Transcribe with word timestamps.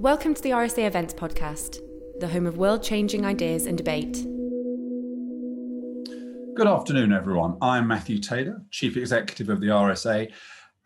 Welcome 0.00 0.32
to 0.32 0.40
the 0.40 0.52
RSA 0.52 0.86
Events 0.86 1.12
Podcast, 1.12 1.78
the 2.20 2.28
home 2.28 2.46
of 2.46 2.56
world 2.56 2.82
changing 2.82 3.26
ideas 3.26 3.66
and 3.66 3.76
debate. 3.76 4.14
Good 6.56 6.66
afternoon, 6.66 7.12
everyone. 7.12 7.58
I'm 7.60 7.86
Matthew 7.86 8.18
Taylor, 8.18 8.62
Chief 8.70 8.96
Executive 8.96 9.50
of 9.50 9.60
the 9.60 9.66
RSA, 9.66 10.32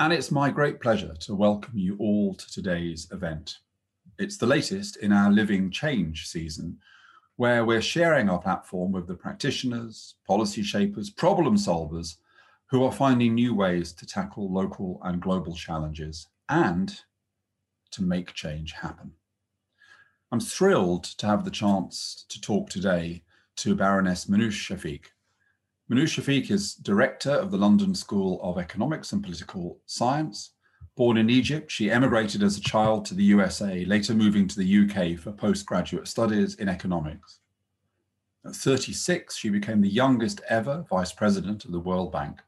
and 0.00 0.12
it's 0.12 0.32
my 0.32 0.50
great 0.50 0.80
pleasure 0.80 1.14
to 1.20 1.34
welcome 1.36 1.78
you 1.78 1.96
all 2.00 2.34
to 2.34 2.50
today's 2.50 3.06
event. 3.12 3.58
It's 4.18 4.36
the 4.36 4.46
latest 4.46 4.96
in 4.96 5.12
our 5.12 5.30
Living 5.30 5.70
Change 5.70 6.26
season, 6.26 6.78
where 7.36 7.64
we're 7.64 7.80
sharing 7.80 8.28
our 8.28 8.40
platform 8.40 8.90
with 8.90 9.06
the 9.06 9.14
practitioners, 9.14 10.16
policy 10.26 10.64
shapers, 10.64 11.08
problem 11.08 11.54
solvers 11.54 12.16
who 12.66 12.82
are 12.82 12.90
finding 12.90 13.36
new 13.36 13.54
ways 13.54 13.92
to 13.92 14.06
tackle 14.06 14.52
local 14.52 15.00
and 15.04 15.22
global 15.22 15.54
challenges 15.54 16.26
and 16.48 17.00
to 17.94 18.02
make 18.02 18.34
change 18.34 18.72
happen. 18.72 19.12
I'm 20.32 20.40
thrilled 20.40 21.04
to 21.04 21.26
have 21.26 21.44
the 21.44 21.50
chance 21.50 22.24
to 22.28 22.40
talk 22.40 22.68
today 22.68 23.22
to 23.56 23.76
Baroness 23.76 24.26
Minouche 24.26 24.50
Shafik. 24.50 25.06
Minouche 25.90 26.20
Shafik 26.20 26.50
is 26.50 26.74
director 26.74 27.30
of 27.30 27.50
the 27.50 27.56
London 27.56 27.94
School 27.94 28.40
of 28.42 28.58
Economics 28.58 29.12
and 29.12 29.22
Political 29.22 29.78
Science. 29.86 30.54
Born 30.96 31.16
in 31.16 31.30
Egypt, 31.30 31.70
she 31.70 31.90
emigrated 31.90 32.42
as 32.42 32.56
a 32.56 32.60
child 32.60 33.04
to 33.06 33.14
the 33.14 33.24
USA, 33.24 33.84
later 33.84 34.14
moving 34.14 34.48
to 34.48 34.58
the 34.58 34.84
UK 34.84 35.18
for 35.18 35.32
postgraduate 35.32 36.08
studies 36.08 36.56
in 36.56 36.68
economics. 36.68 37.40
At 38.44 38.56
36, 38.56 39.36
she 39.36 39.50
became 39.50 39.80
the 39.80 39.88
youngest 39.88 40.40
ever 40.48 40.84
vice 40.90 41.12
president 41.12 41.64
of 41.64 41.72
the 41.72 41.80
World 41.80 42.12
Bank 42.12 42.40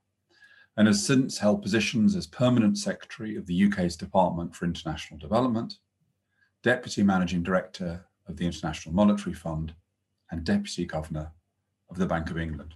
and 0.77 0.87
has 0.87 1.05
since 1.05 1.39
held 1.39 1.63
positions 1.63 2.15
as 2.15 2.27
Permanent 2.27 2.77
Secretary 2.77 3.37
of 3.37 3.47
the 3.47 3.67
UK's 3.67 3.97
Department 3.97 4.55
for 4.55 4.67
International 4.67 5.19
Development, 5.19 5.75
Deputy 6.63 7.03
Managing 7.03 7.43
Director 7.43 8.05
of 8.29 8.37
the 8.37 8.45
International 8.45 8.95
Monetary 8.95 9.35
Fund, 9.35 9.75
and 10.31 10.45
Deputy 10.45 10.85
Governor 10.85 11.33
of 11.89 11.97
the 11.97 12.07
Bank 12.07 12.31
of 12.31 12.39
England. 12.39 12.75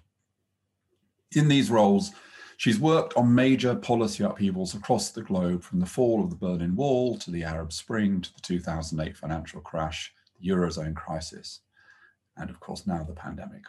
In 1.32 1.48
these 1.48 1.70
roles, 1.70 2.12
she's 2.56 2.78
worked 2.78 3.14
on 3.16 3.34
major 3.34 3.74
policy 3.74 4.24
upheavals 4.24 4.74
across 4.74 5.10
the 5.10 5.22
globe 5.22 5.62
from 5.62 5.80
the 5.80 5.86
fall 5.86 6.22
of 6.22 6.30
the 6.30 6.36
Berlin 6.36 6.76
Wall 6.76 7.18
to 7.18 7.30
the 7.30 7.44
Arab 7.44 7.72
Spring 7.72 8.20
to 8.20 8.32
the 8.32 8.40
2008 8.40 9.16
financial 9.16 9.60
crash, 9.60 10.12
the 10.40 10.48
Eurozone 10.48 10.94
crisis, 10.94 11.60
and 12.36 12.48
of 12.48 12.60
course 12.60 12.86
now 12.86 13.02
the 13.02 13.12
pandemic. 13.12 13.64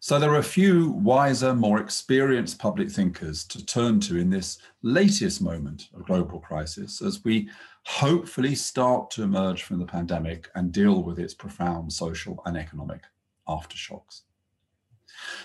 So 0.00 0.18
there 0.18 0.30
are 0.30 0.38
a 0.38 0.42
few 0.42 0.90
wiser, 0.90 1.54
more 1.54 1.80
experienced 1.80 2.58
public 2.58 2.90
thinkers 2.90 3.44
to 3.44 3.64
turn 3.64 4.00
to 4.00 4.16
in 4.16 4.30
this 4.30 4.58
latest 4.82 5.42
moment 5.42 5.88
of 5.94 6.06
global 6.06 6.38
crisis 6.38 7.02
as 7.02 7.24
we 7.24 7.48
hopefully 7.84 8.54
start 8.54 9.10
to 9.10 9.22
emerge 9.22 9.62
from 9.62 9.78
the 9.78 9.86
pandemic 9.86 10.48
and 10.54 10.72
deal 10.72 11.02
with 11.02 11.18
its 11.18 11.34
profound 11.34 11.92
social 11.92 12.40
and 12.46 12.56
economic 12.56 13.02
aftershocks. 13.48 14.22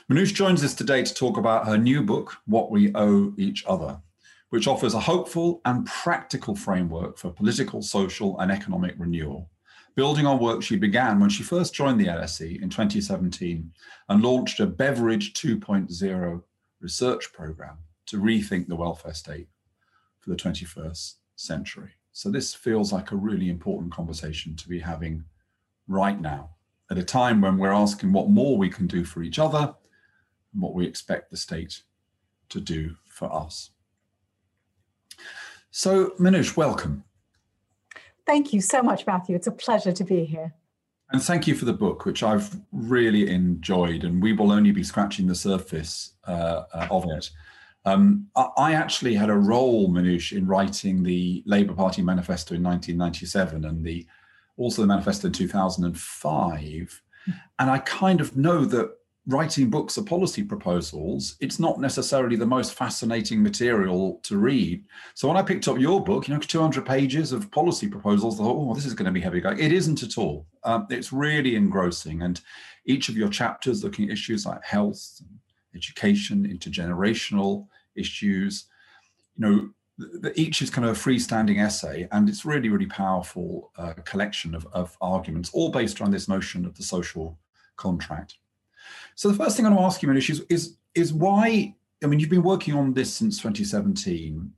Minouche 0.10 0.34
joins 0.34 0.64
us 0.64 0.76
today 0.76 1.04
to 1.04 1.14
talk 1.14 1.38
about 1.38 1.66
her 1.66 1.78
new 1.78 2.04
book, 2.04 2.36
What 2.46 2.70
We 2.70 2.92
Owe 2.94 3.34
Each 3.38 3.64
Other, 3.66 4.02
which 4.50 4.68
offers 4.68 4.94
a 4.94 5.00
hopeful 5.00 5.62
and 5.66 5.86
practical 5.88 6.56
framework 6.56 7.18
for 7.18 7.32
political, 7.32 7.82
social, 7.82 8.40
and 8.40 8.52
economic 8.52 8.96
renewal 9.00 9.50
building 9.96 10.26
on 10.26 10.40
work 10.40 10.64
she 10.64 10.76
began 10.76 11.20
when 11.20 11.30
she 11.30 11.44
first 11.44 11.74
joined 11.74 12.00
the 12.00 12.08
LSE 12.08 12.62
in 12.62 12.70
2017 12.70 13.72
and 14.10 14.24
launched 14.24 14.60
a 14.60 14.66
Beveridge 14.66 15.34
2.0 15.34 16.42
research 16.82 17.32
program 17.34 17.78
to 18.08 18.18
rethink 18.18 18.68
the 18.68 18.76
welfare 18.76 19.14
state 19.14 19.48
for 20.20 20.30
the 20.30 20.36
21st 20.36 21.16
century. 21.36 21.92
So, 22.12 22.30
this 22.30 22.54
feels 22.54 22.94
like 22.94 23.12
a 23.12 23.16
really 23.16 23.50
important 23.50 23.92
conversation 23.92 24.56
to 24.56 24.70
be 24.70 24.80
having 24.80 25.24
right 25.88 26.20
now 26.20 26.52
at 26.92 26.98
a 26.98 27.04
time 27.04 27.42
when 27.42 27.58
we're 27.58 27.72
asking 27.72 28.14
what 28.14 28.30
more 28.30 28.58
we 28.58 28.70
can 28.70 28.88
do 28.88 29.04
for 29.04 29.24
each 29.24 29.40
other 29.40 29.74
and 30.54 30.62
what 30.62 30.76
we 30.76 30.86
expect 30.86 31.32
the 31.32 31.38
state 31.38 31.82
to 32.50 32.62
do 32.62 32.96
for 33.10 33.34
us. 33.34 33.72
So, 35.72 36.12
Minouche, 36.20 36.56
welcome. 36.56 37.04
Thank 38.26 38.54
you 38.54 38.62
so 38.62 38.82
much, 38.82 39.06
Matthew. 39.06 39.36
It's 39.36 39.48
a 39.48 39.52
pleasure 39.52 39.92
to 39.92 40.04
be 40.04 40.26
here. 40.26 40.54
And 41.12 41.22
thank 41.22 41.46
you 41.46 41.54
for 41.54 41.66
the 41.66 41.74
book, 41.74 42.06
which 42.06 42.24
I've 42.24 42.60
really 42.72 43.30
enjoyed, 43.30 44.04
and 44.04 44.22
we 44.22 44.34
will 44.34 44.52
only 44.52 44.72
be 44.72 44.84
scratching 44.84 45.28
the 45.28 45.36
surface 45.36 46.14
uh, 46.28 46.64
uh, 46.74 46.88
of 46.90 47.06
it. 47.10 47.30
Um, 47.86 48.28
I 48.58 48.74
actually 48.74 49.14
had 49.14 49.30
a 49.30 49.36
role, 49.36 49.90
Minouche, 49.90 50.36
in 50.36 50.48
writing 50.48 51.04
the 51.04 51.44
Labour 51.46 51.74
Party 51.74 52.02
manifesto 52.02 52.56
in 52.56 52.64
1997 52.64 53.66
and 53.66 53.86
the 53.86 54.08
also 54.56 54.82
the 54.82 54.88
manifesto 54.88 55.28
in 55.28 55.34
2005. 55.34 57.02
Hmm. 57.26 57.32
And 57.60 57.70
I 57.70 57.80
kind 57.80 58.22
of 58.22 58.38
know 58.38 58.64
that 58.66 58.92
writing 59.28 59.70
books 59.70 59.98
or 59.98 60.04
policy 60.04 60.44
proposals, 60.44 61.38
it's 61.40 61.60
not 61.60 61.80
necessarily 61.80 62.36
the 62.36 62.46
most 62.46 62.74
fascinating 62.74 63.42
material 63.42 64.20
to 64.24 64.38
read. 64.38 64.84
So 65.14 65.28
when 65.28 65.38
I 65.38 65.42
picked 65.42 65.68
up 65.68 65.80
your 65.80 66.04
book, 66.04 66.28
you 66.28 66.34
know, 66.34 66.40
200 66.40 66.86
pages 66.86 67.32
of 67.32 67.50
policy 67.52 67.88
proposals, 67.88 68.40
I 68.40 68.44
thought, 68.44 68.58
oh, 68.58 68.74
this 68.74 68.86
is 68.86 68.94
going 68.94 69.06
to 69.06 69.12
be 69.12 69.22
heavy. 69.22 69.40
It 69.40 69.72
isn't 69.72 70.04
at 70.04 70.18
all. 70.18 70.46
Um, 70.64 70.88
it's 70.90 71.14
really 71.14 71.56
engrossing. 71.56 72.22
And 72.22 72.42
each 72.86 73.08
of 73.08 73.16
your 73.16 73.30
chapters 73.30 73.84
looking 73.84 74.06
at 74.06 74.12
issues 74.12 74.46
like 74.46 74.64
health, 74.64 75.22
education, 75.74 76.46
intergenerational 76.46 77.68
issues, 77.96 78.66
you 79.38 79.48
know, 79.48 79.70
the, 79.98 80.34
each 80.40 80.62
is 80.62 80.70
kind 80.70 80.88
of 80.88 80.98
a 80.98 81.00
freestanding 81.00 81.64
essay, 81.64 82.08
and 82.12 82.28
it's 82.28 82.46
really, 82.46 82.70
really 82.70 82.88
powerful 82.88 83.72
uh, 83.78 83.94
collection 84.06 84.56
of, 84.56 84.68
of 84.74 84.98
arguments, 85.02 85.52
all 85.54 85.70
based 85.70 86.02
on 86.02 86.10
this 86.10 86.28
notion 86.28 86.66
of 86.66 86.76
the 86.76 86.84
social 86.84 87.38
contract. 87.76 88.38
So 89.16 89.30
the 89.30 89.36
first 89.36 89.56
thing 89.56 89.66
I 89.66 89.70
want 89.70 89.80
to 89.80 89.86
ask 89.86 90.02
you, 90.02 90.10
Minouche, 90.10 90.30
is, 90.30 90.46
is, 90.50 90.78
is 90.96 91.14
why, 91.14 91.76
I 92.04 92.08
mean, 92.08 92.20
you've 92.20 92.30
been 92.30 92.44
working 92.44 92.76
on 92.76 92.94
this 92.94 93.14
since 93.14 93.38
2017, 93.38 94.52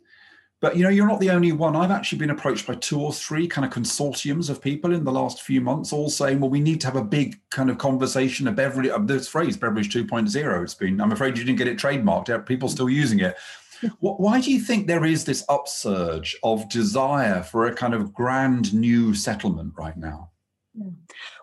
but 0.62 0.76
you 0.76 0.84
know, 0.84 0.90
you're 0.90 1.08
not 1.08 1.20
the 1.20 1.30
only 1.30 1.52
one. 1.52 1.76
I've 1.76 1.92
actually 1.92 2.18
been 2.18 2.30
approached 2.30 2.66
by 2.66 2.76
two 2.76 3.00
or 3.00 3.14
three 3.14 3.48
kind 3.48 3.66
of 3.66 3.72
consortiums 3.72 4.50
of 4.50 4.62
people 4.62 4.94
in 4.94 5.04
the 5.04 5.12
last 5.12 5.42
few 5.42 5.62
months, 5.62 5.94
all 5.94 6.10
saying, 6.10 6.40
well, 6.40 6.50
we 6.50 6.60
need 6.60 6.82
to 6.82 6.88
have 6.88 6.96
a 6.96 7.04
big 7.04 7.40
kind 7.52 7.70
of 7.70 7.78
conversation, 7.78 8.48
of 8.48 9.08
this 9.08 9.28
phrase, 9.28 9.58
Beveridge 9.58 9.94
2.0. 9.94 10.64
It's 10.64 10.74
been, 10.74 11.02
I'm 11.02 11.12
afraid 11.12 11.38
you 11.38 11.44
didn't 11.44 11.60
get 11.60 11.68
it 11.68 11.78
trademarked. 11.78 12.46
People 12.46 12.70
still 12.70 12.90
using 12.90 13.20
it. 13.20 13.36
Why 14.00 14.42
do 14.42 14.52
you 14.52 14.60
think 14.60 14.88
there 14.88 15.06
is 15.06 15.26
this 15.26 15.46
upsurge 15.50 16.36
of 16.44 16.68
desire 16.70 17.44
for 17.44 17.68
a 17.68 17.74
kind 17.76 17.94
of 17.94 18.14
grand 18.14 18.74
new 18.74 19.14
settlement 19.14 19.74
right 19.78 19.98
now? 19.98 20.32
Yeah. 20.74 20.90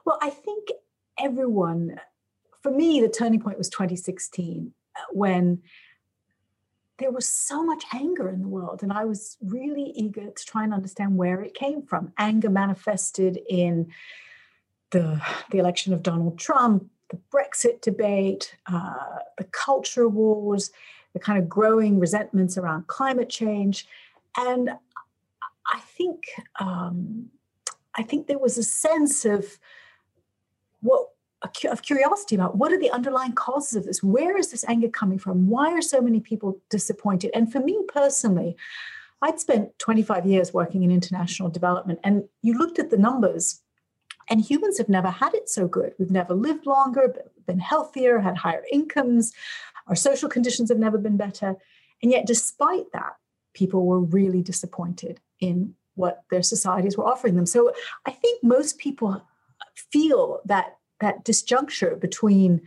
Well, 0.04 0.18
I 0.20 0.30
think 0.30 0.68
everyone 1.20 2.00
for 2.62 2.70
me, 2.70 3.00
the 3.00 3.08
turning 3.08 3.40
point 3.40 3.58
was 3.58 3.68
2016 3.68 4.72
uh, 4.96 5.00
when 5.10 5.62
there 6.98 7.10
was 7.10 7.26
so 7.26 7.64
much 7.64 7.84
anger 7.92 8.28
in 8.28 8.40
the 8.40 8.48
world. 8.48 8.82
And 8.82 8.92
I 8.92 9.04
was 9.04 9.36
really 9.42 9.92
eager 9.96 10.30
to 10.30 10.44
try 10.44 10.62
and 10.62 10.72
understand 10.72 11.16
where 11.16 11.42
it 11.42 11.54
came 11.54 11.82
from. 11.82 12.12
Anger 12.18 12.50
manifested 12.50 13.40
in 13.48 13.92
the, 14.90 15.20
the 15.50 15.58
election 15.58 15.92
of 15.92 16.02
Donald 16.02 16.38
Trump, 16.38 16.88
the 17.10 17.18
Brexit 17.32 17.80
debate, 17.80 18.54
uh, 18.66 19.18
the 19.36 19.44
culture 19.44 20.08
wars, 20.08 20.70
the 21.12 21.18
kind 21.18 21.38
of 21.38 21.48
growing 21.48 21.98
resentments 21.98 22.56
around 22.56 22.86
climate 22.86 23.28
change. 23.28 23.86
And 24.36 24.70
I 25.66 25.80
think 25.80 26.24
um, 26.60 27.30
I 27.96 28.02
think 28.02 28.26
there 28.26 28.38
was 28.38 28.56
a 28.56 28.62
sense 28.62 29.24
of 29.24 29.58
what 30.80 31.08
of 31.70 31.82
curiosity 31.82 32.34
about 32.34 32.56
what 32.56 32.72
are 32.72 32.78
the 32.78 32.90
underlying 32.90 33.32
causes 33.32 33.74
of 33.74 33.84
this? 33.84 34.02
Where 34.02 34.36
is 34.36 34.50
this 34.50 34.64
anger 34.68 34.88
coming 34.88 35.18
from? 35.18 35.48
Why 35.48 35.72
are 35.72 35.82
so 35.82 36.00
many 36.00 36.20
people 36.20 36.60
disappointed? 36.70 37.30
And 37.34 37.50
for 37.50 37.60
me 37.60 37.78
personally, 37.88 38.56
I'd 39.22 39.40
spent 39.40 39.78
25 39.78 40.26
years 40.26 40.52
working 40.52 40.82
in 40.82 40.90
international 40.90 41.48
development, 41.48 42.00
and 42.02 42.24
you 42.42 42.58
looked 42.58 42.78
at 42.78 42.90
the 42.90 42.96
numbers, 42.96 43.60
and 44.28 44.40
humans 44.40 44.78
have 44.78 44.88
never 44.88 45.10
had 45.10 45.34
it 45.34 45.48
so 45.48 45.68
good. 45.68 45.94
We've 45.98 46.10
never 46.10 46.34
lived 46.34 46.66
longer, 46.66 47.14
been 47.46 47.58
healthier, 47.58 48.18
had 48.20 48.36
higher 48.36 48.64
incomes. 48.72 49.32
Our 49.86 49.94
social 49.94 50.28
conditions 50.28 50.70
have 50.70 50.78
never 50.78 50.98
been 50.98 51.16
better. 51.16 51.56
And 52.02 52.10
yet, 52.10 52.26
despite 52.26 52.90
that, 52.92 53.14
people 53.54 53.86
were 53.86 54.00
really 54.00 54.42
disappointed 54.42 55.20
in 55.40 55.74
what 55.94 56.22
their 56.30 56.42
societies 56.42 56.96
were 56.96 57.06
offering 57.06 57.36
them. 57.36 57.46
So 57.46 57.72
I 58.06 58.12
think 58.12 58.42
most 58.42 58.78
people 58.78 59.22
feel 59.74 60.40
that 60.46 60.76
that 61.02 61.24
disjuncture 61.24 62.00
between 62.00 62.62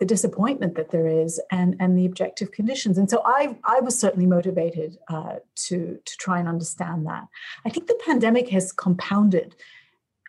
the 0.00 0.04
disappointment 0.04 0.74
that 0.74 0.90
there 0.90 1.06
is 1.06 1.40
and 1.52 1.76
and 1.78 1.96
the 1.96 2.06
objective 2.06 2.50
conditions. 2.50 2.98
And 2.98 3.08
so 3.08 3.22
i 3.24 3.56
i 3.64 3.78
was 3.80 3.98
certainly 3.98 4.26
motivated 4.26 4.98
uh, 5.08 5.36
to 5.66 5.98
to 6.04 6.16
try 6.18 6.40
and 6.40 6.48
understand 6.48 7.06
that. 7.06 7.28
I 7.64 7.70
think 7.70 7.86
the 7.86 8.00
pandemic 8.04 8.48
has 8.48 8.72
compounded 8.72 9.54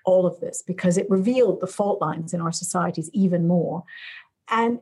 all 0.06 0.28
of 0.28 0.40
this 0.40 0.62
because 0.62 0.98
it 0.98 1.10
revealed 1.10 1.60
the 1.62 1.68
fault 1.78 2.00
lines 2.00 2.34
in 2.34 2.42
our 2.42 2.52
societies 2.52 3.10
even 3.12 3.48
more. 3.48 3.84
And 4.50 4.80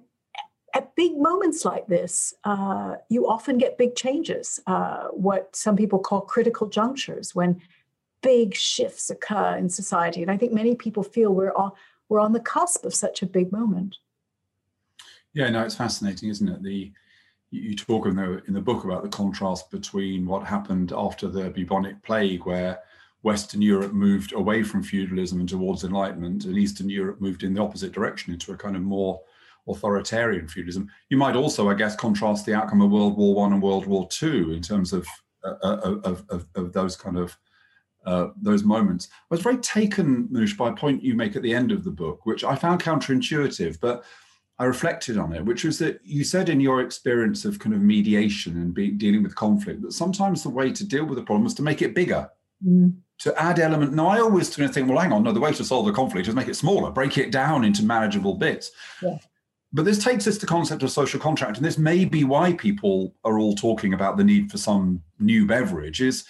at 0.73 0.95
big 0.95 1.15
moments 1.17 1.63
like 1.63 1.87
this, 1.87 2.33
uh, 2.43 2.95
you 3.07 3.27
often 3.27 3.57
get 3.57 3.77
big 3.77 3.95
changes, 3.95 4.59
uh, 4.67 5.03
what 5.27 5.55
some 5.55 5.77
people 5.77 5.99
call 5.99 6.21
critical 6.21 6.67
junctures, 6.67 7.33
when 7.33 7.61
big 8.21 8.55
shifts 8.55 9.09
occur 9.09 9.55
in 9.55 9.69
society. 9.69 10.21
And 10.21 10.31
I 10.31 10.37
think 10.37 10.51
many 10.51 10.75
people 10.75 11.03
feel 11.03 11.31
we're 11.31 11.53
on, 11.53 11.71
we're 12.13 12.19
on 12.19 12.31
the 12.31 12.39
cusp 12.39 12.85
of 12.85 12.93
such 12.93 13.23
a 13.23 13.25
big 13.25 13.51
moment. 13.51 13.97
Yeah, 15.33 15.49
no, 15.49 15.63
it's 15.63 15.73
fascinating, 15.73 16.29
isn't 16.29 16.47
it? 16.47 16.61
The 16.61 16.91
you 17.49 17.75
talk 17.75 18.05
in 18.05 18.15
the 18.15 18.43
in 18.47 18.53
the 18.53 18.61
book 18.61 18.83
about 18.83 19.01
the 19.01 19.09
contrast 19.09 19.71
between 19.71 20.27
what 20.27 20.45
happened 20.45 20.93
after 20.95 21.27
the 21.27 21.49
bubonic 21.49 22.03
plague, 22.03 22.45
where 22.45 22.79
Western 23.23 23.63
Europe 23.63 23.93
moved 23.93 24.33
away 24.33 24.61
from 24.61 24.83
feudalism 24.83 25.39
and 25.39 25.49
towards 25.49 25.83
enlightenment, 25.83 26.45
and 26.45 26.55
Eastern 26.55 26.87
Europe 26.87 27.19
moved 27.19 27.41
in 27.41 27.55
the 27.55 27.61
opposite 27.61 27.93
direction 27.93 28.31
into 28.31 28.51
a 28.51 28.57
kind 28.57 28.75
of 28.75 28.83
more 28.83 29.19
authoritarian 29.67 30.47
feudalism. 30.47 30.87
You 31.09 31.17
might 31.17 31.35
also, 31.35 31.67
I 31.67 31.73
guess, 31.73 31.95
contrast 31.95 32.45
the 32.45 32.53
outcome 32.53 32.81
of 32.81 32.91
World 32.91 33.17
War 33.17 33.33
One 33.33 33.53
and 33.53 33.61
World 33.61 33.87
War 33.87 34.07
Two 34.09 34.51
in 34.51 34.61
terms 34.61 34.93
of 34.93 35.07
uh, 35.43 35.55
uh 35.63 35.99
of, 36.03 36.25
of, 36.29 36.45
of, 36.53 36.73
those 36.73 36.95
kind 36.95 37.17
of 37.17 37.35
uh, 38.05 38.27
those 38.41 38.63
moments. 38.63 39.07
I 39.11 39.33
was 39.35 39.41
very 39.41 39.57
taken, 39.57 40.27
Minouche, 40.27 40.57
by 40.57 40.69
a 40.69 40.73
point 40.73 41.03
you 41.03 41.15
make 41.15 41.35
at 41.35 41.41
the 41.41 41.53
end 41.53 41.71
of 41.71 41.83
the 41.83 41.91
book, 41.91 42.25
which 42.25 42.43
I 42.43 42.55
found 42.55 42.81
counterintuitive, 42.81 43.79
but 43.79 44.03
I 44.59 44.65
reflected 44.65 45.17
on 45.17 45.33
it, 45.33 45.43
which 45.43 45.63
was 45.63 45.79
that 45.79 45.99
you 46.03 46.23
said 46.23 46.47
in 46.49 46.59
your 46.59 46.81
experience 46.81 47.43
of 47.43 47.59
kind 47.59 47.73
of 47.73 47.81
mediation 47.81 48.57
and 48.57 48.73
be, 48.73 48.91
dealing 48.91 49.23
with 49.23 49.35
conflict 49.35 49.81
that 49.81 49.93
sometimes 49.93 50.43
the 50.43 50.49
way 50.49 50.71
to 50.71 50.85
deal 50.85 51.05
with 51.05 51.17
the 51.17 51.23
problem 51.23 51.47
is 51.47 51.55
to 51.55 51.63
make 51.63 51.81
it 51.81 51.95
bigger. 51.95 52.29
Mm. 52.65 52.95
To 53.19 53.41
add 53.41 53.59
element. 53.59 53.93
Now, 53.93 54.07
I 54.07 54.19
always 54.19 54.53
kind 54.53 54.67
of 54.67 54.73
think, 54.73 54.89
well, 54.89 54.99
hang 54.99 55.13
on, 55.13 55.23
no, 55.23 55.31
the 55.31 55.39
way 55.39 55.53
to 55.53 55.63
solve 55.63 55.85
the 55.85 55.93
conflict 55.93 56.27
is 56.27 56.35
make 56.35 56.47
it 56.47 56.55
smaller, 56.55 56.91
break 56.91 57.17
it 57.17 57.31
down 57.31 57.63
into 57.63 57.83
manageable 57.83 58.35
bits. 58.35 58.71
Yeah. 59.01 59.17
But 59.71 59.85
this 59.85 60.03
takes 60.03 60.27
us 60.27 60.35
to 60.35 60.41
the 60.41 60.47
concept 60.47 60.83
of 60.83 60.91
social 60.91 61.19
contract, 61.19 61.57
and 61.57 61.65
this 61.65 61.77
may 61.77 62.05
be 62.05 62.23
why 62.23 62.53
people 62.53 63.15
are 63.23 63.39
all 63.39 63.55
talking 63.55 63.93
about 63.93 64.17
the 64.17 64.23
need 64.23 64.51
for 64.51 64.57
some 64.57 65.01
new 65.19 65.47
Beveridge. 65.47 66.01
Is 66.01 66.25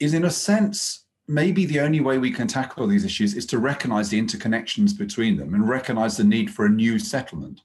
is 0.00 0.14
in 0.14 0.24
a 0.24 0.30
sense 0.30 1.04
maybe 1.28 1.66
the 1.66 1.80
only 1.80 2.00
way 2.00 2.16
we 2.16 2.30
can 2.30 2.48
tackle 2.48 2.86
these 2.86 3.04
issues 3.04 3.34
is 3.34 3.44
to 3.44 3.58
recognize 3.58 4.08
the 4.08 4.20
interconnections 4.20 4.96
between 4.96 5.36
them 5.36 5.52
and 5.54 5.68
recognize 5.68 6.16
the 6.16 6.24
need 6.24 6.50
for 6.50 6.64
a 6.64 6.70
new 6.70 6.98
settlement. 6.98 7.60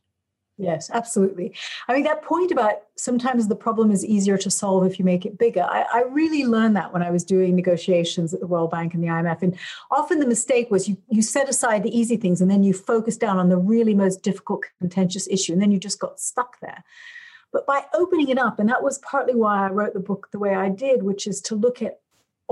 Yes, 0.57 0.91
absolutely. 0.94 1.56
I 1.88 1.94
mean, 1.94 2.03
that 2.03 2.21
point 2.21 2.51
about 2.51 2.83
sometimes 2.95 3.47
the 3.47 3.56
problem 3.56 3.89
is 3.89 4.06
easier 4.06 4.38
to 4.38 4.51
solve 4.51 4.85
if 4.85 5.00
you 5.00 5.06
make 5.06 5.25
it 5.25 5.39
bigger. 5.39 5.63
I, 5.63 5.85
I, 5.91 6.03
really 6.03 6.45
learned 6.45 6.75
that 6.75 6.94
when 6.94 7.01
I 7.01 7.09
was 7.09 7.24
doing 7.24 7.56
negotiations 7.56 8.35
at 8.35 8.39
the 8.39 8.45
World 8.45 8.69
Bank 8.69 8.94
and 8.94 9.03
the 9.03 9.07
IMF. 9.07 9.41
And 9.41 9.57
often 9.89 10.19
the 10.19 10.27
mistake 10.27 10.69
was 10.69 10.88
you, 10.88 10.95
you 11.09 11.24
set 11.24 11.50
aside 11.50 11.81
the 11.81 11.97
easy 11.97 12.18
things 12.18 12.39
and 12.39 12.51
then 12.51 12.62
you 12.62 12.71
focus 12.71 13.18
down 13.18 13.39
on 13.39 13.50
the 13.50 13.57
really 13.57 13.95
most 13.95 14.21
difficult, 14.21 14.63
contentious 14.80 15.27
issue. 15.27 15.53
And 15.53 15.62
then 15.62 15.71
you 15.71 15.80
just 15.80 16.00
got 16.00 16.19
stuck 16.19 16.59
there. 16.62 16.83
But 17.51 17.65
by 17.65 17.85
opening 17.95 18.30
it 18.30 18.38
up, 18.38 18.59
and 18.59 18.69
that 18.69 18.83
was 18.83 19.00
partly 19.00 19.33
why 19.33 19.65
I 19.65 19.71
wrote 19.71 19.94
the 19.94 20.00
book 20.00 20.30
the 20.31 20.39
way 20.39 20.53
I 20.53 20.69
did, 20.69 21.01
which 21.01 21.25
is 21.25 21.41
to 21.41 21.56
look 21.56 21.81
at 21.81 22.00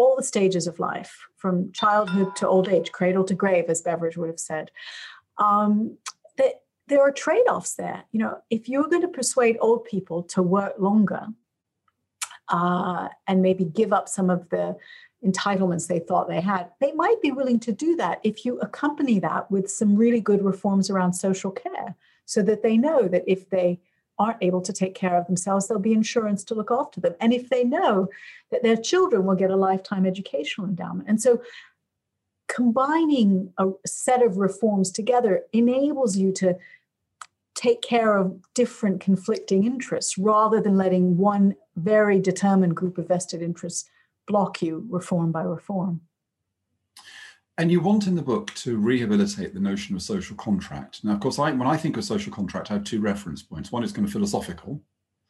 all 0.01 0.15
the 0.15 0.31
stages 0.33 0.65
of 0.67 0.79
life, 0.79 1.13
from 1.37 1.71
childhood 1.71 2.35
to 2.37 2.47
old 2.47 2.67
age, 2.67 2.91
cradle 2.91 3.25
to 3.25 3.35
grave, 3.43 3.65
as 3.69 3.81
Beveridge 3.81 4.17
would 4.17 4.31
have 4.33 4.39
said. 4.51 4.71
Um, 5.37 5.97
that 6.37 6.53
there 6.87 7.01
are 7.01 7.11
trade-offs 7.11 7.73
there. 7.75 8.03
You 8.11 8.19
know, 8.21 8.33
if 8.49 8.67
you're 8.69 8.89
going 8.89 9.07
to 9.07 9.17
persuade 9.19 9.57
old 9.59 9.85
people 9.85 10.23
to 10.33 10.41
work 10.43 10.73
longer 10.77 11.27
uh, 12.49 13.07
and 13.27 13.41
maybe 13.41 13.65
give 13.65 13.93
up 13.93 14.07
some 14.09 14.29
of 14.29 14.49
the 14.49 14.75
entitlements 15.23 15.87
they 15.87 15.99
thought 15.99 16.27
they 16.27 16.41
had, 16.41 16.69
they 16.79 16.91
might 16.93 17.21
be 17.21 17.31
willing 17.31 17.59
to 17.61 17.71
do 17.71 17.95
that 17.95 18.19
if 18.23 18.43
you 18.43 18.59
accompany 18.59 19.19
that 19.19 19.49
with 19.51 19.69
some 19.69 19.95
really 19.95 20.21
good 20.21 20.43
reforms 20.43 20.89
around 20.89 21.13
social 21.13 21.51
care, 21.51 21.95
so 22.25 22.41
that 22.41 22.61
they 22.63 22.77
know 22.77 23.07
that 23.07 23.23
if 23.27 23.49
they 23.49 23.79
aren't 24.19 24.41
able 24.41 24.61
to 24.61 24.73
take 24.73 24.95
care 24.95 25.17
of 25.17 25.25
themselves, 25.27 25.67
there'll 25.67 25.81
be 25.81 25.93
insurance 25.93 26.43
to 26.45 26.55
look 26.55 26.71
after 26.71 27.01
them. 27.01 27.15
And 27.19 27.33
if 27.33 27.49
they 27.49 27.63
know 27.63 28.09
that 28.51 28.63
their 28.63 28.77
children 28.77 29.25
will 29.25 29.35
get 29.35 29.51
a 29.51 29.55
lifetime 29.55 30.05
educational 30.05 30.67
endowment. 30.67 31.09
And 31.09 31.21
so 31.21 31.41
combining 32.47 33.53
a 33.57 33.69
set 33.85 34.21
of 34.21 34.37
reforms 34.37 34.91
together 34.91 35.43
enables 35.53 36.17
you 36.17 36.31
to 36.33 36.57
take 37.55 37.81
care 37.81 38.17
of 38.17 38.39
different 38.53 38.99
conflicting 38.99 39.65
interests 39.65 40.17
rather 40.17 40.59
than 40.59 40.77
letting 40.77 41.17
one 41.17 41.55
very 41.75 42.19
determined 42.19 42.75
group 42.75 42.97
of 42.97 43.07
vested 43.07 43.41
interests 43.41 43.89
block 44.27 44.61
you 44.61 44.85
reform 44.89 45.31
by 45.31 45.41
reform. 45.41 46.01
And 47.57 47.71
you 47.71 47.81
want 47.81 48.07
in 48.07 48.15
the 48.15 48.21
book 48.21 48.53
to 48.55 48.77
rehabilitate 48.77 49.53
the 49.53 49.59
notion 49.59 49.95
of 49.95 50.01
social 50.01 50.35
contract. 50.35 51.03
Now, 51.03 51.13
of 51.13 51.19
course, 51.19 51.37
I, 51.37 51.51
when 51.51 51.67
I 51.67 51.77
think 51.77 51.97
of 51.97 52.03
social 52.03 52.31
contract, 52.31 52.71
I 52.71 52.75
have 52.75 52.83
two 52.83 53.01
reference 53.01 53.43
points. 53.43 53.71
One 53.71 53.83
is 53.83 53.91
kind 53.91 54.07
of 54.07 54.11
philosophical, 54.11 54.81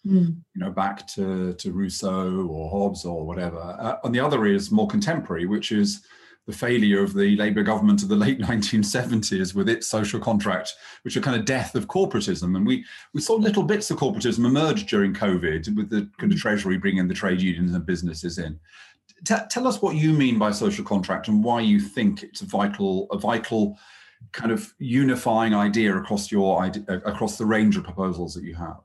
mm. 0.06 0.28
you 0.28 0.62
know, 0.62 0.72
back 0.72 1.08
to, 1.16 1.54
to 1.54 1.72
Rousseau 1.72 2.48
or 2.48 2.70
Hobbes 2.70 3.06
or 3.06 3.26
whatever. 3.26 3.60
Uh, 3.60 3.98
and 4.04 4.14
the 4.14 4.20
other 4.20 4.46
is 4.46 4.72
more 4.72 4.88
contemporary, 4.88 5.46
which 5.46 5.72
is 5.72 6.06
the 6.48 6.54
failure 6.54 7.04
of 7.04 7.14
the 7.14 7.36
Labour 7.36 7.64
government 7.64 8.04
of 8.04 8.10
the 8.10 8.16
late 8.16 8.40
1970s 8.42 9.54
with 9.54 9.70
its 9.70 9.88
social 9.88 10.20
contract, 10.20 10.74
which 11.04 11.16
are 11.18 11.22
kind 11.22 11.40
of 11.40 11.46
death 11.46 11.76
of 11.76 11.88
corporatism. 11.88 12.56
And 12.56 12.66
we, 12.66 12.86
we 13.14 13.22
saw 13.22 13.36
little 13.36 13.64
bits 13.64 13.92
of 13.92 13.98
corporatism 13.98 14.46
emerge 14.46 14.86
during 14.86 15.14
COVID 15.14 15.76
with 15.76 15.90
the 15.90 16.10
kind 16.18 16.32
of 16.32 16.38
hmm. 16.38 16.42
Treasury 16.42 16.78
bringing 16.78 17.08
the 17.08 17.14
trade 17.14 17.42
unions 17.42 17.74
and 17.74 17.86
businesses 17.86 18.38
in. 18.38 18.60
T- 19.26 19.36
tell 19.50 19.68
us 19.68 19.82
what 19.82 19.96
you 19.96 20.14
mean 20.14 20.40
by 20.40 20.52
social 20.52 20.84
contract 20.84 21.28
and 21.28 21.44
why 21.44 21.62
you 21.62 21.80
think 21.80 22.24
it's 22.24 22.42
a 22.42 22.46
vital, 22.46 23.08
a 23.12 23.18
vital 23.18 23.78
kind 24.32 24.52
of 24.52 24.74
unifying 24.80 25.54
idea 25.54 25.96
across 25.96 26.32
your 26.32 26.64
uh, 26.64 26.72
across 27.06 27.38
the 27.38 27.46
range 27.46 27.78
of 27.78 27.84
proposals 27.84 28.34
that 28.34 28.44
you 28.44 28.56
have. 28.56 28.78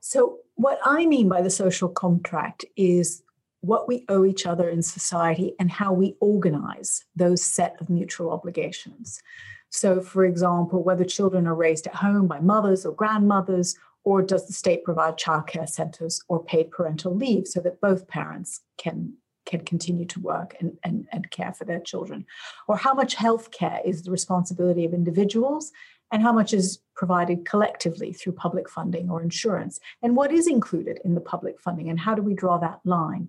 So, 0.00 0.38
what 0.56 0.78
I 0.84 1.06
mean 1.06 1.28
by 1.28 1.42
the 1.42 1.50
social 1.50 1.88
contract 1.88 2.64
is 2.76 3.22
what 3.60 3.86
we 3.86 4.04
owe 4.08 4.24
each 4.24 4.44
other 4.44 4.68
in 4.68 4.82
society 4.82 5.54
and 5.58 5.70
how 5.70 5.92
we 5.92 6.16
organize 6.20 7.04
those 7.14 7.42
set 7.42 7.76
of 7.80 7.88
mutual 7.88 8.30
obligations. 8.30 9.22
So, 9.70 10.00
for 10.00 10.24
example, 10.24 10.82
whether 10.82 11.04
children 11.04 11.46
are 11.46 11.54
raised 11.54 11.86
at 11.86 11.94
home 11.94 12.26
by 12.26 12.40
mothers 12.40 12.84
or 12.84 12.92
grandmothers, 12.92 13.76
or 14.04 14.20
does 14.20 14.46
the 14.46 14.52
state 14.52 14.84
provide 14.84 15.16
childcare 15.16 15.68
centers 15.68 16.20
or 16.28 16.44
paid 16.44 16.70
parental 16.70 17.14
leave 17.14 17.46
so 17.46 17.60
that 17.60 17.80
both 17.80 18.08
parents 18.08 18.60
can 18.76 19.14
can 19.46 19.60
continue 19.60 20.04
to 20.06 20.20
work 20.20 20.56
and, 20.60 20.76
and, 20.84 21.06
and 21.12 21.30
care 21.30 21.52
for 21.52 21.64
their 21.64 21.80
children? 21.80 22.26
Or 22.68 22.76
how 22.76 22.94
much 22.94 23.14
health 23.14 23.50
care 23.50 23.80
is 23.84 24.02
the 24.02 24.10
responsibility 24.10 24.84
of 24.84 24.94
individuals 24.94 25.72
and 26.12 26.22
how 26.22 26.32
much 26.32 26.52
is 26.52 26.80
provided 26.94 27.44
collectively 27.44 28.12
through 28.12 28.32
public 28.32 28.68
funding 28.68 29.10
or 29.10 29.22
insurance? 29.22 29.80
And 30.02 30.16
what 30.16 30.32
is 30.32 30.46
included 30.46 31.00
in 31.04 31.14
the 31.14 31.20
public 31.20 31.60
funding 31.60 31.88
and 31.88 32.00
how 32.00 32.14
do 32.14 32.22
we 32.22 32.34
draw 32.34 32.58
that 32.58 32.80
line? 32.84 33.28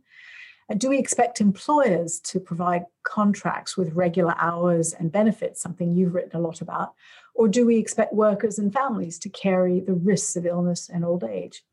And 0.69 0.80
do 0.80 0.89
we 0.89 0.98
expect 0.98 1.42
employers 1.42 2.19
to 2.21 2.39
provide 2.39 2.86
contracts 3.04 3.75
with 3.75 3.94
regular 3.94 4.33
hours 4.38 4.94
and 4.94 5.11
benefits, 5.11 5.61
something 5.61 5.92
you've 5.92 6.14
written 6.14 6.40
a 6.40 6.44
lot 6.44 6.61
about? 6.61 6.94
Or 7.35 7.47
do 7.47 7.66
we 7.66 7.78
expect 7.78 8.14
workers 8.14 8.59
and 8.59 8.71
families 8.71 9.19
to 9.19 9.30
carry 9.30 9.81
the 9.81 9.94
risks 9.94 10.35
of 10.35 10.45
illness 10.45 10.90
and 10.90 11.04
old 11.04 11.23
age? 11.23 11.64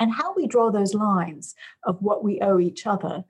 And 0.00 0.12
how 0.12 0.34
we 0.34 0.46
draw 0.46 0.70
those 0.70 0.94
lines 0.94 1.54
of 1.84 2.00
what 2.00 2.24
we 2.24 2.40
owe 2.40 2.58
each 2.58 2.86
other 2.86 3.24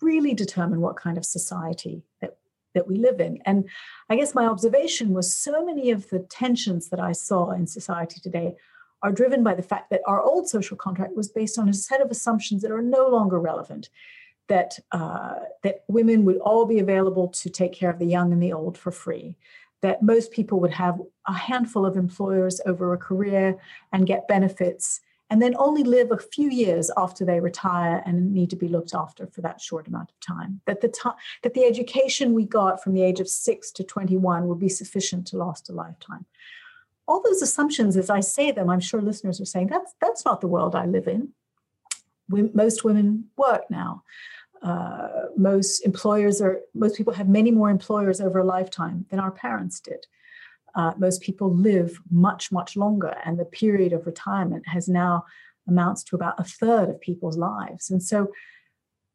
really 0.00 0.34
determine 0.34 0.80
what 0.80 0.96
kind 0.96 1.18
of 1.18 1.24
society 1.24 2.02
that, 2.20 2.36
that 2.74 2.86
we 2.86 2.96
live 2.96 3.20
in. 3.20 3.40
And 3.44 3.68
I 4.08 4.16
guess 4.16 4.34
my 4.34 4.46
observation 4.46 5.10
was 5.10 5.34
so 5.34 5.64
many 5.64 5.90
of 5.90 6.08
the 6.10 6.20
tensions 6.20 6.88
that 6.88 7.00
I 7.00 7.12
saw 7.12 7.50
in 7.50 7.66
society 7.66 8.20
today 8.20 8.56
are 9.02 9.12
driven 9.12 9.42
by 9.42 9.54
the 9.54 9.62
fact 9.62 9.90
that 9.90 10.02
our 10.06 10.20
old 10.20 10.48
social 10.48 10.76
contract 10.76 11.16
was 11.16 11.28
based 11.28 11.58
on 11.58 11.68
a 11.68 11.74
set 11.74 12.00
of 12.00 12.10
assumptions 12.10 12.62
that 12.62 12.70
are 12.70 12.82
no 12.82 13.08
longer 13.08 13.38
relevant. 13.38 13.88
That 14.48 14.80
uh, 14.90 15.36
that 15.62 15.84
women 15.86 16.24
would 16.24 16.38
all 16.38 16.66
be 16.66 16.80
available 16.80 17.28
to 17.28 17.48
take 17.48 17.72
care 17.72 17.88
of 17.88 18.00
the 18.00 18.06
young 18.06 18.32
and 18.32 18.42
the 18.42 18.52
old 18.52 18.76
for 18.76 18.90
free, 18.90 19.36
that 19.80 20.02
most 20.02 20.32
people 20.32 20.58
would 20.58 20.72
have 20.72 21.00
a 21.28 21.32
handful 21.32 21.86
of 21.86 21.96
employers 21.96 22.60
over 22.66 22.92
a 22.92 22.98
career 22.98 23.58
and 23.92 24.08
get 24.08 24.26
benefits 24.26 25.00
and 25.30 25.40
then 25.40 25.54
only 25.58 25.84
live 25.84 26.10
a 26.10 26.18
few 26.18 26.50
years 26.50 26.90
after 26.96 27.24
they 27.24 27.38
retire 27.38 28.02
and 28.04 28.34
need 28.34 28.50
to 28.50 28.56
be 28.56 28.66
looked 28.66 28.94
after 28.94 29.28
for 29.28 29.40
that 29.42 29.60
short 29.60 29.86
amount 29.86 30.10
of 30.10 30.18
time. 30.20 30.60
That 30.66 30.80
the 30.80 30.88
time 30.88 31.14
that 31.42 31.54
the 31.54 31.64
education 31.64 32.34
we 32.34 32.44
got 32.44 32.82
from 32.82 32.94
the 32.94 33.02
age 33.02 33.20
of 33.20 33.28
six 33.28 33.70
to 33.72 33.84
21 33.84 34.48
would 34.48 34.58
be 34.58 34.68
sufficient 34.68 35.28
to 35.28 35.36
last 35.36 35.70
a 35.70 35.72
lifetime. 35.72 36.26
All 37.06 37.22
those 37.24 37.42
assumptions, 37.42 37.96
as 37.96 38.10
I 38.10 38.20
say 38.20 38.50
them, 38.50 38.68
I'm 38.68 38.80
sure 38.80 39.00
listeners 39.00 39.40
are 39.40 39.46
saying 39.46 39.68
that's 39.68 39.94
that's 40.00 40.24
not 40.24 40.40
the 40.40 40.48
world 40.48 40.74
I 40.74 40.86
live 40.86 41.06
in. 41.06 41.28
We, 42.28 42.50
most 42.52 42.84
women 42.84 43.30
work 43.36 43.70
now. 43.70 44.02
Uh, 44.62 45.26
most 45.36 45.80
employers 45.80 46.42
are 46.42 46.60
most 46.74 46.96
people 46.96 47.12
have 47.12 47.28
many 47.28 47.52
more 47.52 47.70
employers 47.70 48.20
over 48.20 48.40
a 48.40 48.44
lifetime 48.44 49.06
than 49.10 49.20
our 49.20 49.30
parents 49.30 49.80
did 49.80 50.06
uh, 50.74 50.92
most 50.98 51.20
people 51.20 51.54
live 51.54 51.98
much, 52.10 52.52
much 52.52 52.76
longer. 52.76 53.14
And 53.24 53.38
the 53.38 53.44
period 53.44 53.92
of 53.92 54.06
retirement 54.06 54.66
has 54.68 54.88
now 54.88 55.24
amounts 55.68 56.02
to 56.04 56.16
about 56.16 56.38
a 56.38 56.44
third 56.44 56.88
of 56.88 57.00
people's 57.00 57.36
lives. 57.36 57.90
And 57.90 58.02
so 58.02 58.32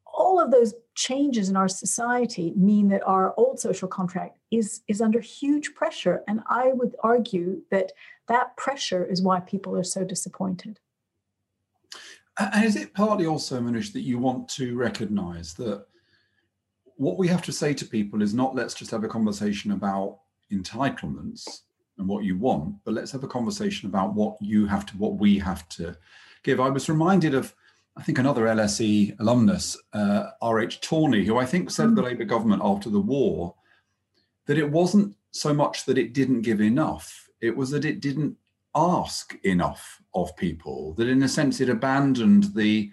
all 0.05 0.39
of 0.39 0.51
those 0.51 0.73
changes 0.95 1.49
in 1.49 1.57
our 1.57 1.67
society 1.67 2.53
mean 2.55 2.87
that 2.89 3.05
our 3.05 3.33
old 3.37 3.59
social 3.59 3.87
contract 3.87 4.37
is, 4.51 4.81
is 4.87 5.01
under 5.01 5.19
huge 5.19 5.75
pressure. 5.75 6.23
And 6.27 6.41
I 6.47 6.71
would 6.73 6.95
argue 7.03 7.61
that 7.71 7.91
that 8.27 8.55
pressure 8.55 9.05
is 9.05 9.21
why 9.21 9.41
people 9.41 9.75
are 9.75 9.83
so 9.83 10.03
disappointed. 10.03 10.79
And 12.39 12.65
is 12.65 12.75
it 12.75 12.93
partly 12.93 13.25
also, 13.25 13.59
Minouche, 13.59 13.93
that 13.93 14.01
you 14.01 14.17
want 14.17 14.49
to 14.49 14.75
recognize 14.75 15.53
that 15.55 15.85
what 16.97 17.17
we 17.17 17.27
have 17.27 17.41
to 17.43 17.51
say 17.51 17.73
to 17.73 17.85
people 17.85 18.21
is 18.21 18.33
not 18.33 18.55
let's 18.55 18.73
just 18.73 18.91
have 18.91 19.03
a 19.03 19.09
conversation 19.09 19.71
about 19.71 20.19
entitlements 20.51 21.61
and 21.97 22.07
what 22.07 22.23
you 22.23 22.37
want, 22.37 22.75
but 22.83 22.93
let's 22.93 23.11
have 23.11 23.23
a 23.23 23.27
conversation 23.27 23.89
about 23.89 24.13
what 24.13 24.35
you 24.41 24.65
have 24.65 24.85
to, 24.87 24.97
what 24.97 25.15
we 25.15 25.39
have 25.39 25.67
to 25.69 25.95
give. 26.43 26.59
I 26.59 26.69
was 26.69 26.89
reminded 26.89 27.33
of, 27.33 27.53
I 27.95 28.03
think, 28.03 28.19
another 28.19 28.45
LSE 28.45 29.17
alumnus, 29.19 29.77
uh, 29.93 30.31
R.H. 30.41 30.81
Tawney, 30.81 31.25
who 31.25 31.37
I 31.37 31.45
think 31.45 31.71
said 31.71 31.89
mm. 31.89 31.95
the 31.95 32.01
Labour 32.01 32.25
government 32.25 32.61
after 32.63 32.89
the 32.89 32.99
war 32.99 33.55
that 34.45 34.57
it 34.57 34.69
wasn't 34.69 35.15
so 35.31 35.53
much 35.53 35.85
that 35.85 35.97
it 35.97 36.13
didn't 36.13 36.41
give 36.41 36.61
enough, 36.61 37.29
it 37.41 37.55
was 37.55 37.71
that 37.71 37.85
it 37.85 38.01
didn't 38.01 38.37
ask 38.75 39.35
enough 39.43 40.01
of 40.13 40.35
people, 40.35 40.93
that 40.95 41.07
in 41.07 41.23
a 41.23 41.27
sense 41.27 41.61
it 41.61 41.69
abandoned 41.69 42.53
the 42.55 42.91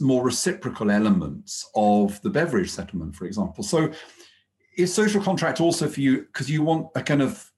more 0.00 0.24
reciprocal 0.24 0.90
elements 0.90 1.68
of 1.74 2.20
the 2.22 2.30
Beveridge 2.30 2.70
settlement, 2.70 3.14
for 3.16 3.26
example. 3.26 3.64
So 3.64 3.90
is 4.76 4.92
social 4.92 5.22
contract 5.22 5.60
also 5.60 5.88
for 5.88 6.00
you 6.00 6.22
because 6.22 6.50
you 6.50 6.62
want 6.62 6.88
a 6.94 7.02
kind 7.02 7.22
of 7.22 7.50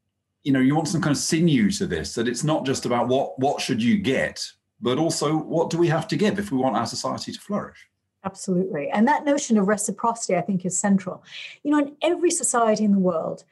you 0.42 0.52
know 0.52 0.60
you 0.60 0.74
want 0.74 0.88
some 0.88 1.00
kind 1.00 1.14
of 1.14 1.18
sinew 1.18 1.70
to 1.70 1.86
this 1.86 2.14
that 2.14 2.28
it's 2.28 2.44
not 2.44 2.64
just 2.64 2.86
about 2.86 3.08
what 3.08 3.38
what 3.38 3.60
should 3.60 3.82
you 3.82 3.98
get 3.98 4.44
but 4.80 4.98
also 4.98 5.36
what 5.36 5.70
do 5.70 5.78
we 5.78 5.88
have 5.88 6.06
to 6.08 6.16
give 6.16 6.38
if 6.38 6.52
we 6.52 6.58
want 6.58 6.76
our 6.76 6.86
society 6.86 7.32
to 7.32 7.40
flourish? 7.40 7.88
Absolutely. 8.24 8.90
And 8.90 9.06
that 9.08 9.24
notion 9.24 9.56
of 9.56 9.68
reciprocity 9.68 10.36
i 10.36 10.40
think 10.40 10.64
is 10.64 10.78
central. 10.78 11.24
You 11.62 11.70
know 11.72 11.78
in 11.78 11.96
every 12.02 12.30
society 12.30 12.84
in 12.84 12.92
the 12.92 12.98
world 12.98 13.44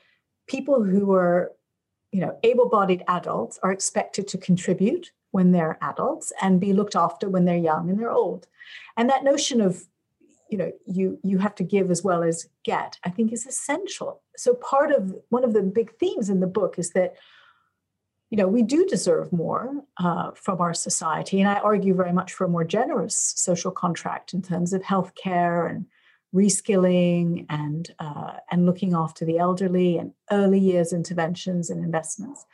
people 0.47 0.83
who 0.83 1.12
are 1.12 1.52
you 2.12 2.21
know 2.21 2.38
able-bodied 2.42 3.02
adults 3.09 3.59
are 3.62 3.73
expected 3.73 4.28
to 4.28 4.38
contribute 4.38 5.12
when 5.35 5.50
they're 5.50 5.78
adults 5.83 6.33
and 6.40 6.61
be 6.61 6.73
looked 6.73 6.94
after 6.94 7.28
when 7.28 7.44
they're 7.44 7.56
young 7.56 7.90
and 7.90 7.99
they're 7.99 8.12
old. 8.12 8.47
And 8.97 9.11
that 9.11 9.25
notion 9.25 9.61
of 9.61 9.88
you 10.51 10.59
know 10.59 10.73
you 10.87 11.19
you 11.23 11.39
have 11.39 11.55
to 11.55 11.65
give 11.65 11.91
as 11.91 12.03
well 12.03 12.23
as 12.23 12.49
get 12.65 12.99
i 13.05 13.11
think 13.11 13.33
is 13.33 13.47
essential. 13.47 14.23
So 14.37 14.55
part 14.55 14.91
of 14.91 15.15
one 15.29 15.45
of 15.45 15.53
the 15.53 15.63
big 15.63 15.97
themes 15.99 16.29
in 16.29 16.41
the 16.41 16.47
book 16.47 16.79
is 16.79 16.91
that 16.91 17.15
you 18.31 18.37
know 18.37 18.49
we 18.49 18.63
do 18.63 18.85
deserve 18.87 19.33
more 19.33 19.83
uh, 19.99 20.33
from 20.35 20.61
our 20.61 20.75
society. 20.75 21.41
And 21.41 21.49
i 21.49 21.59
argue 21.61 21.95
very 21.95 22.13
much 22.13 22.33
for 22.33 22.45
a 22.45 22.49
more 22.49 22.65
generous 22.65 23.17
social 23.37 23.71
contract 23.71 24.35
in 24.35 24.43
terms 24.43 24.73
of 24.73 24.83
health 24.83 25.15
care 25.15 25.67
and 25.67 25.87
reskilling 26.35 27.47
and 27.49 27.95
uh, 27.99 28.35
and 28.51 28.67
looking 28.67 28.93
after 28.95 29.25
the 29.25 29.39
elderly 29.39 29.99
and 29.99 30.13
early 30.31 30.59
years 30.59 30.93
interventions 30.93 31.71
and 31.71 31.83
investments. 31.85 32.45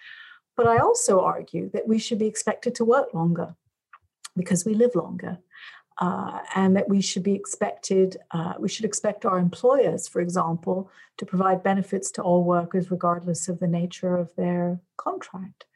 But 0.57 0.67
i 0.67 0.79
also 0.79 1.21
argue 1.21 1.71
that 1.71 1.89
we 1.89 1.99
should 1.99 2.19
be 2.19 2.27
expected 2.27 2.75
to 2.77 2.85
work 2.85 3.15
longer 3.15 3.57
because 4.37 4.65
we 4.65 4.75
live 4.75 4.95
longer 4.95 5.39
uh, 5.99 6.39
and 6.55 6.77
that 6.77 6.89
we 6.89 7.01
should 7.01 7.23
be 7.23 7.35
expected, 7.35 8.17
uh, 8.31 8.55
we 8.59 8.69
should 8.69 8.85
expect 8.85 9.27
our 9.27 9.39
employers, 9.39 10.09
for 10.09 10.21
example, 10.21 10.91
to 11.19 11.27
provide 11.27 11.63
benefits 11.63 12.11
to 12.13 12.23
all 12.23 12.45
workers 12.45 12.91
regardless 12.91 13.49
of 13.49 13.59
the 13.61 13.69
nature 13.69 14.17
of 14.17 14.35
their 14.37 14.81
contract. 14.97 15.67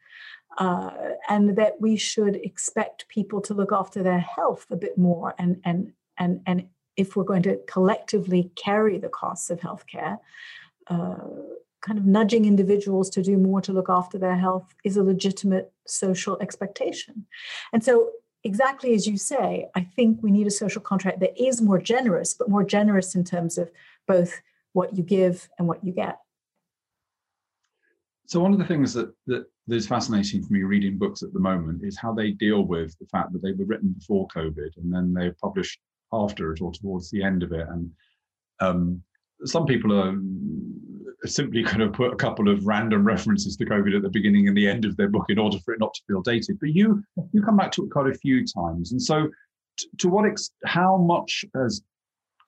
Uh, 0.57 0.91
and 1.27 1.57
that 1.57 1.73
we 1.81 1.97
should 1.97 2.37
expect 2.37 3.09
people 3.09 3.41
to 3.41 3.53
look 3.53 3.73
after 3.73 4.01
their 4.01 4.19
health 4.19 4.65
a 4.71 4.75
bit 4.77 4.97
more 4.97 5.35
and 5.37 5.59
and 5.65 5.91
and 6.17 6.39
and 6.45 6.69
if 6.95 7.15
we're 7.15 7.25
going 7.25 7.43
to 7.43 7.59
collectively 7.67 8.51
carry 8.55 8.97
the 8.97 9.09
costs 9.09 9.49
of 9.49 9.59
healthcare, 9.59 10.17
uh, 10.87 11.17
kind 11.81 11.99
of 11.99 12.05
nudging 12.05 12.45
individuals 12.45 13.09
to 13.11 13.21
do 13.21 13.37
more 13.37 13.61
to 13.61 13.73
look 13.73 13.89
after 13.89 14.17
their 14.17 14.35
health 14.35 14.73
is 14.83 14.97
a 14.97 15.03
legitimate 15.03 15.71
social 15.85 16.37
expectation. 16.39 17.25
And 17.73 17.83
so 17.83 18.11
exactly 18.45 18.93
as 18.93 19.05
you 19.07 19.17
say, 19.17 19.67
I 19.75 19.81
think 19.81 20.19
we 20.21 20.31
need 20.31 20.47
a 20.47 20.51
social 20.51 20.81
contract 20.81 21.19
that 21.19 21.41
is 21.41 21.61
more 21.61 21.79
generous, 21.81 22.33
but 22.33 22.49
more 22.49 22.63
generous 22.63 23.15
in 23.15 23.23
terms 23.23 23.57
of 23.57 23.69
both 24.07 24.41
what 24.73 24.95
you 24.95 25.03
give 25.03 25.49
and 25.57 25.67
what 25.67 25.83
you 25.83 25.91
get. 25.91 26.19
So 28.27 28.39
one 28.39 28.53
of 28.53 28.59
the 28.59 28.65
things 28.65 28.93
that 28.93 29.13
that 29.27 29.45
is 29.67 29.87
fascinating 29.87 30.43
for 30.43 30.53
me 30.53 30.63
reading 30.63 30.97
books 30.97 31.23
at 31.23 31.33
the 31.33 31.39
moment 31.39 31.83
is 31.83 31.97
how 31.97 32.13
they 32.13 32.31
deal 32.31 32.63
with 32.63 32.97
the 32.99 33.07
fact 33.07 33.33
that 33.33 33.41
they 33.41 33.51
were 33.51 33.65
written 33.65 33.93
before 33.97 34.27
COVID 34.27 34.77
and 34.77 34.93
then 34.93 35.13
they 35.13 35.31
published 35.41 35.79
after 36.13 36.53
it 36.53 36.61
or 36.61 36.71
towards 36.71 37.09
the 37.09 37.23
end 37.23 37.41
of 37.43 37.51
it. 37.51 37.67
And 37.67 37.91
um, 38.59 39.01
some 39.43 39.65
people 39.65 39.91
are 39.93 40.15
simply 41.27 41.63
kind 41.63 41.81
of 41.81 41.93
put 41.93 42.13
a 42.13 42.15
couple 42.15 42.49
of 42.49 42.65
random 42.65 43.05
references 43.05 43.55
to 43.57 43.65
COVID 43.65 43.95
at 43.95 44.01
the 44.01 44.09
beginning 44.09 44.47
and 44.47 44.55
the 44.55 44.67
end 44.67 44.85
of 44.85 44.95
their 44.97 45.09
book 45.09 45.25
in 45.29 45.39
order 45.39 45.57
for 45.59 45.73
it 45.73 45.79
not 45.79 45.93
to 45.93 46.01
feel 46.07 46.21
dated. 46.21 46.59
But 46.59 46.69
you 46.69 47.03
you 47.31 47.41
come 47.41 47.57
back 47.57 47.71
to 47.73 47.83
it 47.83 47.91
quite 47.91 48.09
a 48.09 48.17
few 48.17 48.45
times, 48.45 48.91
and 48.91 49.01
so 49.01 49.29
t- 49.77 49.87
to 49.99 50.09
what 50.09 50.25
ex- 50.25 50.51
how 50.65 50.97
much 50.97 51.45
has 51.55 51.81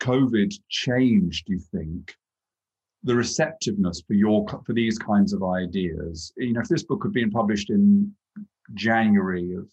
COVID 0.02 0.54
changed? 0.70 1.46
Do 1.48 1.54
you 1.54 1.60
think 1.60 2.16
the 3.04 3.16
receptiveness 3.16 4.02
for 4.06 4.14
your 4.14 4.46
for 4.66 4.74
these 4.74 4.98
kinds 4.98 5.34
of 5.34 5.44
ideas? 5.44 6.32
You 6.38 6.54
know, 6.54 6.62
if 6.62 6.68
this 6.68 6.84
book 6.84 7.04
had 7.04 7.14
been 7.14 7.32
published 7.32 7.70
in 7.70 8.14
January 8.74 9.54
of 9.54 9.70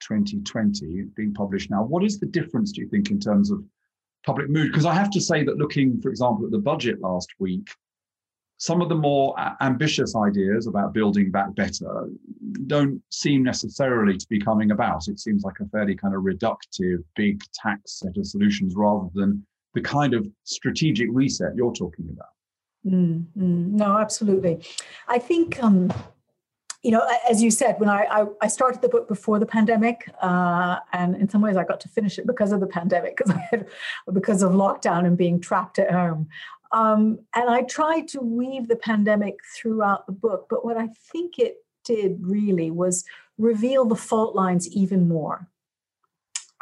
2020, 0.00 1.04
being 1.14 1.34
published 1.34 1.70
now, 1.70 1.84
what 1.84 2.04
is 2.04 2.18
the 2.18 2.26
difference? 2.26 2.72
Do 2.72 2.80
you 2.80 2.88
think 2.88 3.10
in 3.10 3.20
terms 3.20 3.50
of 3.50 3.62
public 4.24 4.48
mood? 4.48 4.68
Because 4.70 4.86
I 4.86 4.94
have 4.94 5.10
to 5.10 5.20
say 5.20 5.44
that 5.44 5.58
looking, 5.58 6.00
for 6.00 6.08
example, 6.08 6.46
at 6.46 6.50
the 6.50 6.58
budget 6.58 7.00
last 7.00 7.28
week, 7.38 7.68
some 8.60 8.82
of 8.82 8.90
the 8.90 8.94
more 8.94 9.34
ambitious 9.62 10.14
ideas 10.14 10.66
about 10.66 10.92
building 10.92 11.30
back 11.30 11.54
better 11.54 12.10
don't 12.66 13.00
seem 13.10 13.42
necessarily 13.42 14.18
to 14.18 14.26
be 14.28 14.38
coming 14.38 14.70
about. 14.70 15.08
It 15.08 15.18
seems 15.18 15.44
like 15.44 15.60
a 15.60 15.66
fairly 15.66 15.94
kind 15.94 16.14
of 16.14 16.22
reductive, 16.24 17.02
big 17.16 17.42
tax 17.54 18.00
set 18.00 18.18
of 18.18 18.26
solutions 18.26 18.74
rather 18.76 19.08
than 19.14 19.46
the 19.72 19.80
kind 19.80 20.12
of 20.12 20.28
strategic 20.44 21.08
reset 21.10 21.56
you're 21.56 21.72
talking 21.72 22.10
about. 22.10 22.28
Mm, 22.86 23.24
mm, 23.34 23.70
no, 23.72 23.96
absolutely. 23.96 24.62
I 25.08 25.18
think, 25.18 25.62
um, 25.62 25.90
you 26.82 26.90
know, 26.90 27.08
as 27.30 27.42
you 27.42 27.50
said, 27.50 27.80
when 27.80 27.88
I, 27.88 28.04
I, 28.10 28.26
I, 28.42 28.48
started 28.48 28.82
the 28.82 28.88
book 28.88 29.08
before 29.08 29.38
the 29.38 29.46
pandemic, 29.46 30.08
uh, 30.22 30.80
and 30.92 31.14
in 31.16 31.28
some 31.28 31.40
ways 31.40 31.56
I 31.56 31.64
got 31.64 31.80
to 31.80 31.88
finish 31.88 32.18
it 32.18 32.26
because 32.26 32.52
of 32.52 32.60
the 32.60 32.66
pandemic, 32.66 33.16
because 33.26 33.64
because 34.12 34.42
of 34.42 34.52
lockdown 34.52 35.06
and 35.06 35.16
being 35.16 35.40
trapped 35.40 35.78
at 35.78 35.90
home. 35.90 36.28
Um, 36.72 37.20
and 37.34 37.50
I 37.50 37.62
tried 37.62 38.08
to 38.08 38.20
weave 38.20 38.68
the 38.68 38.76
pandemic 38.76 39.38
throughout 39.56 40.06
the 40.06 40.12
book, 40.12 40.46
but 40.48 40.64
what 40.64 40.76
I 40.76 40.88
think 41.12 41.38
it 41.38 41.56
did 41.84 42.18
really 42.22 42.70
was 42.70 43.04
reveal 43.38 43.84
the 43.84 43.96
fault 43.96 44.34
lines 44.36 44.68
even 44.68 45.08
more. 45.08 45.48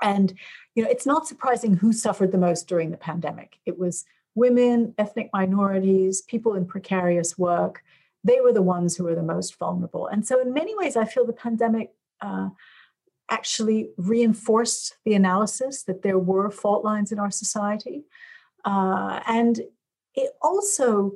And 0.00 0.32
you 0.74 0.82
know, 0.82 0.88
it's 0.88 1.06
not 1.06 1.26
surprising 1.26 1.74
who 1.74 1.92
suffered 1.92 2.32
the 2.32 2.38
most 2.38 2.68
during 2.68 2.90
the 2.90 2.96
pandemic. 2.96 3.58
It 3.66 3.78
was 3.78 4.04
women, 4.34 4.94
ethnic 4.96 5.30
minorities, 5.32 6.22
people 6.22 6.54
in 6.54 6.64
precarious 6.64 7.36
work. 7.36 7.82
They 8.24 8.40
were 8.40 8.52
the 8.52 8.62
ones 8.62 8.96
who 8.96 9.04
were 9.04 9.16
the 9.16 9.22
most 9.22 9.58
vulnerable. 9.58 10.06
And 10.06 10.26
so, 10.26 10.40
in 10.40 10.52
many 10.52 10.76
ways, 10.76 10.96
I 10.96 11.04
feel 11.04 11.26
the 11.26 11.32
pandemic 11.32 11.90
uh, 12.20 12.50
actually 13.30 13.90
reinforced 13.96 14.96
the 15.04 15.14
analysis 15.14 15.82
that 15.84 16.02
there 16.02 16.18
were 16.18 16.50
fault 16.50 16.84
lines 16.84 17.12
in 17.12 17.18
our 17.18 17.30
society. 17.30 18.04
Uh, 18.64 19.20
and 19.26 19.60
it 20.18 20.32
also 20.42 21.12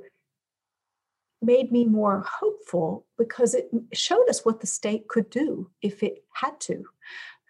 made 1.40 1.72
me 1.72 1.84
more 1.84 2.24
hopeful 2.26 3.04
because 3.18 3.54
it 3.54 3.68
showed 3.92 4.28
us 4.28 4.44
what 4.44 4.60
the 4.60 4.66
state 4.66 5.08
could 5.08 5.28
do 5.28 5.68
if 5.82 6.02
it 6.02 6.24
had 6.32 6.58
to. 6.60 6.84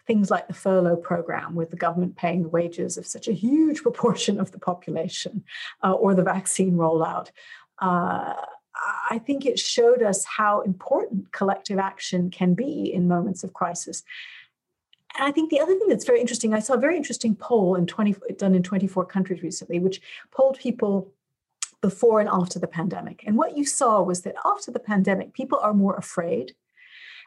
Things 0.06 0.30
like 0.30 0.49
the 0.49 0.54
furlough 0.54 0.97
program, 0.97 1.54
with 1.54 1.71
the 1.71 1.76
government 1.76 2.16
paying 2.16 2.42
the 2.42 2.49
wages 2.49 2.97
of 2.97 3.06
such 3.06 3.28
a 3.28 3.32
huge 3.32 3.82
proportion 3.87 4.40
of 4.40 4.50
the 4.50 4.59
population, 4.59 5.44
uh, 5.85 5.92
or 5.92 6.14
the 6.14 6.25
vaccine 6.25 6.73
rollout. 6.73 7.28
Uh, 7.78 8.35
I 9.11 9.18
think 9.18 9.44
it 9.44 9.59
showed 9.59 10.02
us 10.02 10.25
how 10.25 10.62
important 10.62 11.30
collective 11.32 11.78
action 11.78 12.30
can 12.30 12.54
be 12.54 12.92
in 12.92 13.06
moments 13.06 13.44
of 13.44 13.52
crisis. 13.52 14.02
And 15.18 15.28
I 15.28 15.30
think 15.30 15.50
the 15.50 15.61
other 15.61 15.78
thing 15.78 15.88
that's 15.88 16.06
very 16.06 16.21
interesting, 16.23 16.54
I 16.54 16.61
saw 16.61 16.75
a 16.75 16.78
very 16.78 16.97
interesting 16.97 17.37
poll 17.37 17.75
in 17.75 17.87
20, 17.87 18.16
done 18.38 18.54
in 18.54 18.62
24 18.62 19.04
countries 19.04 19.42
recently, 19.42 19.78
which 19.78 20.00
polled 20.30 20.59
people 20.59 21.12
before 21.82 22.20
and 22.20 22.28
after 22.32 22.58
the 22.58 22.66
pandemic. 22.66 23.22
And 23.26 23.36
what 23.36 23.56
you 23.56 23.66
saw 23.66 24.00
was 24.00 24.22
that 24.22 24.36
after 24.46 24.70
the 24.70 24.80
pandemic, 24.80 25.34
people 25.34 25.58
are 25.58 25.74
more 25.74 25.96
afraid 25.96 26.54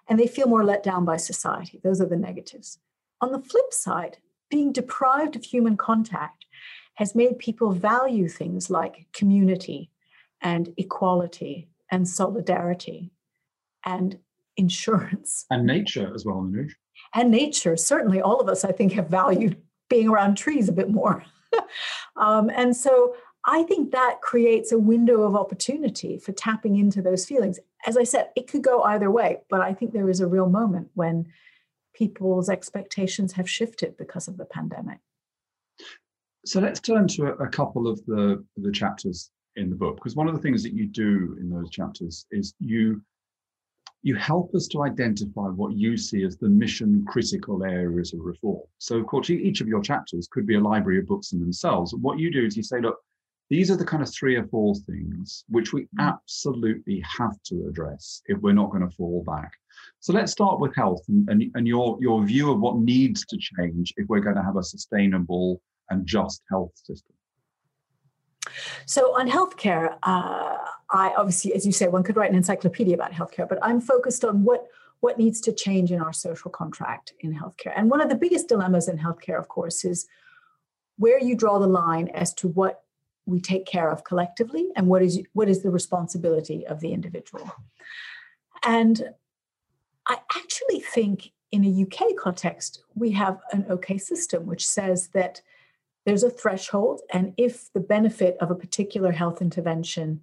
and 0.07 0.19
they 0.19 0.27
feel 0.27 0.47
more 0.47 0.63
let 0.63 0.81
down 0.81 1.05
by 1.05 1.17
society. 1.17 1.79
Those 1.83 2.01
are 2.01 2.07
the 2.07 2.15
negatives. 2.15 2.79
On 3.21 3.31
the 3.31 3.41
flip 3.41 3.71
side, 3.71 4.17
being 4.49 4.71
deprived 4.71 5.35
of 5.35 5.43
human 5.43 5.77
contact 5.77 6.45
has 6.95 7.13
made 7.13 7.37
people 7.39 7.71
value 7.71 8.27
things 8.27 8.69
like 8.69 9.07
community 9.13 9.91
and 10.41 10.73
equality 10.77 11.67
and 11.91 12.07
solidarity 12.07 13.11
and 13.85 14.17
insurance. 14.57 15.45
And 15.49 15.65
nature 15.65 16.11
as 16.13 16.25
well, 16.25 16.41
Minouche. 16.41 16.73
And 17.13 17.31
nature. 17.31 17.75
Certainly, 17.75 18.21
all 18.21 18.39
of 18.39 18.47
us, 18.47 18.63
I 18.63 18.71
think, 18.71 18.93
have 18.93 19.09
valued 19.09 19.61
being 19.89 20.09
around 20.09 20.35
trees 20.35 20.69
a 20.69 20.73
bit 20.73 20.89
more. 20.89 21.23
um, 22.15 22.49
and 22.49 22.75
so 22.75 23.15
I 23.47 23.63
think 23.63 23.91
that 23.91 24.21
creates 24.21 24.71
a 24.71 24.79
window 24.79 25.21
of 25.21 25.35
opportunity 25.35 26.17
for 26.17 26.31
tapping 26.31 26.77
into 26.77 27.01
those 27.01 27.25
feelings. 27.25 27.59
As 27.85 27.95
I 27.95 28.03
said, 28.03 28.29
it 28.35 28.47
could 28.47 28.63
go 28.63 28.81
either 28.81 29.11
way, 29.11 29.41
but 29.49 29.61
I 29.61 29.73
think 29.73 29.93
there 29.93 30.09
is 30.09 30.19
a 30.19 30.27
real 30.27 30.49
moment 30.49 30.89
when 30.95 31.27
people's 31.93 32.49
expectations 32.49 33.33
have 33.33 33.49
shifted 33.49 33.97
because 33.97 34.27
of 34.27 34.37
the 34.37 34.45
pandemic. 34.45 34.97
So 36.45 36.59
let's 36.59 36.79
turn 36.79 37.07
to 37.09 37.27
a, 37.27 37.47
couple 37.47 37.87
of 37.87 38.03
the, 38.05 38.43
the 38.57 38.71
chapters 38.71 39.31
in 39.55 39.69
the 39.69 39.75
book, 39.75 39.95
because 39.95 40.15
one 40.15 40.27
of 40.27 40.35
the 40.35 40.41
things 40.41 40.63
that 40.63 40.73
you 40.73 40.87
do 40.87 41.37
in 41.39 41.49
those 41.49 41.69
chapters 41.69 42.25
is 42.31 42.53
you 42.59 43.01
you 44.05 44.13
help 44.13 44.53
us 44.53 44.67
to 44.67 44.83
identify 44.83 45.47
what 45.47 45.75
you 45.75 45.97
see 45.97 46.23
as 46.23 46.37
the 46.37 46.47
mission 46.47 47.03
critical 47.07 47.63
areas 47.63 48.13
of 48.13 48.19
reform. 48.19 48.61
So, 48.77 48.97
of 48.97 49.07
course, 49.07 49.31
each 49.31 49.61
of 49.61 49.67
your 49.67 49.81
chapters 49.81 50.27
could 50.31 50.45
be 50.45 50.57
a 50.57 50.59
library 50.59 50.99
of 50.99 51.07
books 51.07 51.33
in 51.33 51.39
themselves. 51.39 51.91
What 51.95 52.19
you 52.19 52.31
do 52.31 52.45
is 52.45 52.55
you 52.55 52.61
say, 52.61 52.79
look, 52.79 52.99
these 53.49 53.69
are 53.69 53.75
the 53.75 53.85
kind 53.85 54.01
of 54.01 54.11
three 54.11 54.35
or 54.35 54.45
four 54.47 54.75
things 54.75 55.43
which 55.49 55.73
we 55.73 55.83
mm. 55.83 55.87
absolutely 55.99 57.03
have 57.17 57.41
to 57.43 57.67
address 57.69 58.21
if 58.25 58.39
we're 58.39 58.53
not 58.53 58.71
going 58.71 58.87
to 58.87 58.95
fall 58.95 59.23
back. 59.25 59.51
So 59.99 60.13
let's 60.13 60.31
start 60.31 60.59
with 60.59 60.75
health 60.75 61.03
and, 61.07 61.29
and, 61.29 61.51
and 61.55 61.67
your, 61.67 61.97
your 62.01 62.23
view 62.23 62.51
of 62.51 62.59
what 62.59 62.77
needs 62.77 63.25
to 63.25 63.37
change 63.37 63.93
if 63.97 64.07
we're 64.07 64.19
going 64.19 64.35
to 64.35 64.43
have 64.43 64.57
a 64.57 64.63
sustainable 64.63 65.61
and 65.89 66.05
just 66.05 66.41
health 66.49 66.71
system. 66.75 67.13
So 68.85 69.15
on 69.15 69.29
healthcare, 69.29 69.97
uh, 70.03 70.57
I 70.91 71.13
obviously, 71.17 71.53
as 71.53 71.65
you 71.65 71.71
say, 71.71 71.87
one 71.87 72.03
could 72.03 72.15
write 72.15 72.29
an 72.29 72.35
encyclopedia 72.35 72.93
about 72.93 73.11
healthcare, 73.11 73.49
but 73.49 73.59
I'm 73.61 73.81
focused 73.81 74.23
on 74.23 74.43
what 74.43 74.67
what 75.01 75.19
needs 75.19 75.41
to 75.41 75.51
change 75.51 75.91
in 75.91 76.01
our 76.01 76.13
social 76.13 76.49
contract 76.49 77.13
in 77.19 77.37
healthcare. 77.37 77.73
And 77.75 77.91
one 77.91 78.01
of 78.01 78.09
the 78.09 78.15
biggest 78.15 78.47
dilemmas 78.47 78.87
in 78.87 78.97
healthcare, 78.97 79.37
of 79.37 79.47
course, 79.47 79.83
is 79.85 80.07
where 80.97 81.21
you 81.21 81.35
draw 81.35 81.59
the 81.59 81.67
line 81.67 82.07
as 82.07 82.33
to 82.35 82.47
what 82.47 82.84
we 83.25 83.39
take 83.39 83.65
care 83.65 83.89
of 83.89 84.03
collectively 84.03 84.69
and 84.75 84.87
what 84.87 85.01
is 85.01 85.21
what 85.33 85.49
is 85.49 85.63
the 85.63 85.71
responsibility 85.71 86.65
of 86.67 86.79
the 86.79 86.93
individual. 86.93 87.51
And 88.63 89.09
I 90.07 90.17
actually 90.35 90.79
think 90.79 91.31
in 91.51 91.63
a 91.63 91.83
UK 91.83 92.15
context, 92.17 92.83
we 92.95 93.11
have 93.11 93.39
an 93.51 93.65
okay 93.69 93.97
system 93.97 94.45
which 94.45 94.67
says 94.67 95.09
that 95.09 95.41
there's 96.05 96.23
a 96.23 96.29
threshold, 96.29 97.01
and 97.11 97.33
if 97.35 97.73
the 97.73 97.79
benefit 97.79 98.37
of 98.39 98.51
a 98.51 98.55
particular 98.55 99.11
health 99.11 99.41
intervention 99.41 100.21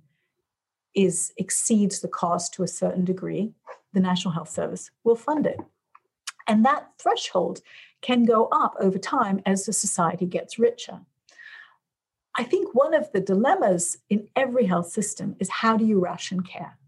is 0.94 1.32
exceeds 1.36 2.00
the 2.00 2.08
cost 2.08 2.54
to 2.54 2.62
a 2.62 2.68
certain 2.68 3.04
degree, 3.04 3.52
the 3.92 4.00
National 4.00 4.32
Health 4.32 4.50
Service 4.50 4.90
will 5.02 5.16
fund 5.16 5.46
it. 5.46 5.58
And 6.46 6.64
that 6.64 6.90
threshold 6.98 7.62
can 8.00 8.24
go 8.24 8.48
up 8.52 8.74
over 8.80 8.98
time 8.98 9.40
as 9.46 9.64
the 9.64 9.72
society 9.72 10.26
gets 10.26 10.58
richer. 10.58 11.00
I 12.36 12.44
think 12.44 12.74
one 12.74 12.94
of 12.94 13.12
the 13.12 13.20
dilemmas 13.20 13.98
in 14.08 14.28
every 14.36 14.64
health 14.64 14.88
system 14.88 15.36
is 15.38 15.48
how 15.50 15.76
do 15.76 15.84
you 15.84 16.00
ration 16.00 16.42
care? 16.42 16.78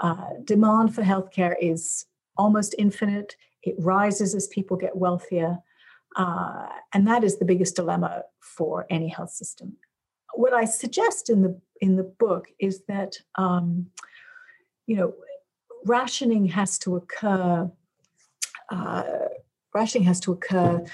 Uh, 0.00 0.30
demand 0.42 0.94
for 0.94 1.02
healthcare 1.02 1.54
is 1.60 2.06
almost 2.36 2.74
infinite. 2.78 3.36
It 3.62 3.76
rises 3.78 4.34
as 4.34 4.48
people 4.48 4.76
get 4.76 4.96
wealthier. 4.96 5.58
Uh, 6.16 6.66
and 6.92 7.06
that 7.06 7.24
is 7.24 7.38
the 7.38 7.44
biggest 7.44 7.76
dilemma 7.76 8.24
for 8.40 8.86
any 8.90 9.08
health 9.08 9.30
system. 9.30 9.76
What 10.34 10.52
I 10.52 10.64
suggest 10.64 11.30
in 11.30 11.42
the 11.42 11.60
in 11.80 11.96
the 11.96 12.04
book 12.04 12.46
is 12.58 12.82
that 12.88 13.18
um, 13.36 13.86
you 14.86 14.96
know 14.96 15.14
rationing 15.84 16.46
has 16.46 16.78
to 16.80 16.96
occur. 16.96 17.70
Uh, 18.70 19.02
rationing 19.74 20.06
has 20.06 20.20
to 20.20 20.32
occur 20.32 20.84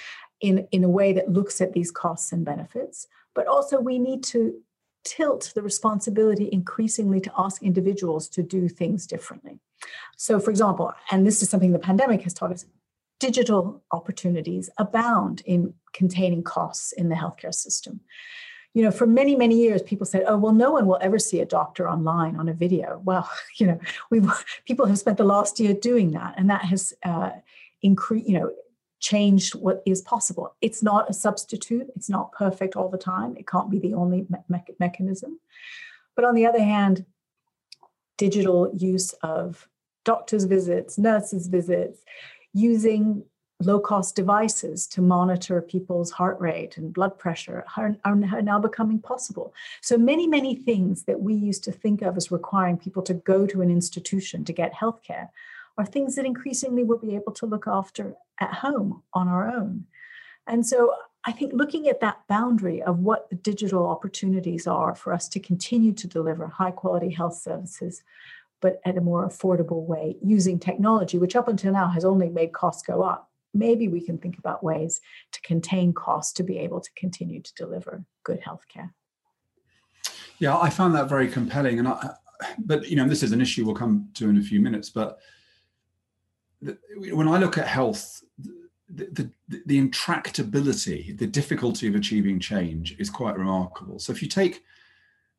in 0.40 0.66
in 0.72 0.84
a 0.84 0.88
way 0.88 1.12
that 1.12 1.30
looks 1.30 1.60
at 1.60 1.72
these 1.72 1.90
costs 1.90 2.32
and 2.32 2.44
benefits, 2.44 3.06
but 3.34 3.46
also 3.46 3.80
we 3.80 3.98
need 3.98 4.22
to 4.24 4.54
tilt 5.04 5.52
the 5.54 5.62
responsibility 5.62 6.48
increasingly 6.52 7.20
to 7.20 7.32
ask 7.38 7.62
individuals 7.62 8.28
to 8.28 8.42
do 8.42 8.68
things 8.68 9.06
differently. 9.06 9.58
So, 10.16 10.38
for 10.38 10.50
example, 10.50 10.92
and 11.10 11.26
this 11.26 11.42
is 11.42 11.48
something 11.48 11.72
the 11.72 11.78
pandemic 11.78 12.22
has 12.22 12.34
taught 12.34 12.52
us, 12.52 12.66
digital 13.18 13.82
opportunities 13.92 14.70
abound 14.78 15.42
in 15.44 15.74
containing 15.92 16.42
costs 16.42 16.92
in 16.92 17.08
the 17.08 17.14
healthcare 17.14 17.54
system. 17.54 18.00
You 18.72 18.84
know, 18.84 18.90
for 18.90 19.06
many, 19.06 19.34
many 19.34 19.56
years, 19.56 19.82
people 19.82 20.06
said, 20.06 20.24
"Oh, 20.26 20.36
well, 20.36 20.52
no 20.52 20.70
one 20.70 20.86
will 20.86 20.98
ever 21.00 21.18
see 21.18 21.40
a 21.40 21.46
doctor 21.46 21.88
online 21.88 22.36
on 22.36 22.48
a 22.48 22.54
video." 22.54 23.00
Well, 23.04 23.28
you 23.58 23.66
know, 23.66 23.80
we 24.10 24.22
people 24.64 24.86
have 24.86 24.98
spent 24.98 25.18
the 25.18 25.24
last 25.24 25.58
year 25.58 25.74
doing 25.74 26.12
that, 26.12 26.34
and 26.36 26.48
that 26.50 26.64
has 26.64 26.94
uh, 27.04 27.30
increased. 27.82 28.28
You 28.28 28.38
know, 28.38 28.50
changed 29.00 29.54
what 29.54 29.82
is 29.86 30.02
possible. 30.02 30.54
It's 30.60 30.82
not 30.82 31.10
a 31.10 31.14
substitute. 31.14 31.88
It's 31.96 32.08
not 32.08 32.32
perfect 32.32 32.76
all 32.76 32.88
the 32.88 32.98
time. 32.98 33.36
It 33.36 33.46
can't 33.46 33.70
be 33.70 33.78
the 33.78 33.94
only 33.94 34.26
me- 34.28 34.74
mechanism. 34.78 35.40
But 36.14 36.24
on 36.24 36.34
the 36.34 36.46
other 36.46 36.62
hand, 36.62 37.06
digital 38.18 38.70
use 38.76 39.12
of 39.22 39.66
doctors' 40.04 40.44
visits, 40.44 40.98
nurses' 40.98 41.46
visits, 41.46 42.02
using 42.52 43.24
low 43.62 43.78
cost 43.78 44.16
devices 44.16 44.86
to 44.86 45.02
monitor 45.02 45.60
people's 45.60 46.10
heart 46.10 46.40
rate 46.40 46.76
and 46.76 46.92
blood 46.92 47.18
pressure 47.18 47.64
are, 47.76 47.96
are, 48.04 48.14
now 48.42 48.58
becoming 48.58 48.98
possible. 48.98 49.52
So 49.82 49.98
many, 49.98 50.26
many 50.26 50.54
things 50.54 51.04
that 51.04 51.20
we 51.20 51.34
used 51.34 51.64
to 51.64 51.72
think 51.72 52.02
of 52.02 52.16
as 52.16 52.30
requiring 52.30 52.78
people 52.78 53.02
to 53.02 53.14
go 53.14 53.46
to 53.46 53.60
an 53.60 53.70
institution 53.70 54.44
to 54.46 54.52
get 54.52 54.74
healthcare 54.74 55.28
are 55.78 55.86
things 55.86 56.16
that 56.16 56.26
increasingly 56.26 56.84
we'll 56.84 56.98
be 56.98 57.14
able 57.14 57.32
to 57.32 57.46
look 57.46 57.66
after 57.66 58.14
at 58.40 58.54
home 58.54 59.02
on 59.12 59.28
our 59.28 59.50
own. 59.50 59.86
And 60.46 60.66
so 60.66 60.94
I 61.24 61.32
think 61.32 61.52
looking 61.52 61.88
at 61.88 62.00
that 62.00 62.20
boundary 62.28 62.82
of 62.82 62.98
what 62.98 63.28
the 63.28 63.36
digital 63.36 63.86
opportunities 63.86 64.66
are 64.66 64.94
for 64.94 65.12
us 65.12 65.28
to 65.30 65.40
continue 65.40 65.92
to 65.92 66.06
deliver 66.06 66.46
high 66.46 66.70
quality 66.70 67.10
health 67.10 67.36
services 67.36 68.02
but 68.60 68.80
at 68.84 68.98
a 68.98 69.00
more 69.00 69.26
affordable 69.26 69.86
way 69.86 70.16
using 70.22 70.58
technology, 70.58 71.18
which 71.18 71.36
up 71.36 71.48
until 71.48 71.72
now 71.72 71.88
has 71.88 72.04
only 72.04 72.28
made 72.28 72.52
costs 72.52 72.82
go 72.82 73.02
up. 73.02 73.30
Maybe 73.52 73.88
we 73.88 74.00
can 74.00 74.18
think 74.18 74.38
about 74.38 74.62
ways 74.62 75.00
to 75.32 75.40
contain 75.40 75.92
costs 75.92 76.32
to 76.34 76.42
be 76.42 76.58
able 76.58 76.80
to 76.80 76.90
continue 76.96 77.40
to 77.40 77.54
deliver 77.54 78.04
good 78.22 78.40
healthcare. 78.40 78.90
Yeah, 80.38 80.58
I 80.58 80.70
found 80.70 80.94
that 80.94 81.08
very 81.08 81.28
compelling, 81.28 81.78
and 81.78 81.88
I, 81.88 82.14
but 82.58 82.88
you 82.88 82.96
know, 82.96 83.08
this 83.08 83.22
is 83.22 83.32
an 83.32 83.40
issue 83.40 83.66
we'll 83.66 83.74
come 83.74 84.08
to 84.14 84.28
in 84.28 84.38
a 84.38 84.42
few 84.42 84.60
minutes. 84.60 84.88
But 84.88 85.18
when 87.12 87.28
I 87.28 87.38
look 87.38 87.58
at 87.58 87.66
health, 87.66 88.22
the, 88.88 89.30
the, 89.48 89.62
the 89.66 89.80
intractability, 89.80 91.16
the 91.16 91.26
difficulty 91.26 91.86
of 91.88 91.94
achieving 91.94 92.40
change 92.40 92.96
is 92.98 93.08
quite 93.08 93.38
remarkable. 93.38 93.98
So 93.98 94.12
if 94.12 94.22
you 94.22 94.28
take, 94.28 94.62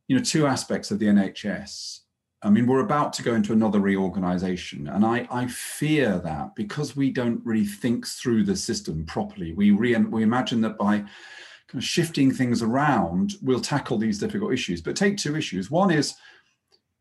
you 0.08 0.18
know, 0.18 0.24
two 0.24 0.48
aspects 0.48 0.92
of 0.92 1.00
the 1.00 1.08
NHS, 1.08 2.00
I 2.44 2.50
mean, 2.50 2.66
we're 2.66 2.80
about 2.80 3.14
to 3.14 3.24
go 3.24 3.36
into 3.36 3.54
another 3.54 3.80
reorganization. 3.80 4.88
And 4.88 5.06
I, 5.06 5.28
I 5.30 5.48
fear 5.48 6.18
that 6.20 6.56
because 6.56 6.96
we 6.96 7.12
don't 7.12 7.46
really 7.46 7.66
think 7.66 8.08
through 8.08 8.46
the 8.46 8.56
system 8.56 9.06
properly, 9.06 9.54
we, 9.54 9.72
re- 9.72 9.96
we 9.96 10.24
imagine 10.24 10.62
that 10.62 10.78
by 10.78 10.98
kind 10.98 11.76
of 11.76 11.84
shifting 11.84 12.32
things 12.32 12.64
around, 12.64 13.34
we'll 13.44 13.62
tackle 13.62 13.98
these 13.98 14.18
difficult 14.18 14.54
issues. 14.54 14.82
But 14.82 14.96
take 14.96 15.18
two 15.18 15.36
issues. 15.36 15.70
One 15.70 15.92
is 15.92 16.16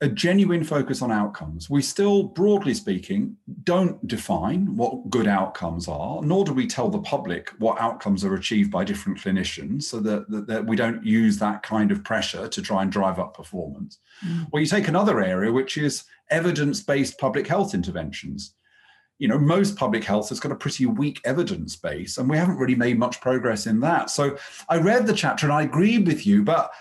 a 0.02 0.08
genuine 0.08 0.64
focus 0.64 1.02
on 1.02 1.12
outcomes. 1.12 1.68
We 1.68 1.82
still, 1.82 2.22
broadly 2.22 2.72
speaking, 2.72 3.36
don't 3.64 4.06
define 4.08 4.74
what 4.74 5.10
good 5.10 5.26
outcomes 5.26 5.88
are, 5.88 6.22
nor 6.22 6.44
do 6.44 6.54
we 6.54 6.66
tell 6.66 6.88
the 6.88 7.00
public 7.00 7.50
what 7.58 7.78
outcomes 7.78 8.24
are 8.24 8.34
achieved 8.34 8.70
by 8.70 8.84
different 8.84 9.18
clinicians 9.18 9.82
so 9.82 10.00
that, 10.00 10.30
that, 10.30 10.46
that 10.46 10.66
we 10.66 10.74
don't 10.74 11.04
use 11.04 11.36
that 11.38 11.62
kind 11.62 11.92
of 11.92 12.02
pressure 12.02 12.48
to 12.48 12.62
try 12.62 12.82
and 12.82 12.90
drive 12.90 13.18
up 13.18 13.34
performance. 13.34 13.98
Mm. 14.26 14.48
Well, 14.50 14.62
you 14.62 14.66
take 14.66 14.88
another 14.88 15.22
area, 15.22 15.52
which 15.52 15.76
is 15.76 16.04
evidence 16.30 16.80
based 16.80 17.18
public 17.18 17.46
health 17.46 17.74
interventions. 17.74 18.54
You 19.18 19.28
know, 19.28 19.38
most 19.38 19.76
public 19.76 20.02
health 20.02 20.30
has 20.30 20.40
got 20.40 20.52
a 20.52 20.56
pretty 20.56 20.86
weak 20.86 21.20
evidence 21.26 21.76
base, 21.76 22.16
and 22.16 22.26
we 22.26 22.38
haven't 22.38 22.56
really 22.56 22.74
made 22.74 22.98
much 22.98 23.20
progress 23.20 23.66
in 23.66 23.80
that. 23.80 24.08
So 24.08 24.38
I 24.70 24.78
read 24.78 25.06
the 25.06 25.12
chapter 25.12 25.44
and 25.44 25.52
I 25.52 25.62
agreed 25.62 26.06
with 26.06 26.26
you, 26.26 26.42
but 26.42 26.72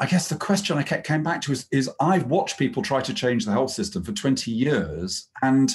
I 0.00 0.06
guess 0.06 0.28
the 0.28 0.36
question 0.36 0.78
I 0.78 0.82
kept 0.82 1.06
came 1.06 1.22
back 1.22 1.42
to 1.42 1.52
is, 1.52 1.66
is 1.70 1.90
I've 2.00 2.26
watched 2.26 2.58
people 2.58 2.82
try 2.82 3.02
to 3.02 3.12
change 3.12 3.44
the 3.44 3.52
health 3.52 3.70
system 3.70 4.02
for 4.02 4.12
20 4.12 4.50
years 4.50 5.28
and 5.42 5.70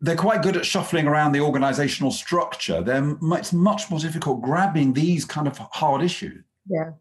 they're 0.00 0.16
quite 0.16 0.42
good 0.42 0.56
at 0.56 0.64
shuffling 0.64 1.06
around 1.06 1.32
the 1.32 1.40
organizational 1.40 2.10
structure. 2.10 2.82
They're, 2.82 3.16
it's 3.32 3.52
much 3.52 3.90
more 3.90 4.00
difficult 4.00 4.42
grabbing 4.42 4.92
these 4.92 5.24
kind 5.24 5.46
of 5.46 5.58
hard 5.58 6.02
issues. 6.02 6.44
Yeah. 6.68 6.92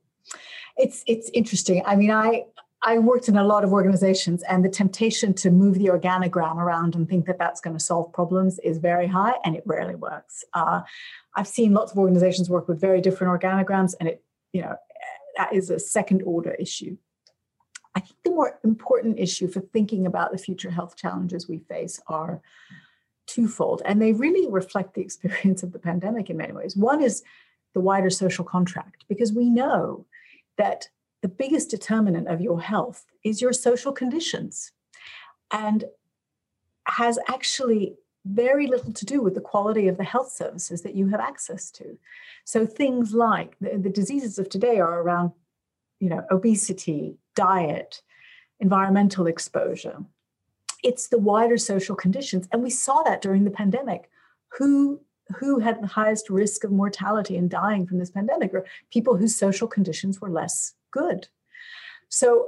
It's 0.77 1.04
it's 1.06 1.30
interesting. 1.34 1.84
I 1.86 1.95
mean, 1.95 2.12
I 2.12 2.45
I 2.84 2.97
worked 2.97 3.27
in 3.27 3.38
a 3.38 3.43
lot 3.43 3.63
of 3.63 3.73
organizations, 3.73 4.41
and 4.43 4.65
the 4.65 4.69
temptation 4.69 5.34
to 5.36 5.51
move 5.51 5.75
the 5.75 5.88
organogram 5.88 6.56
around 6.56 6.95
and 6.95 7.08
think 7.08 7.25
that 7.25 7.38
that's 7.38 7.62
going 7.62 7.75
to 7.75 7.84
solve 7.84 8.12
problems 8.13 8.58
is 8.60 8.77
very 8.77 9.08
high, 9.08 9.34
and 9.43 9.56
it 9.56 9.63
rarely 9.65 9.95
works. 9.95 10.43
Uh, 10.54 10.82
I've 11.36 11.47
seen 11.47 11.73
lots 11.73 11.91
of 11.91 11.97
organizations 11.97 12.49
work 12.49 12.67
with 12.67 12.80
very 12.80 13.01
different 13.01 13.39
organograms, 13.39 13.93
and 13.99 14.10
it 14.10 14.23
you 14.54 14.62
know 14.62 14.75
that 15.37 15.53
is 15.53 15.69
a 15.69 15.79
second 15.79 16.21
order 16.23 16.51
issue. 16.51 16.97
I 17.95 17.99
think 17.99 18.15
the 18.23 18.31
more 18.31 18.59
important 18.63 19.19
issue 19.19 19.47
for 19.47 19.59
thinking 19.59 20.05
about 20.05 20.31
the 20.31 20.37
future 20.37 20.71
health 20.71 20.95
challenges 20.95 21.47
we 21.47 21.59
face 21.59 21.99
are 22.07 22.41
twofold, 23.27 23.81
and 23.85 24.01
they 24.01 24.13
really 24.13 24.49
reflect 24.49 24.93
the 24.93 25.01
experience 25.01 25.63
of 25.63 25.71
the 25.71 25.79
pandemic 25.79 26.29
in 26.29 26.37
many 26.37 26.53
ways. 26.53 26.75
One 26.75 27.01
is 27.01 27.23
the 27.73 27.79
wider 27.79 28.09
social 28.09 28.45
contract, 28.45 29.05
because 29.07 29.33
we 29.33 29.49
know 29.49 30.05
that 30.57 30.87
the 31.21 31.27
biggest 31.27 31.69
determinant 31.69 32.27
of 32.27 32.41
your 32.41 32.59
health 32.61 33.05
is 33.23 33.41
your 33.41 33.53
social 33.53 33.91
conditions 33.91 34.71
and 35.51 35.85
has 36.87 37.19
actually 37.27 37.95
very 38.25 38.67
little 38.67 38.93
to 38.93 39.05
do 39.05 39.21
with 39.21 39.36
the 39.36 39.41
quality 39.41 39.88
of 39.88 39.97
the 39.97 40.03
health 40.03 40.31
services 40.31 40.81
that 40.84 40.95
you 40.95 41.07
have 41.07 41.19
access 41.19 41.71
to. 41.71 41.97
So 42.45 42.65
things 42.65 43.13
like 43.13 43.55
the, 43.60 43.77
the 43.77 43.89
diseases 43.89 44.38
of 44.38 44.49
today 44.49 44.79
are 44.79 45.01
around, 45.01 45.31
you 45.99 46.10
know, 46.10 46.23
obesity, 46.29 47.17
diet, 47.36 48.01
environmental 48.60 49.27
exposure. 49.27 49.97
It's 50.84 51.07
the 51.07 51.17
wider 51.17 51.57
social 51.57 51.95
conditions. 51.95 52.47
And 52.51 52.63
we 52.63 52.69
saw 52.69 53.03
that 53.03 53.21
during 53.21 53.43
the 53.43 53.51
pandemic. 53.51 54.10
Who 54.57 55.01
who 55.38 55.60
had 55.60 55.81
the 55.81 55.88
highest 55.88 56.29
risk 56.29 56.63
of 56.63 56.71
mortality 56.71 57.38
and 57.38 57.49
dying 57.49 57.88
from 57.88 57.99
this 57.99 58.12
pandemic 58.12 58.53
or 58.53 58.65
people 58.91 59.15
whose 59.15 59.36
social 59.36 59.67
conditions 59.67 60.19
were 60.19 60.29
less 60.29 60.73
good. 60.91 61.27
So 62.10 62.47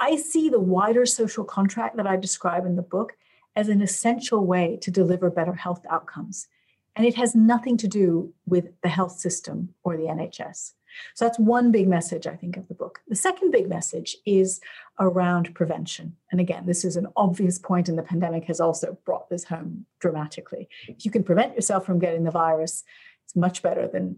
I 0.00 0.16
see 0.16 0.48
the 0.48 0.60
wider 0.60 1.06
social 1.06 1.44
contract 1.44 1.96
that 1.96 2.06
I 2.06 2.16
describe 2.16 2.66
in 2.66 2.76
the 2.76 2.82
book 2.82 3.12
as 3.56 3.68
an 3.68 3.80
essential 3.80 4.46
way 4.46 4.78
to 4.82 4.90
deliver 4.90 5.30
better 5.30 5.54
health 5.54 5.84
outcomes. 5.90 6.46
And 6.94 7.06
it 7.06 7.16
has 7.16 7.34
nothing 7.34 7.76
to 7.78 7.88
do 7.88 8.32
with 8.46 8.68
the 8.82 8.88
health 8.88 9.18
system 9.18 9.74
or 9.82 9.96
the 9.96 10.04
NHS. 10.04 10.72
So 11.14 11.24
that's 11.24 11.38
one 11.38 11.70
big 11.70 11.88
message, 11.88 12.26
I 12.26 12.36
think, 12.36 12.56
of 12.56 12.68
the 12.68 12.74
book. 12.74 13.00
The 13.08 13.16
second 13.16 13.50
big 13.50 13.68
message 13.68 14.16
is 14.24 14.60
around 14.98 15.54
prevention. 15.54 16.16
And 16.30 16.40
again, 16.40 16.64
this 16.66 16.84
is 16.84 16.96
an 16.96 17.08
obvious 17.16 17.58
point, 17.58 17.88
and 17.88 17.98
the 17.98 18.02
pandemic 18.02 18.44
has 18.44 18.60
also 18.60 18.96
brought 19.04 19.28
this 19.28 19.44
home 19.44 19.84
dramatically. 20.00 20.68
If 20.88 21.04
you 21.04 21.10
can 21.10 21.22
prevent 21.22 21.54
yourself 21.54 21.84
from 21.84 21.98
getting 21.98 22.24
the 22.24 22.30
virus, 22.30 22.82
it's 23.24 23.36
much 23.36 23.62
better 23.62 23.88
than 23.88 24.16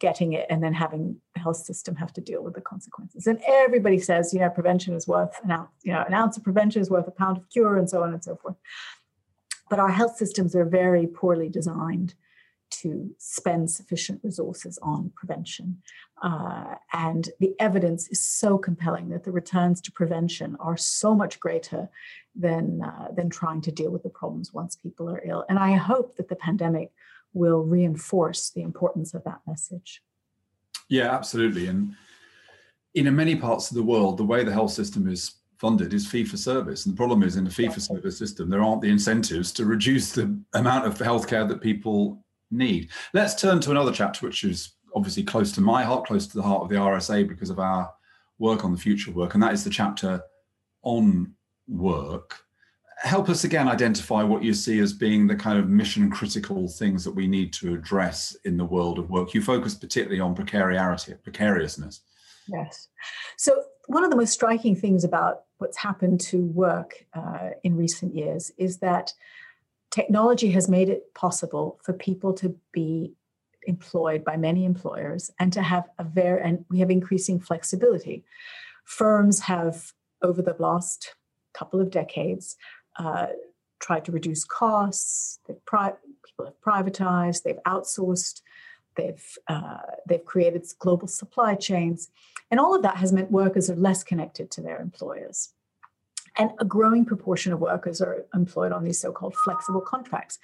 getting 0.00 0.32
it 0.32 0.46
and 0.50 0.62
then 0.62 0.72
having 0.72 1.20
the 1.34 1.40
health 1.40 1.58
system 1.58 1.94
have 1.94 2.12
to 2.14 2.20
deal 2.20 2.42
with 2.42 2.54
the 2.54 2.60
consequences. 2.60 3.26
And 3.26 3.40
everybody 3.46 3.98
says, 3.98 4.34
you 4.34 4.40
know, 4.40 4.50
prevention 4.50 4.94
is 4.94 5.06
worth 5.06 5.38
an 5.44 5.50
ounce, 5.52 5.70
you 5.82 5.92
know, 5.92 6.02
an 6.06 6.14
ounce 6.14 6.36
of 6.36 6.42
prevention 6.42 6.82
is 6.82 6.90
worth 6.90 7.06
a 7.06 7.12
pound 7.12 7.36
of 7.36 7.48
cure, 7.50 7.76
and 7.76 7.88
so 7.88 8.02
on 8.02 8.12
and 8.12 8.24
so 8.24 8.34
forth. 8.36 8.56
But 9.68 9.78
our 9.78 9.90
health 9.90 10.16
systems 10.16 10.56
are 10.56 10.64
very 10.64 11.06
poorly 11.06 11.48
designed 11.48 12.14
to 12.70 13.10
spend 13.18 13.70
sufficient 13.70 14.20
resources 14.22 14.78
on 14.82 15.12
prevention. 15.16 15.82
Uh, 16.22 16.76
and 16.92 17.30
the 17.40 17.54
evidence 17.58 18.08
is 18.08 18.24
so 18.24 18.56
compelling 18.56 19.08
that 19.10 19.24
the 19.24 19.32
returns 19.32 19.80
to 19.80 19.92
prevention 19.92 20.56
are 20.60 20.76
so 20.76 21.14
much 21.14 21.40
greater 21.40 21.88
than, 22.34 22.82
uh, 22.82 23.08
than 23.14 23.28
trying 23.28 23.60
to 23.60 23.72
deal 23.72 23.90
with 23.90 24.02
the 24.02 24.08
problems 24.08 24.52
once 24.52 24.76
people 24.76 25.10
are 25.10 25.22
ill. 25.24 25.44
And 25.48 25.58
I 25.58 25.72
hope 25.72 26.16
that 26.16 26.28
the 26.28 26.36
pandemic 26.36 26.92
will 27.32 27.62
reinforce 27.62 28.50
the 28.50 28.62
importance 28.62 29.14
of 29.14 29.24
that 29.24 29.40
message. 29.46 30.02
Yeah, 30.88 31.14
absolutely. 31.14 31.68
And 31.68 31.94
in 32.94 33.14
many 33.14 33.36
parts 33.36 33.70
of 33.70 33.76
the 33.76 33.82
world, 33.82 34.16
the 34.16 34.24
way 34.24 34.42
the 34.42 34.52
health 34.52 34.72
system 34.72 35.08
is 35.08 35.34
funded 35.58 35.92
is 35.92 36.06
fee 36.06 36.24
for 36.24 36.36
service. 36.36 36.86
And 36.86 36.94
the 36.94 36.96
problem 36.96 37.22
is 37.22 37.36
in 37.36 37.44
the 37.44 37.50
fee 37.50 37.68
for 37.68 37.80
service 37.80 38.18
system, 38.18 38.48
there 38.48 38.62
aren't 38.62 38.80
the 38.80 38.90
incentives 38.90 39.52
to 39.52 39.66
reduce 39.66 40.12
the 40.12 40.36
amount 40.54 40.86
of 40.86 40.98
healthcare 40.98 41.46
that 41.48 41.60
people 41.60 42.24
need. 42.50 42.88
Let's 43.14 43.40
turn 43.40 43.60
to 43.60 43.70
another 43.70 43.92
chapter, 43.92 44.26
which 44.26 44.42
is 44.42 44.72
obviously 44.94 45.22
close 45.22 45.52
to 45.52 45.60
my 45.60 45.84
heart, 45.84 46.06
close 46.06 46.26
to 46.26 46.36
the 46.36 46.42
heart 46.42 46.62
of 46.62 46.68
the 46.68 46.76
RSA 46.76 47.28
because 47.28 47.50
of 47.50 47.60
our 47.60 47.92
work 48.38 48.64
on 48.64 48.72
the 48.72 48.78
future 48.78 49.12
work. 49.12 49.34
And 49.34 49.42
that 49.42 49.52
is 49.52 49.62
the 49.62 49.70
chapter 49.70 50.22
on 50.82 51.34
work 51.68 52.42
help 53.00 53.28
us 53.28 53.44
again 53.44 53.68
identify 53.68 54.22
what 54.22 54.42
you 54.42 54.52
see 54.52 54.78
as 54.78 54.92
being 54.92 55.26
the 55.26 55.34
kind 55.34 55.58
of 55.58 55.68
mission 55.68 56.10
critical 56.10 56.68
things 56.68 57.02
that 57.04 57.14
we 57.14 57.26
need 57.26 57.52
to 57.54 57.74
address 57.74 58.36
in 58.44 58.56
the 58.56 58.64
world 58.64 58.98
of 58.98 59.10
work. 59.10 59.32
You 59.32 59.42
focus 59.42 59.74
particularly 59.74 60.20
on 60.20 60.34
precarity, 60.34 61.14
precariousness. 61.22 62.00
Yes. 62.46 62.88
So, 63.36 63.62
one 63.86 64.04
of 64.04 64.10
the 64.10 64.16
most 64.16 64.32
striking 64.32 64.76
things 64.76 65.02
about 65.02 65.42
what's 65.58 65.78
happened 65.78 66.20
to 66.20 66.44
work 66.44 67.04
uh, 67.14 67.50
in 67.64 67.76
recent 67.76 68.14
years 68.14 68.52
is 68.56 68.78
that 68.78 69.12
technology 69.90 70.50
has 70.52 70.68
made 70.68 70.88
it 70.88 71.12
possible 71.14 71.80
for 71.82 71.92
people 71.92 72.32
to 72.34 72.56
be 72.72 73.14
employed 73.64 74.24
by 74.24 74.36
many 74.36 74.64
employers 74.64 75.30
and 75.38 75.52
to 75.52 75.62
have 75.62 75.88
a 75.98 76.04
very, 76.04 76.42
and 76.42 76.64
we 76.70 76.78
have 76.78 76.90
increasing 76.90 77.40
flexibility. 77.40 78.24
Firms 78.84 79.40
have, 79.40 79.92
over 80.22 80.40
the 80.40 80.56
last 80.58 81.14
couple 81.52 81.80
of 81.80 81.90
decades, 81.90 82.56
uh, 83.00 83.26
tried 83.86 84.04
to 84.04 84.12
reduce 84.12 84.44
costs. 84.44 85.40
They've 85.46 85.64
pri- 85.64 85.94
people 86.24 86.44
have 86.44 86.60
privatized. 86.60 87.42
They've 87.42 87.64
outsourced. 87.66 88.42
They've 88.96 89.26
uh, 89.48 89.78
they've 90.06 90.24
created 90.32 90.66
global 90.78 91.08
supply 91.08 91.54
chains, 91.54 92.10
and 92.50 92.60
all 92.60 92.74
of 92.74 92.82
that 92.82 92.96
has 92.96 93.12
meant 93.12 93.30
workers 93.30 93.70
are 93.70 93.76
less 93.88 94.02
connected 94.10 94.50
to 94.50 94.60
their 94.60 94.78
employers. 94.80 95.54
And 96.36 96.50
a 96.58 96.64
growing 96.64 97.04
proportion 97.04 97.52
of 97.52 97.60
workers 97.60 98.00
are 98.00 98.26
employed 98.34 98.72
on 98.72 98.84
these 98.84 99.00
so-called 99.00 99.34
flexible 99.44 99.80
contracts. 99.80 100.38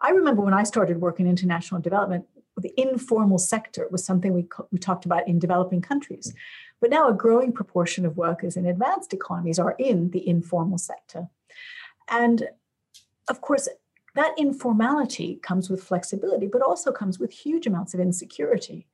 I 0.00 0.10
remember 0.10 0.42
when 0.42 0.54
I 0.54 0.64
started 0.64 1.00
work 1.00 1.20
in 1.20 1.26
international 1.26 1.80
development, 1.80 2.26
the 2.56 2.72
informal 2.80 3.38
sector 3.38 3.86
was 3.90 4.04
something 4.04 4.32
we, 4.32 4.46
we 4.72 4.78
talked 4.78 5.06
about 5.06 5.28
in 5.28 5.38
developing 5.38 5.82
countries. 5.82 6.34
But 6.80 6.90
now 6.90 7.08
a 7.08 7.14
growing 7.24 7.52
proportion 7.52 8.06
of 8.06 8.16
workers 8.16 8.56
in 8.56 8.66
advanced 8.66 9.12
economies 9.12 9.58
are 9.58 9.74
in 9.78 10.10
the 10.10 10.26
informal 10.26 10.78
sector. 10.78 11.28
And 12.08 12.48
of 13.28 13.40
course, 13.40 13.68
that 14.14 14.34
informality 14.38 15.40
comes 15.42 15.68
with 15.68 15.82
flexibility, 15.82 16.46
but 16.46 16.62
also 16.62 16.92
comes 16.92 17.18
with 17.18 17.32
huge 17.32 17.66
amounts 17.66 17.92
of 17.94 18.00
insecurity. 18.00 18.86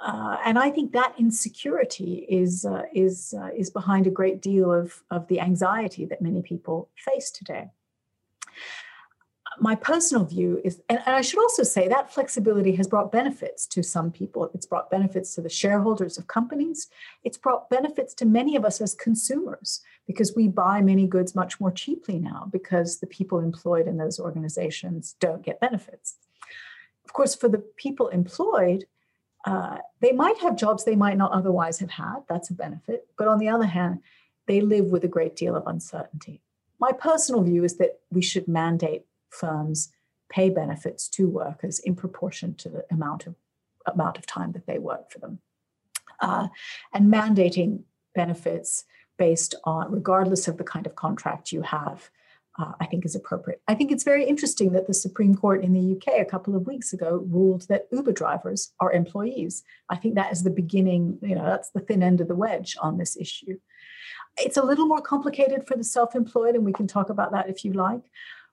Uh, 0.00 0.36
and 0.44 0.58
I 0.58 0.70
think 0.70 0.92
that 0.92 1.14
insecurity 1.18 2.26
is 2.28 2.64
uh, 2.64 2.82
is 2.92 3.34
uh, 3.38 3.50
is 3.56 3.70
behind 3.70 4.06
a 4.06 4.10
great 4.10 4.40
deal 4.40 4.72
of 4.72 5.02
of 5.10 5.28
the 5.28 5.40
anxiety 5.40 6.04
that 6.06 6.22
many 6.22 6.42
people 6.42 6.88
face 6.96 7.30
today 7.30 7.70
my 9.58 9.74
personal 9.74 10.24
view 10.24 10.60
is, 10.64 10.80
and 10.88 10.98
I 11.06 11.20
should 11.20 11.38
also 11.38 11.62
say 11.62 11.88
that 11.88 12.12
flexibility 12.12 12.74
has 12.76 12.88
brought 12.88 13.12
benefits 13.12 13.66
to 13.68 13.82
some 13.82 14.10
people. 14.10 14.50
It's 14.54 14.66
brought 14.66 14.90
benefits 14.90 15.34
to 15.34 15.40
the 15.40 15.48
shareholders 15.48 16.18
of 16.18 16.26
companies. 16.26 16.88
It's 17.24 17.38
brought 17.38 17.68
benefits 17.68 18.14
to 18.14 18.24
many 18.24 18.56
of 18.56 18.64
us 18.64 18.80
as 18.80 18.94
consumers 18.94 19.82
because 20.06 20.34
we 20.34 20.48
buy 20.48 20.80
many 20.80 21.06
goods 21.06 21.34
much 21.34 21.60
more 21.60 21.70
cheaply 21.70 22.18
now 22.18 22.48
because 22.52 22.98
the 22.98 23.06
people 23.06 23.38
employed 23.38 23.86
in 23.86 23.96
those 23.96 24.18
organizations 24.18 25.16
don't 25.20 25.42
get 25.42 25.60
benefits. 25.60 26.16
Of 27.04 27.12
course, 27.12 27.34
for 27.34 27.48
the 27.48 27.58
people 27.76 28.08
employed, 28.08 28.86
uh, 29.44 29.78
they 30.00 30.12
might 30.12 30.38
have 30.38 30.56
jobs 30.56 30.84
they 30.84 30.96
might 30.96 31.16
not 31.16 31.32
otherwise 31.32 31.78
have 31.78 31.90
had. 31.90 32.20
That's 32.28 32.50
a 32.50 32.54
benefit. 32.54 33.06
But 33.16 33.28
on 33.28 33.38
the 33.38 33.48
other 33.48 33.66
hand, 33.66 34.00
they 34.46 34.60
live 34.60 34.86
with 34.86 35.04
a 35.04 35.08
great 35.08 35.36
deal 35.36 35.56
of 35.56 35.66
uncertainty. 35.66 36.42
My 36.78 36.92
personal 36.92 37.42
view 37.42 37.64
is 37.64 37.76
that 37.76 38.00
we 38.10 38.22
should 38.22 38.48
mandate 38.48 39.04
firms 39.30 39.92
pay 40.28 40.48
benefits 40.50 41.08
to 41.08 41.28
workers 41.28 41.78
in 41.78 41.94
proportion 41.94 42.54
to 42.54 42.68
the 42.68 42.84
amount 42.90 43.26
of 43.26 43.34
amount 43.86 44.16
of 44.16 44.26
time 44.26 44.52
that 44.52 44.66
they 44.66 44.78
work 44.78 45.10
for 45.10 45.18
them. 45.18 45.40
Uh, 46.20 46.48
and 46.92 47.12
mandating 47.12 47.82
benefits 48.14 48.84
based 49.18 49.54
on, 49.64 49.90
regardless 49.90 50.48
of 50.48 50.56
the 50.56 50.64
kind 50.64 50.86
of 50.86 50.94
contract 50.94 51.52
you 51.52 51.62
have, 51.62 52.10
uh, 52.58 52.72
I 52.80 52.86
think 52.86 53.04
is 53.04 53.14
appropriate. 53.14 53.62
I 53.66 53.74
think 53.74 53.90
it's 53.90 54.04
very 54.04 54.24
interesting 54.24 54.72
that 54.72 54.86
the 54.86 54.94
Supreme 54.94 55.34
Court 55.34 55.64
in 55.64 55.72
the 55.72 55.96
UK 55.96 56.20
a 56.20 56.24
couple 56.24 56.54
of 56.54 56.66
weeks 56.66 56.92
ago 56.92 57.24
ruled 57.28 57.66
that 57.68 57.88
Uber 57.90 58.12
drivers 58.12 58.72
are 58.80 58.92
employees. 58.92 59.62
I 59.88 59.96
think 59.96 60.16
that 60.16 60.32
is 60.32 60.42
the 60.42 60.50
beginning, 60.50 61.18
you 61.22 61.34
know, 61.34 61.44
that's 61.44 61.70
the 61.70 61.80
thin 61.80 62.02
end 62.02 62.20
of 62.20 62.28
the 62.28 62.34
wedge 62.34 62.76
on 62.80 62.98
this 62.98 63.16
issue. 63.16 63.58
It's 64.38 64.56
a 64.56 64.64
little 64.64 64.86
more 64.86 65.00
complicated 65.00 65.66
for 65.66 65.76
the 65.76 65.84
self 65.84 66.14
employed, 66.14 66.54
and 66.54 66.64
we 66.64 66.72
can 66.72 66.86
talk 66.86 67.10
about 67.10 67.32
that 67.32 67.48
if 67.48 67.64
you 67.64 67.72
like. 67.72 68.02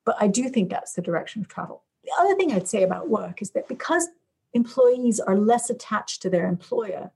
But 0.05 0.17
I 0.19 0.27
do 0.27 0.49
think 0.49 0.69
that's 0.69 0.93
the 0.93 1.01
direction 1.01 1.41
of 1.41 1.47
travel. 1.47 1.83
The 2.03 2.11
other 2.19 2.35
thing 2.35 2.51
I'd 2.51 2.67
say 2.67 2.83
about 2.83 3.09
work 3.09 3.41
is 3.41 3.51
that 3.51 3.67
because 3.67 4.07
employees 4.53 5.19
are 5.19 5.37
less 5.37 5.69
attached 5.69 6.21
to 6.21 6.29
their 6.29 6.47
employer, 6.47 7.11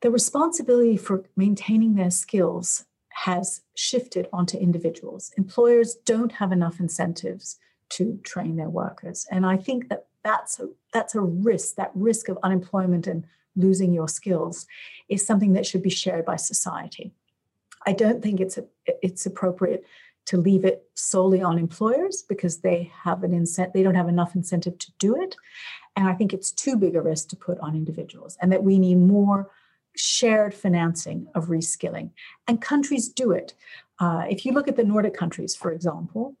the 0.00 0.10
responsibility 0.10 0.96
for 0.96 1.24
maintaining 1.36 1.94
their 1.94 2.10
skills 2.10 2.84
has 3.10 3.62
shifted 3.74 4.28
onto 4.32 4.56
individuals. 4.56 5.32
Employers 5.36 5.96
don't 6.04 6.32
have 6.32 6.52
enough 6.52 6.78
incentives 6.78 7.58
to 7.90 8.18
train 8.22 8.56
their 8.56 8.68
workers. 8.68 9.26
And 9.30 9.44
I 9.44 9.56
think 9.56 9.88
that 9.88 10.06
that's 10.22 10.60
a, 10.60 10.68
that's 10.92 11.14
a 11.14 11.20
risk, 11.20 11.74
that 11.76 11.90
risk 11.94 12.28
of 12.28 12.38
unemployment 12.42 13.06
and 13.06 13.24
losing 13.56 13.92
your 13.92 14.08
skills 14.08 14.66
is 15.08 15.26
something 15.26 15.54
that 15.54 15.66
should 15.66 15.82
be 15.82 15.90
shared 15.90 16.24
by 16.24 16.36
society. 16.36 17.12
I 17.86 17.92
don't 17.92 18.22
think 18.22 18.40
it's 18.40 18.58
a, 18.58 18.64
it's 19.02 19.26
appropriate 19.26 19.84
to 20.26 20.36
leave 20.36 20.64
it 20.64 20.84
solely 20.94 21.40
on 21.40 21.58
employers 21.58 22.22
because 22.28 22.58
they 22.58 22.92
have 23.02 23.24
an 23.24 23.32
incentive 23.32 23.72
they 23.72 23.82
don't 23.82 23.94
have 23.94 24.10
enough 24.10 24.34
incentive 24.34 24.76
to 24.76 24.92
do 24.98 25.18
it 25.18 25.34
and 25.96 26.06
i 26.06 26.12
think 26.12 26.34
it's 26.34 26.52
too 26.52 26.76
big 26.76 26.94
a 26.94 27.00
risk 27.00 27.28
to 27.28 27.36
put 27.36 27.58
on 27.60 27.74
individuals 27.74 28.36
and 28.42 28.52
that 28.52 28.62
we 28.62 28.78
need 28.78 28.96
more 28.96 29.50
shared 29.98 30.54
financing 30.54 31.26
of 31.34 31.46
reskilling 31.46 32.10
and 32.46 32.60
countries 32.60 33.08
do 33.08 33.32
it 33.32 33.54
uh, 34.00 34.24
if 34.30 34.44
you 34.44 34.52
look 34.52 34.68
at 34.68 34.76
the 34.76 34.84
nordic 34.84 35.14
countries 35.14 35.54
for 35.54 35.72
example 35.72 36.36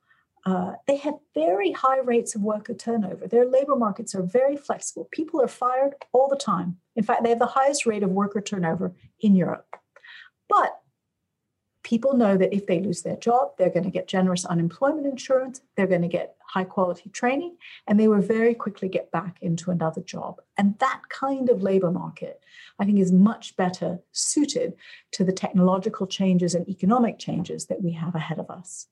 uh, 0.48 0.72
they 0.86 0.96
have 0.96 1.14
very 1.34 1.72
high 1.72 1.98
rates 1.98 2.34
of 2.34 2.40
worker 2.40 2.72
turnover. 2.72 3.26
Their 3.26 3.44
labor 3.44 3.76
markets 3.76 4.14
are 4.14 4.22
very 4.22 4.56
flexible. 4.56 5.06
People 5.10 5.42
are 5.42 5.48
fired 5.48 5.94
all 6.12 6.28
the 6.28 6.36
time. 6.36 6.78
In 6.96 7.04
fact, 7.04 7.22
they 7.22 7.28
have 7.28 7.38
the 7.38 7.44
highest 7.44 7.84
rate 7.84 8.02
of 8.02 8.10
worker 8.10 8.40
turnover 8.40 8.94
in 9.20 9.34
Europe. 9.34 9.76
But 10.48 10.77
people 11.88 12.12
know 12.12 12.36
that 12.36 12.54
if 12.54 12.66
they 12.66 12.80
lose 12.80 13.00
their 13.00 13.16
job, 13.16 13.52
they're 13.56 13.70
going 13.70 13.84
to 13.84 13.90
get 13.90 14.06
generous 14.06 14.44
unemployment 14.44 15.06
insurance, 15.06 15.62
they're 15.74 15.86
going 15.86 16.02
to 16.02 16.08
get 16.08 16.36
high 16.46 16.64
quality 16.64 17.08
training, 17.08 17.56
and 17.86 17.98
they 17.98 18.08
will 18.08 18.20
very 18.20 18.54
quickly 18.54 18.90
get 18.90 19.10
back 19.10 19.38
into 19.40 19.70
another 19.70 20.02
job. 20.02 20.38
And 20.58 20.78
that 20.80 21.00
kind 21.08 21.48
of 21.48 21.62
labor 21.62 21.90
market, 21.90 22.42
I 22.78 22.84
think, 22.84 22.98
is 22.98 23.10
much 23.10 23.56
better 23.56 24.00
suited 24.12 24.74
to 25.12 25.24
the 25.24 25.32
technological 25.32 26.06
changes 26.06 26.54
and 26.54 26.68
economic 26.68 27.18
changes 27.18 27.66
that 27.68 27.82
we 27.82 27.92
have 27.92 28.14
ahead 28.14 28.38
of 28.38 28.50
us. 28.50 28.88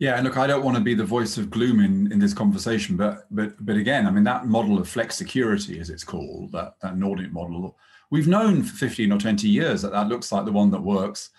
Yeah, 0.00 0.16
and 0.16 0.24
look, 0.24 0.36
I 0.36 0.48
don't 0.48 0.64
want 0.64 0.76
to 0.76 0.82
be 0.82 0.94
the 0.94 1.04
voice 1.04 1.38
of 1.38 1.50
gloom 1.50 1.78
in, 1.78 2.10
in 2.10 2.18
this 2.18 2.34
conversation, 2.34 2.96
but 2.96 3.26
but 3.30 3.64
but 3.64 3.76
again, 3.76 4.08
I 4.08 4.10
mean 4.10 4.24
that 4.24 4.46
model 4.46 4.76
of 4.76 4.88
flexicurity, 4.88 5.78
as 5.78 5.88
it's 5.88 6.02
called, 6.02 6.50
that, 6.50 6.74
that 6.80 6.96
Nordic 6.96 7.32
model, 7.32 7.78
we've 8.10 8.28
known 8.28 8.62
for 8.62 8.76
15 8.76 9.12
or 9.12 9.18
20 9.18 9.48
years 9.48 9.82
that 9.82 9.92
that 9.92 10.08
looks 10.08 10.32
like 10.32 10.44
the 10.44 10.52
one 10.52 10.70
that 10.70 10.82
works. 10.82 11.30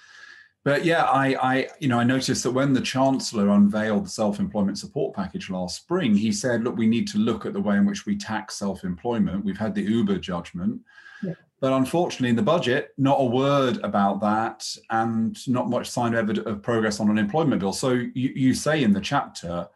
But 0.66 0.84
yeah, 0.84 1.04
I, 1.04 1.36
I, 1.36 1.68
you 1.80 1.88
know, 1.88 2.00
I 2.00 2.04
noticed 2.04 2.42
that 2.42 2.52
when 2.52 2.74
the 2.74 2.82
chancellor 2.82 3.50
unveiled 3.50 4.06
the 4.06 4.10
self-employment 4.10 4.80
support 4.80 5.16
package 5.16 5.52
last 5.52 5.78
spring, 5.78 6.16
he 6.16 6.32
said, 6.32 6.64
"Look, 6.64 6.76
we 6.76 6.88
need 6.88 7.08
to 7.10 7.20
look 7.20 7.46
at 7.46 7.54
the 7.54 7.62
way 7.62 7.78
in 7.78 7.86
which 7.86 8.08
we 8.08 8.18
tax 8.18 8.56
self-employment. 8.58 9.46
We've 9.46 9.60
had 9.60 9.76
the 9.76 9.84
Uber 9.84 10.18
judgment, 10.18 10.82
yeah. 11.22 11.36
but 11.60 11.72
unfortunately, 11.72 12.30
in 12.30 12.36
the 12.36 12.42
budget, 12.42 12.96
not 12.98 13.22
a 13.22 13.26
word 13.26 13.78
about 13.84 14.22
that, 14.22 14.68
and 14.90 15.38
not 15.48 15.70
much 15.70 15.88
sign 15.88 16.16
of, 16.16 16.36
of 16.36 16.64
progress 16.64 17.00
on 17.00 17.12
an 17.12 17.20
employment 17.20 17.60
bill." 17.62 17.72
So 17.72 17.92
you, 17.92 18.32
you 18.36 18.56
say 18.56 18.82
in 18.82 18.92
the 18.92 19.02
chapter 19.02 19.68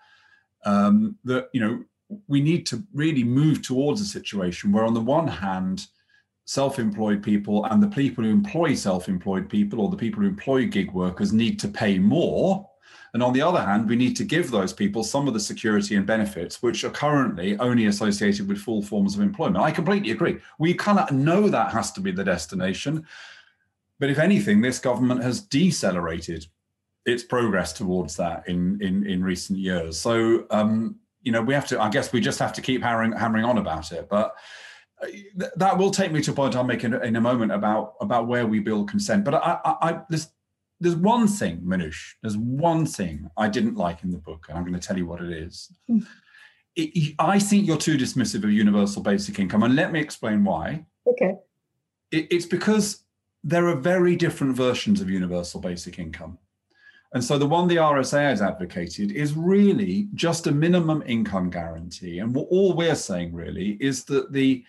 um, 0.65 1.19
that 1.23 1.49
you 1.54 1.62
know 1.62 1.84
we 2.28 2.41
need 2.41 2.65
to 2.65 2.84
really 2.95 3.23
move 3.23 3.62
towards 3.62 4.02
a 4.02 4.06
situation 4.06 4.71
where, 4.71 4.86
on 4.86 4.95
the 4.95 5.02
one 5.02 5.28
hand, 5.28 5.86
self-employed 6.50 7.22
people 7.22 7.64
and 7.66 7.82
the 7.82 7.88
people 7.88 8.24
who 8.24 8.32
employ 8.32 8.74
self-employed 8.74 9.48
people 9.48 9.80
or 9.80 9.88
the 9.88 9.96
people 9.96 10.24
who 10.24 10.28
employ 10.28 10.66
gig 10.66 10.92
workers 10.94 11.32
need 11.32 11.60
to 11.60 11.68
pay 11.68 12.00
more. 12.00 12.68
And 13.14 13.22
on 13.22 13.34
the 13.34 13.42
other 13.44 13.62
hand 13.62 13.88
we 13.88 13.96
need 13.96 14.16
to 14.16 14.24
give 14.24 14.50
those 14.50 14.74
people 14.74 15.04
some 15.04 15.28
of 15.28 15.36
the 15.36 15.40
security 15.40 15.96
and 15.96 16.08
benefits 16.08 16.64
which 16.64 16.84
are 16.84 16.90
currently 16.90 17.56
only 17.60 17.86
associated 17.86 18.48
with 18.48 18.58
full 18.58 18.82
forms 18.82 19.14
of 19.14 19.22
employment. 19.22 19.64
I 19.64 19.70
completely 19.70 20.10
agree. 20.10 20.40
We 20.58 20.74
cannot 20.74 21.14
know 21.14 21.50
that 21.50 21.72
has 21.72 21.92
to 21.92 22.02
be 22.02 22.10
the 22.12 22.24
destination. 22.24 23.06
But 24.00 24.10
if 24.10 24.18
anything 24.18 24.60
this 24.60 24.80
government 24.80 25.22
has 25.22 25.42
decelerated 25.42 26.48
its 27.06 27.24
progress 27.24 27.74
towards 27.74 28.16
that 28.16 28.50
in 28.50 28.82
in, 28.82 29.06
in 29.06 29.24
recent 29.24 29.60
years. 29.60 30.00
So 30.00 30.48
um, 30.50 30.96
you 31.22 31.32
know 31.32 31.44
we 31.44 31.54
have 31.54 31.68
to 31.68 31.80
i 31.80 31.90
guess 31.90 32.14
we 32.14 32.22
just 32.22 32.40
have 32.40 32.54
to 32.54 32.62
keep 32.62 32.82
hammering 32.82 33.12
hammering 33.12 33.46
on 33.46 33.60
about 33.60 33.92
it. 33.92 34.10
But 34.10 34.36
that 35.56 35.78
will 35.78 35.92
take 35.92 36.12
me 36.12 36.22
to 36.22 36.32
a 36.32 36.34
point 36.34 36.56
I'll 36.56 36.64
make 36.64 36.84
in, 36.84 36.94
in, 36.94 37.16
a 37.16 37.22
moment 37.22 37.52
about 37.52 37.96
about 38.02 38.28
where 38.28 38.46
we 38.46 38.60
build 38.60 38.90
consent. 38.90 39.24
But 39.24 39.36
I, 39.36 39.60
I, 39.64 39.76
I, 39.82 40.02
there's 40.10 40.28
there's 40.80 40.96
one 40.96 41.28
thing, 41.28 41.62
Minouche. 41.62 42.16
There's 42.22 42.38
one 42.38 42.86
thing 42.86 43.30
I 43.38 43.50
didn't 43.50 43.76
like 43.76 44.04
in 44.04 44.12
the 44.12 44.18
book, 44.18 44.46
and 44.50 44.58
I'm 44.58 44.64
going 44.64 44.80
to 44.80 44.86
tell 44.86 44.98
you 44.98 45.06
what 45.06 45.22
it 45.22 45.32
is. 45.32 45.72
Mm. 45.90 46.06
It, 46.76 47.16
I 47.20 47.40
think 47.40 47.66
you're 47.66 47.78
too 47.78 47.98
dismissive 47.98 48.44
of 48.44 48.52
universal 48.52 49.02
basic 49.02 49.40
income, 49.40 49.64
and 49.64 49.76
let 49.76 49.92
me 49.92 50.00
explain 50.00 50.44
why. 50.44 50.86
Okay. 51.08 51.36
It, 52.12 52.28
it's 52.32 52.46
because 52.46 53.04
there 53.44 53.68
are 53.68 53.76
very 53.76 54.16
different 54.16 54.56
versions 54.56 55.02
of 55.02 55.10
universal 55.10 55.62
basic 55.62 56.00
income. 56.00 56.38
And 57.14 57.24
so 57.24 57.38
the 57.38 57.48
one 57.48 57.68
the 57.68 57.78
RSA 57.78 58.22
has 58.22 58.42
advocated 58.42 59.12
is 59.12 59.34
really 59.34 60.10
just 60.14 60.46
a 60.46 60.52
minimum 60.52 61.04
income 61.08 61.50
guarantee. 61.50 62.20
And 62.20 62.36
what 62.36 62.48
all 62.52 62.74
we're 62.74 62.96
saying 62.96 63.34
really 63.34 63.78
is 63.80 64.04
that 64.06 64.32
the 64.32 64.64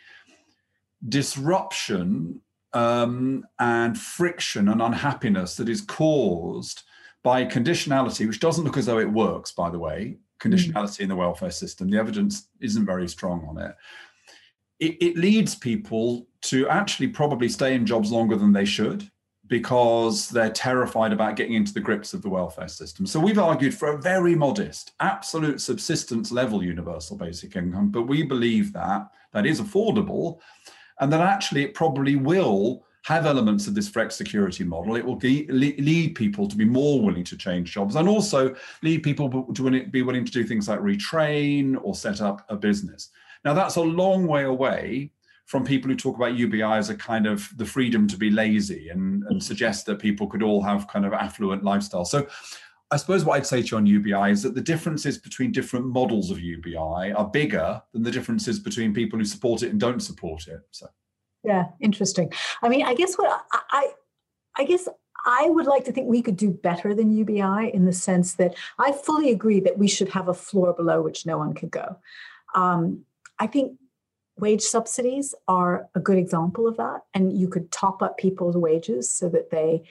disruption 1.08 2.40
um, 2.72 3.44
and 3.58 3.98
friction 3.98 4.68
and 4.68 4.82
unhappiness 4.82 5.56
that 5.56 5.68
is 5.68 5.80
caused 5.80 6.82
by 7.22 7.44
conditionality, 7.44 8.26
which 8.26 8.40
doesn't 8.40 8.64
look 8.64 8.76
as 8.76 8.86
though 8.86 8.98
it 8.98 9.10
works, 9.10 9.52
by 9.52 9.68
the 9.70 9.78
way, 9.78 10.16
conditionality 10.40 11.00
in 11.00 11.08
the 11.08 11.16
welfare 11.16 11.50
system. 11.50 11.90
The 11.90 11.98
evidence 11.98 12.48
isn't 12.60 12.86
very 12.86 13.08
strong 13.08 13.46
on 13.48 13.58
it. 13.58 13.76
it. 14.78 15.02
It 15.02 15.16
leads 15.16 15.54
people 15.54 16.26
to 16.42 16.68
actually 16.68 17.08
probably 17.08 17.48
stay 17.48 17.74
in 17.74 17.84
jobs 17.84 18.10
longer 18.10 18.36
than 18.36 18.52
they 18.52 18.64
should 18.64 19.10
because 19.46 20.28
they're 20.28 20.50
terrified 20.50 21.12
about 21.12 21.34
getting 21.34 21.54
into 21.54 21.74
the 21.74 21.80
grips 21.80 22.14
of 22.14 22.22
the 22.22 22.28
welfare 22.28 22.68
system. 22.68 23.04
So 23.04 23.18
we've 23.18 23.38
argued 23.38 23.74
for 23.74 23.88
a 23.88 24.00
very 24.00 24.36
modest, 24.36 24.92
absolute 25.00 25.60
subsistence 25.60 26.30
level 26.30 26.62
universal 26.62 27.16
basic 27.16 27.56
income, 27.56 27.90
but 27.90 28.02
we 28.02 28.22
believe 28.22 28.72
that 28.74 29.10
that 29.32 29.46
is 29.46 29.60
affordable 29.60 30.38
and 31.00 31.12
that 31.12 31.20
actually 31.20 31.64
it 31.64 31.74
probably 31.74 32.16
will 32.16 32.84
have 33.02 33.24
elements 33.26 33.66
of 33.66 33.74
this 33.74 33.88
flexicurity 33.88 34.62
model. 34.62 34.96
It 34.96 35.04
will 35.04 35.16
lead 35.16 36.14
people 36.14 36.46
to 36.46 36.56
be 36.56 36.66
more 36.66 37.00
willing 37.00 37.24
to 37.24 37.36
change 37.36 37.72
jobs 37.72 37.96
and 37.96 38.06
also 38.06 38.54
lead 38.82 39.02
people 39.02 39.44
to 39.54 39.86
be 39.86 40.02
willing 40.02 40.24
to 40.24 40.32
do 40.32 40.44
things 40.44 40.68
like 40.68 40.80
retrain 40.80 41.78
or 41.82 41.94
set 41.94 42.20
up 42.20 42.44
a 42.50 42.56
business. 42.56 43.08
Now, 43.44 43.54
that's 43.54 43.76
a 43.76 43.80
long 43.80 44.26
way 44.26 44.44
away 44.44 45.10
from 45.46 45.64
people 45.64 45.90
who 45.90 45.96
talk 45.96 46.14
about 46.16 46.36
UBI 46.36 46.62
as 46.62 46.90
a 46.90 46.94
kind 46.94 47.26
of 47.26 47.50
the 47.56 47.64
freedom 47.64 48.06
to 48.06 48.16
be 48.16 48.30
lazy 48.30 48.90
and, 48.90 49.24
and 49.24 49.42
suggest 49.42 49.86
that 49.86 49.98
people 49.98 50.26
could 50.26 50.42
all 50.42 50.62
have 50.62 50.86
kind 50.86 51.06
of 51.06 51.12
affluent 51.12 51.64
lifestyles. 51.64 52.08
So 52.08 52.28
I 52.90 52.96
suppose 52.96 53.24
what 53.24 53.37
I'd 53.37 53.46
say 53.46 53.62
to 53.62 53.68
you 53.68 53.76
on 53.76 53.87
UBI 53.87 54.33
is 54.33 54.42
that 54.42 54.55
the 54.55 54.61
differences 54.61 55.16
between 55.16 55.53
different 55.53 55.87
models 55.87 56.31
of 56.31 56.40
UBI 56.40 57.12
are 57.12 57.29
bigger 57.29 57.81
than 57.92 58.03
the 58.03 58.11
differences 58.11 58.59
between 58.59 58.92
people 58.92 59.18
who 59.18 59.24
support 59.24 59.62
it 59.62 59.70
and 59.70 59.79
don't 59.79 60.00
support 60.00 60.48
it. 60.48 60.61
So, 60.72 60.88
yeah, 61.44 61.66
interesting. 61.81 62.33
I 62.62 62.68
mean, 62.68 62.85
I 62.85 62.94
guess 62.94 63.14
what 63.14 63.44
I, 63.70 63.92
I, 64.57 64.64
guess 64.64 64.88
I 65.24 65.48
would 65.50 65.66
like 65.66 65.85
to 65.85 65.92
think 65.92 66.09
we 66.09 66.20
could 66.20 66.37
do 66.37 66.50
better 66.50 66.92
than 66.92 67.16
UBI 67.16 67.70
in 67.72 67.85
the 67.85 67.92
sense 67.92 68.35
that 68.35 68.57
I 68.79 68.90
fully 68.90 69.31
agree 69.31 69.61
that 69.61 69.79
we 69.79 69.87
should 69.87 70.09
have 70.09 70.29
a 70.29 70.35
floor 70.35 70.72
below 70.72 71.00
which 71.00 71.24
no 71.26 71.38
one 71.38 71.55
could 71.55 71.70
go. 71.70 71.96
Um, 72.57 73.05
I 73.38 73.46
think 73.46 73.79
wage 74.37 74.62
subsidies 74.62 75.35
are 75.46 75.88
a 75.94 76.00
good 76.00 76.18
example 76.18 76.66
of 76.66 76.76
that, 76.79 77.03
and 77.14 77.38
you 77.38 77.46
could 77.46 77.70
top 77.70 78.03
up 78.03 78.18
people's 78.18 78.57
wages 78.57 79.11
so 79.11 79.29
that 79.29 79.50
they 79.50 79.85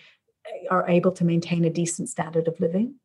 are 0.70 0.88
able 0.88 1.12
to 1.14 1.26
maintain 1.26 1.66
a 1.66 1.70
decent 1.70 2.10
standard 2.10 2.48
of 2.48 2.60
living. 2.60 2.96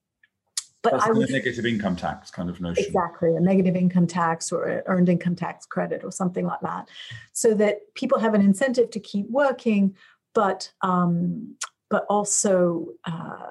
But 0.82 0.92
That's 0.92 1.06
I 1.06 1.10
would, 1.12 1.30
negative 1.30 1.64
income 1.64 1.96
tax 1.96 2.30
kind 2.30 2.50
of 2.50 2.60
notion. 2.60 2.84
Exactly, 2.84 3.34
a 3.34 3.40
negative 3.40 3.74
income 3.74 4.06
tax 4.06 4.52
or 4.52 4.64
an 4.64 4.82
earned 4.84 5.08
income 5.08 5.34
tax 5.34 5.64
credit 5.64 6.04
or 6.04 6.12
something 6.12 6.44
like 6.44 6.60
that, 6.60 6.88
so 7.32 7.54
that 7.54 7.94
people 7.94 8.18
have 8.18 8.34
an 8.34 8.42
incentive 8.42 8.90
to 8.90 9.00
keep 9.00 9.28
working, 9.30 9.96
but 10.34 10.70
um, 10.82 11.56
but 11.88 12.04
also 12.10 12.88
uh, 13.06 13.46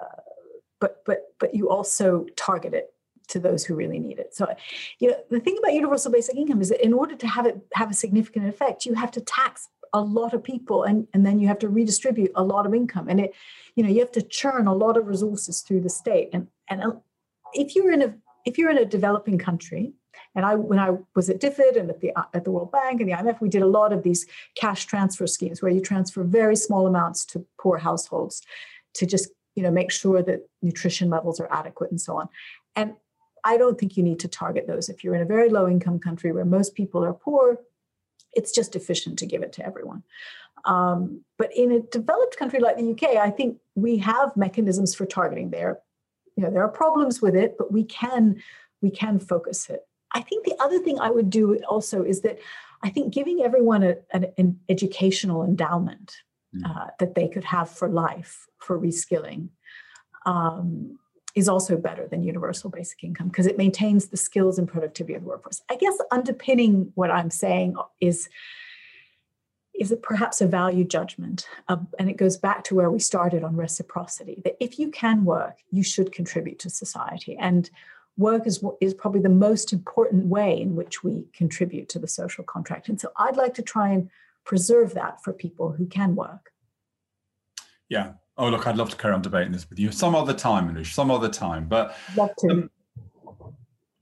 but 0.79 1.01
but 1.05 1.33
but 1.39 1.55
you 1.55 1.69
also 1.69 2.27
target 2.35 2.75
it 2.75 2.93
to 3.29 3.39
those 3.39 3.65
who 3.65 3.73
really 3.73 3.99
need 3.99 4.19
it. 4.19 4.35
So, 4.35 4.53
you 4.99 5.09
know, 5.09 5.17
the 5.31 5.39
thing 5.39 5.57
about 5.57 5.73
universal 5.73 6.11
basic 6.11 6.35
income 6.35 6.61
is 6.61 6.69
that 6.69 6.85
in 6.85 6.93
order 6.93 7.15
to 7.15 7.27
have 7.27 7.45
it 7.45 7.57
have 7.73 7.89
a 7.89 7.95
significant 7.95 8.47
effect, 8.47 8.85
you 8.85 8.93
have 8.93 9.11
to 9.11 9.21
tax 9.21 9.69
a 9.93 10.01
lot 10.01 10.33
of 10.33 10.43
people 10.43 10.83
and, 10.83 11.07
and 11.13 11.25
then 11.25 11.39
you 11.39 11.47
have 11.47 11.59
to 11.59 11.69
redistribute 11.69 12.31
a 12.35 12.43
lot 12.43 12.65
of 12.65 12.73
income 12.73 13.07
and 13.07 13.19
it 13.19 13.33
you 13.75 13.83
know 13.83 13.89
you 13.89 13.99
have 13.99 14.11
to 14.11 14.21
churn 14.21 14.67
a 14.67 14.73
lot 14.73 14.97
of 14.97 15.07
resources 15.07 15.61
through 15.61 15.81
the 15.81 15.89
state 15.89 16.29
and 16.33 16.47
and 16.69 16.81
uh, 16.81 16.91
if 17.53 17.75
you're 17.75 17.91
in 17.91 18.01
a 18.01 18.13
if 18.45 18.57
you're 18.57 18.71
in 18.71 18.77
a 18.77 18.85
developing 18.85 19.37
country 19.37 19.93
and 20.35 20.45
I, 20.45 20.55
when 20.55 20.79
I 20.79 20.91
was 21.15 21.29
at 21.29 21.39
DFID 21.39 21.77
and 21.77 21.89
at 21.89 21.99
the 22.01 22.11
at 22.33 22.43
the 22.43 22.51
World 22.51 22.71
Bank 22.71 23.01
and 23.01 23.09
the 23.09 23.15
IMF, 23.15 23.39
we 23.39 23.49
did 23.49 23.61
a 23.61 23.67
lot 23.67 23.93
of 23.93 24.03
these 24.03 24.25
cash 24.55 24.85
transfer 24.85 25.27
schemes 25.27 25.61
where 25.61 25.71
you 25.71 25.81
transfer 25.81 26.23
very 26.23 26.55
small 26.55 26.87
amounts 26.87 27.25
to 27.27 27.45
poor 27.59 27.77
households 27.77 28.41
to 28.95 29.05
just 29.05 29.29
you 29.55 29.63
know 29.63 29.71
make 29.71 29.91
sure 29.91 30.21
that 30.23 30.47
nutrition 30.61 31.09
levels 31.09 31.39
are 31.39 31.51
adequate 31.51 31.91
and 31.91 32.01
so 32.01 32.17
on. 32.17 32.29
And 32.75 32.93
I 33.43 33.57
don't 33.57 33.79
think 33.79 33.97
you 33.97 34.03
need 34.03 34.19
to 34.19 34.27
target 34.27 34.67
those 34.67 34.89
if 34.89 35.03
you're 35.03 35.15
in 35.15 35.21
a 35.21 35.25
very 35.25 35.49
low 35.49 35.67
income 35.67 35.99
country 35.99 36.31
where 36.31 36.45
most 36.45 36.75
people 36.75 37.03
are 37.03 37.13
poor 37.13 37.59
it's 38.35 38.51
just 38.51 38.75
efficient 38.75 39.19
to 39.19 39.25
give 39.25 39.43
it 39.43 39.53
to 39.53 39.65
everyone. 39.65 40.03
Um, 40.65 41.21
but 41.37 41.55
in 41.55 41.71
a 41.71 41.79
developed 41.79 42.37
country 42.37 42.59
like 42.59 42.77
the 42.77 42.91
UK, 42.91 43.17
I 43.17 43.29
think 43.29 43.57
we 43.75 43.97
have 43.97 44.35
mechanisms 44.37 44.95
for 44.95 45.05
targeting 45.05 45.49
there. 45.49 45.79
You 46.35 46.43
know, 46.43 46.51
there 46.51 46.63
are 46.63 46.69
problems 46.69 47.21
with 47.21 47.35
it, 47.35 47.57
but 47.57 47.71
we 47.71 47.83
can 47.83 48.41
we 48.81 48.89
can 48.89 49.19
focus 49.19 49.69
it. 49.69 49.81
I 50.13 50.21
think 50.21 50.45
the 50.45 50.55
other 50.59 50.79
thing 50.79 50.99
I 50.99 51.09
would 51.09 51.29
do 51.29 51.57
also 51.69 52.03
is 52.03 52.21
that 52.21 52.39
I 52.81 52.89
think 52.89 53.13
giving 53.13 53.41
everyone 53.41 53.81
a, 53.83 53.95
an, 54.11 54.27
an, 54.37 54.59
educational 54.69 55.43
endowment 55.43 56.17
mm. 56.55 56.69
uh, 56.69 56.87
that 56.99 57.15
they 57.15 57.29
could 57.29 57.45
have 57.45 57.69
for 57.69 57.87
life 57.87 58.45
for 58.59 58.77
reskilling 58.77 59.49
um, 60.25 60.99
is 61.35 61.49
also 61.49 61.77
better 61.77 62.07
than 62.07 62.23
universal 62.23 62.69
basic 62.69 63.03
income 63.03 63.27
because 63.27 63.47
it 63.47 63.57
maintains 63.57 64.07
the 64.07 64.17
skills 64.17 64.59
and 64.59 64.67
productivity 64.67 65.15
of 65.15 65.23
the 65.23 65.27
workforce. 65.27 65.61
I 65.69 65.75
guess 65.75 65.97
underpinning 66.11 66.91
what 66.95 67.11
I'm 67.11 67.31
saying 67.31 67.75
is 67.99 68.29
is 69.73 69.91
it 69.91 70.03
perhaps 70.03 70.39
a 70.39 70.45
value 70.45 70.83
judgment 70.83 71.47
uh, 71.67 71.77
and 71.97 72.07
it 72.07 72.15
goes 72.15 72.37
back 72.37 72.63
to 72.63 72.75
where 72.75 72.91
we 72.91 72.99
started 72.99 73.43
on 73.43 73.55
reciprocity 73.55 74.39
that 74.43 74.55
if 74.59 74.77
you 74.77 74.91
can 74.91 75.25
work 75.25 75.57
you 75.71 75.83
should 75.83 76.11
contribute 76.11 76.59
to 76.59 76.69
society. 76.69 77.35
And 77.37 77.69
work 78.15 78.45
is, 78.45 78.63
is 78.79 78.93
probably 78.93 79.21
the 79.21 79.29
most 79.29 79.73
important 79.73 80.27
way 80.27 80.61
in 80.61 80.75
which 80.75 81.03
we 81.03 81.25
contribute 81.33 81.89
to 81.89 81.97
the 81.97 82.07
social 82.07 82.43
contract. 82.43 82.87
And 82.87 83.01
so 83.01 83.11
i'd 83.17 83.37
like 83.37 83.55
to 83.55 83.63
try 83.63 83.89
and 83.89 84.09
preserve 84.45 84.93
that 84.93 85.23
for 85.23 85.33
people 85.33 85.71
who 85.71 85.87
can 85.87 86.15
work. 86.15 86.51
Yeah 87.89 88.13
Oh, 88.37 88.49
look, 88.49 88.65
I'd 88.65 88.77
love 88.77 88.89
to 88.89 88.95
carry 88.95 89.13
on 89.13 89.21
debating 89.21 89.51
this 89.51 89.69
with 89.69 89.79
you 89.79 89.91
some 89.91 90.15
other 90.15 90.33
time, 90.33 90.73
Minouche, 90.73 90.93
some 90.93 91.11
other 91.11 91.29
time. 91.29 91.67
But. 91.67 91.95
Um, 92.49 92.69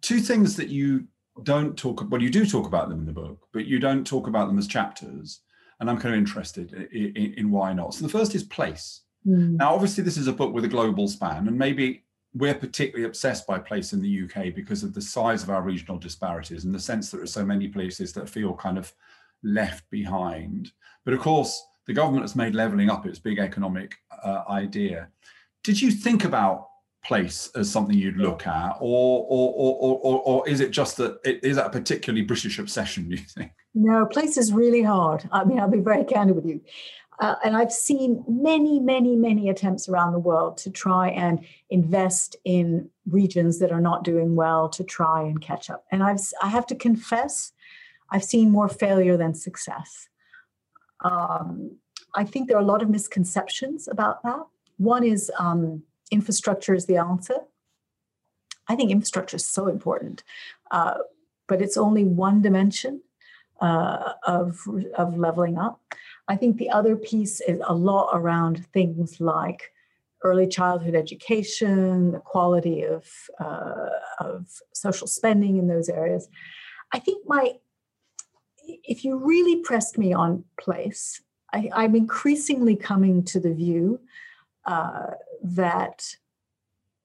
two 0.01 0.19
things 0.19 0.55
that 0.55 0.69
you 0.69 1.07
don't 1.43 1.77
talk 1.77 2.01
about, 2.01 2.11
well 2.11 2.21
you 2.21 2.29
do 2.29 2.45
talk 2.45 2.67
about 2.67 2.89
them 2.89 2.99
in 2.99 3.05
the 3.05 3.11
book 3.11 3.47
but 3.53 3.65
you 3.65 3.79
don't 3.79 4.05
talk 4.05 4.27
about 4.27 4.47
them 4.47 4.57
as 4.57 4.67
chapters 4.67 5.39
and 5.79 5.89
i'm 5.89 5.97
kind 5.97 6.13
of 6.13 6.19
interested 6.19 6.73
in, 6.91 7.15
in, 7.15 7.33
in 7.35 7.51
why 7.51 7.71
not 7.71 7.93
so 7.93 8.03
the 8.03 8.11
first 8.11 8.35
is 8.35 8.43
place 8.43 9.01
mm. 9.25 9.51
now 9.51 9.73
obviously 9.73 10.03
this 10.03 10.17
is 10.17 10.27
a 10.27 10.33
book 10.33 10.53
with 10.53 10.65
a 10.65 10.69
global 10.69 11.07
span 11.07 11.47
and 11.47 11.57
maybe 11.57 12.03
we're 12.33 12.53
particularly 12.53 13.05
obsessed 13.05 13.47
by 13.47 13.57
place 13.57 13.93
in 13.93 14.01
the 14.01 14.23
uk 14.23 14.53
because 14.53 14.83
of 14.83 14.93
the 14.93 15.01
size 15.01 15.41
of 15.41 15.49
our 15.49 15.61
regional 15.61 15.97
disparities 15.97 16.65
and 16.65 16.75
the 16.75 16.79
sense 16.79 17.09
that 17.09 17.17
there 17.17 17.23
are 17.23 17.27
so 17.27 17.45
many 17.45 17.67
places 17.67 18.11
that 18.11 18.29
feel 18.29 18.53
kind 18.53 18.77
of 18.77 18.93
left 19.43 19.89
behind 19.89 20.71
but 21.05 21.13
of 21.13 21.19
course 21.19 21.65
the 21.87 21.93
government 21.93 22.23
has 22.23 22.35
made 22.35 22.55
levelling 22.55 22.89
up 22.89 23.05
its 23.05 23.19
big 23.19 23.39
economic 23.39 23.95
uh, 24.23 24.43
idea 24.49 25.09
did 25.63 25.81
you 25.81 25.91
think 25.91 26.23
about 26.23 26.67
place 27.03 27.49
as 27.55 27.69
something 27.69 27.97
you'd 27.97 28.17
look 28.17 28.45
at, 28.45 28.77
or 28.79 29.25
or 29.27 29.53
or 29.55 29.99
or, 30.01 30.21
or 30.21 30.49
is 30.49 30.59
it 30.59 30.71
just 30.71 30.97
that 30.97 31.19
it 31.23 31.43
is 31.43 31.55
that 31.55 31.67
a 31.67 31.69
particularly 31.69 32.23
British 32.23 32.59
obsession? 32.59 33.09
Do 33.09 33.15
you 33.15 33.23
think? 33.23 33.51
No, 33.73 34.05
place 34.05 34.37
is 34.37 34.53
really 34.53 34.83
hard. 34.83 35.27
I 35.31 35.43
mean, 35.43 35.59
I'll 35.59 35.69
be 35.69 35.79
very 35.79 36.03
candid 36.03 36.35
with 36.35 36.45
you. 36.45 36.61
Uh, 37.19 37.35
and 37.43 37.55
I've 37.55 37.71
seen 37.71 38.23
many, 38.27 38.79
many, 38.79 39.15
many 39.15 39.49
attempts 39.49 39.87
around 39.87 40.13
the 40.13 40.19
world 40.19 40.57
to 40.59 40.71
try 40.71 41.09
and 41.09 41.45
invest 41.69 42.35
in 42.45 42.89
regions 43.05 43.59
that 43.59 43.71
are 43.71 43.79
not 43.79 44.03
doing 44.03 44.35
well 44.35 44.67
to 44.69 44.83
try 44.83 45.21
and 45.21 45.39
catch 45.39 45.69
up. 45.69 45.85
And 45.91 46.01
I've, 46.01 46.19
I 46.41 46.47
have 46.47 46.65
to 46.67 46.75
confess, 46.75 47.51
I've 48.09 48.23
seen 48.23 48.49
more 48.49 48.67
failure 48.67 49.17
than 49.17 49.35
success. 49.35 50.09
Um, 51.01 51.77
I 52.15 52.23
think 52.23 52.47
there 52.47 52.57
are 52.57 52.61
a 52.61 52.65
lot 52.65 52.81
of 52.81 52.89
misconceptions 52.89 53.87
about 53.87 54.23
that. 54.23 54.43
One 54.77 55.03
is 55.03 55.31
um, 55.37 55.83
infrastructure 56.11 56.73
is 56.73 56.85
the 56.85 56.97
answer. 56.97 57.35
I 58.67 58.75
think 58.75 58.91
infrastructure 58.91 59.37
is 59.37 59.45
so 59.45 59.67
important, 59.67 60.23
uh, 60.71 60.95
but 61.47 61.61
it's 61.61 61.77
only 61.77 62.03
one 62.03 62.41
dimension 62.41 63.01
uh, 63.59 64.13
of, 64.25 64.61
of 64.97 65.17
leveling 65.17 65.57
up. 65.57 65.81
I 66.27 66.35
think 66.35 66.57
the 66.57 66.69
other 66.69 66.95
piece 66.95 67.41
is 67.41 67.61
a 67.65 67.73
lot 67.73 68.11
around 68.13 68.65
things 68.73 69.19
like 69.19 69.71
early 70.23 70.47
childhood 70.47 70.95
education, 70.95 72.11
the 72.11 72.19
quality 72.19 72.83
of, 72.83 73.05
uh, 73.39 73.89
of 74.19 74.47
social 74.73 75.07
spending 75.07 75.57
in 75.57 75.67
those 75.67 75.89
areas. 75.89 76.29
I 76.93 76.99
think 76.99 77.27
my, 77.27 77.55
if 78.83 79.03
you 79.03 79.17
really 79.17 79.61
pressed 79.61 79.97
me 79.97 80.13
on 80.13 80.43
place, 80.59 81.21
I, 81.53 81.69
am 81.73 81.95
increasingly 81.95 82.75
coming 82.75 83.23
to 83.25 83.39
the 83.39 83.53
view 83.53 83.99
uh, 84.65 85.11
that 85.43 86.15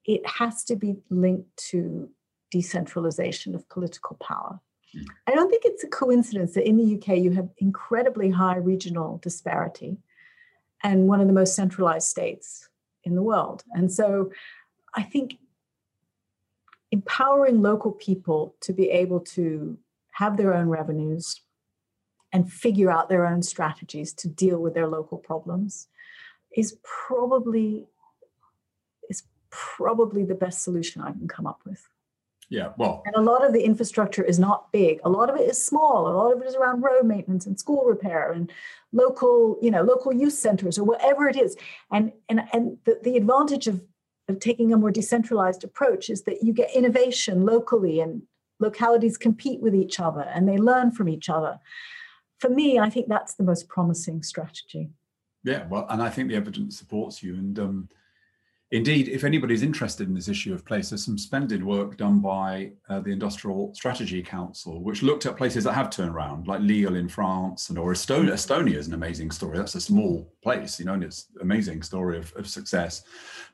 it 0.05 0.25
has 0.25 0.63
to 0.65 0.75
be 0.75 0.95
linked 1.09 1.55
to 1.71 2.09
decentralization 2.51 3.55
of 3.55 3.67
political 3.69 4.15
power. 4.17 4.59
Mm. 4.95 5.05
I 5.27 5.31
don't 5.31 5.49
think 5.49 5.63
it's 5.65 5.83
a 5.83 5.87
coincidence 5.87 6.53
that 6.53 6.67
in 6.67 6.77
the 6.77 6.95
UK 6.95 7.17
you 7.17 7.31
have 7.31 7.49
incredibly 7.57 8.29
high 8.29 8.57
regional 8.57 9.19
disparity 9.21 9.97
and 10.83 11.07
one 11.07 11.19
of 11.19 11.27
the 11.27 11.33
most 11.33 11.55
centralized 11.55 12.07
states 12.07 12.69
in 13.03 13.15
the 13.15 13.23
world. 13.23 13.63
And 13.73 13.91
so 13.91 14.31
I 14.93 15.03
think 15.03 15.37
empowering 16.91 17.61
local 17.61 17.91
people 17.91 18.55
to 18.61 18.73
be 18.73 18.89
able 18.89 19.19
to 19.19 19.77
have 20.13 20.37
their 20.37 20.53
own 20.53 20.69
revenues 20.69 21.41
and 22.33 22.51
figure 22.51 22.91
out 22.91 23.09
their 23.09 23.25
own 23.25 23.41
strategies 23.41 24.13
to 24.13 24.27
deal 24.27 24.59
with 24.59 24.73
their 24.73 24.87
local 24.87 25.17
problems 25.17 25.87
is 26.55 26.77
probably 26.83 27.87
is 29.09 29.23
probably 29.49 30.23
the 30.23 30.35
best 30.35 30.63
solution 30.63 31.01
I 31.01 31.11
can 31.11 31.27
come 31.27 31.47
up 31.47 31.61
with. 31.65 31.87
Yeah, 32.49 32.71
well, 32.77 33.03
and 33.05 33.15
a 33.15 33.21
lot 33.21 33.45
of 33.45 33.51
the 33.51 33.63
infrastructure 33.63 34.23
is 34.23 34.39
not 34.39 34.71
big. 34.71 34.99
A 35.03 35.09
lot 35.09 35.29
of 35.29 35.35
it 35.35 35.49
is 35.49 35.63
small. 35.63 36.07
A 36.07 36.15
lot 36.15 36.33
of 36.33 36.41
it 36.41 36.47
is 36.47 36.55
around 36.55 36.81
road 36.81 37.05
maintenance 37.05 37.45
and 37.45 37.59
school 37.59 37.83
repair 37.83 38.31
and 38.31 38.49
local, 38.93 39.57
you 39.61 39.69
know, 39.69 39.83
local 39.83 40.13
youth 40.13 40.33
centers 40.33 40.77
or 40.77 40.85
whatever 40.85 41.27
it 41.27 41.35
is. 41.35 41.57
And 41.91 42.13
and 42.29 42.43
and 42.53 42.77
the, 42.85 42.99
the 43.03 43.17
advantage 43.17 43.67
of 43.67 43.83
of 44.29 44.39
taking 44.39 44.73
a 44.73 44.77
more 44.77 44.91
decentralized 44.91 45.63
approach 45.63 46.09
is 46.09 46.23
that 46.23 46.43
you 46.43 46.53
get 46.53 46.73
innovation 46.75 47.45
locally 47.45 47.99
and 47.99 48.23
localities 48.59 49.17
compete 49.17 49.61
with 49.61 49.75
each 49.75 49.99
other 49.99 50.21
and 50.33 50.47
they 50.47 50.57
learn 50.57 50.91
from 50.91 51.09
each 51.09 51.29
other. 51.29 51.59
For 52.39 52.49
me, 52.49 52.79
I 52.79 52.89
think 52.89 53.07
that's 53.07 53.35
the 53.35 53.43
most 53.43 53.67
promising 53.67 54.21
strategy. 54.23 54.89
Yeah, 55.43 55.65
well, 55.67 55.87
and 55.89 56.01
I 56.01 56.09
think 56.09 56.29
the 56.29 56.35
evidence 56.35 56.77
supports 56.77 57.23
you. 57.23 57.35
And 57.35 57.57
um, 57.57 57.89
indeed, 58.71 59.07
if 59.07 59.23
anybody's 59.23 59.63
interested 59.63 60.07
in 60.07 60.13
this 60.13 60.27
issue 60.27 60.53
of 60.53 60.65
place, 60.65 60.89
there's 60.89 61.05
some 61.05 61.17
splendid 61.17 61.63
work 61.63 61.97
done 61.97 62.19
by 62.19 62.71
uh, 62.89 62.99
the 62.99 63.11
Industrial 63.11 63.73
Strategy 63.73 64.21
Council, 64.21 64.83
which 64.83 65.03
looked 65.03 65.25
at 65.25 65.37
places 65.37 65.63
that 65.63 65.73
have 65.73 65.89
turned 65.89 66.13
around, 66.13 66.47
like 66.47 66.61
Lille 66.61 66.95
in 66.95 67.09
France, 67.09 67.69
and 67.69 67.79
or 67.79 67.91
Estonia. 67.93 68.33
Estonia 68.33 68.75
is 68.75 68.87
an 68.87 68.93
amazing 68.93 69.31
story. 69.31 69.57
That's 69.57 69.75
a 69.75 69.81
small 69.81 70.31
place, 70.43 70.79
you 70.79 70.85
know, 70.85 70.93
and 70.93 71.03
it's 71.03 71.27
amazing 71.41 71.81
story 71.81 72.17
of, 72.17 72.33
of 72.35 72.47
success. 72.47 73.03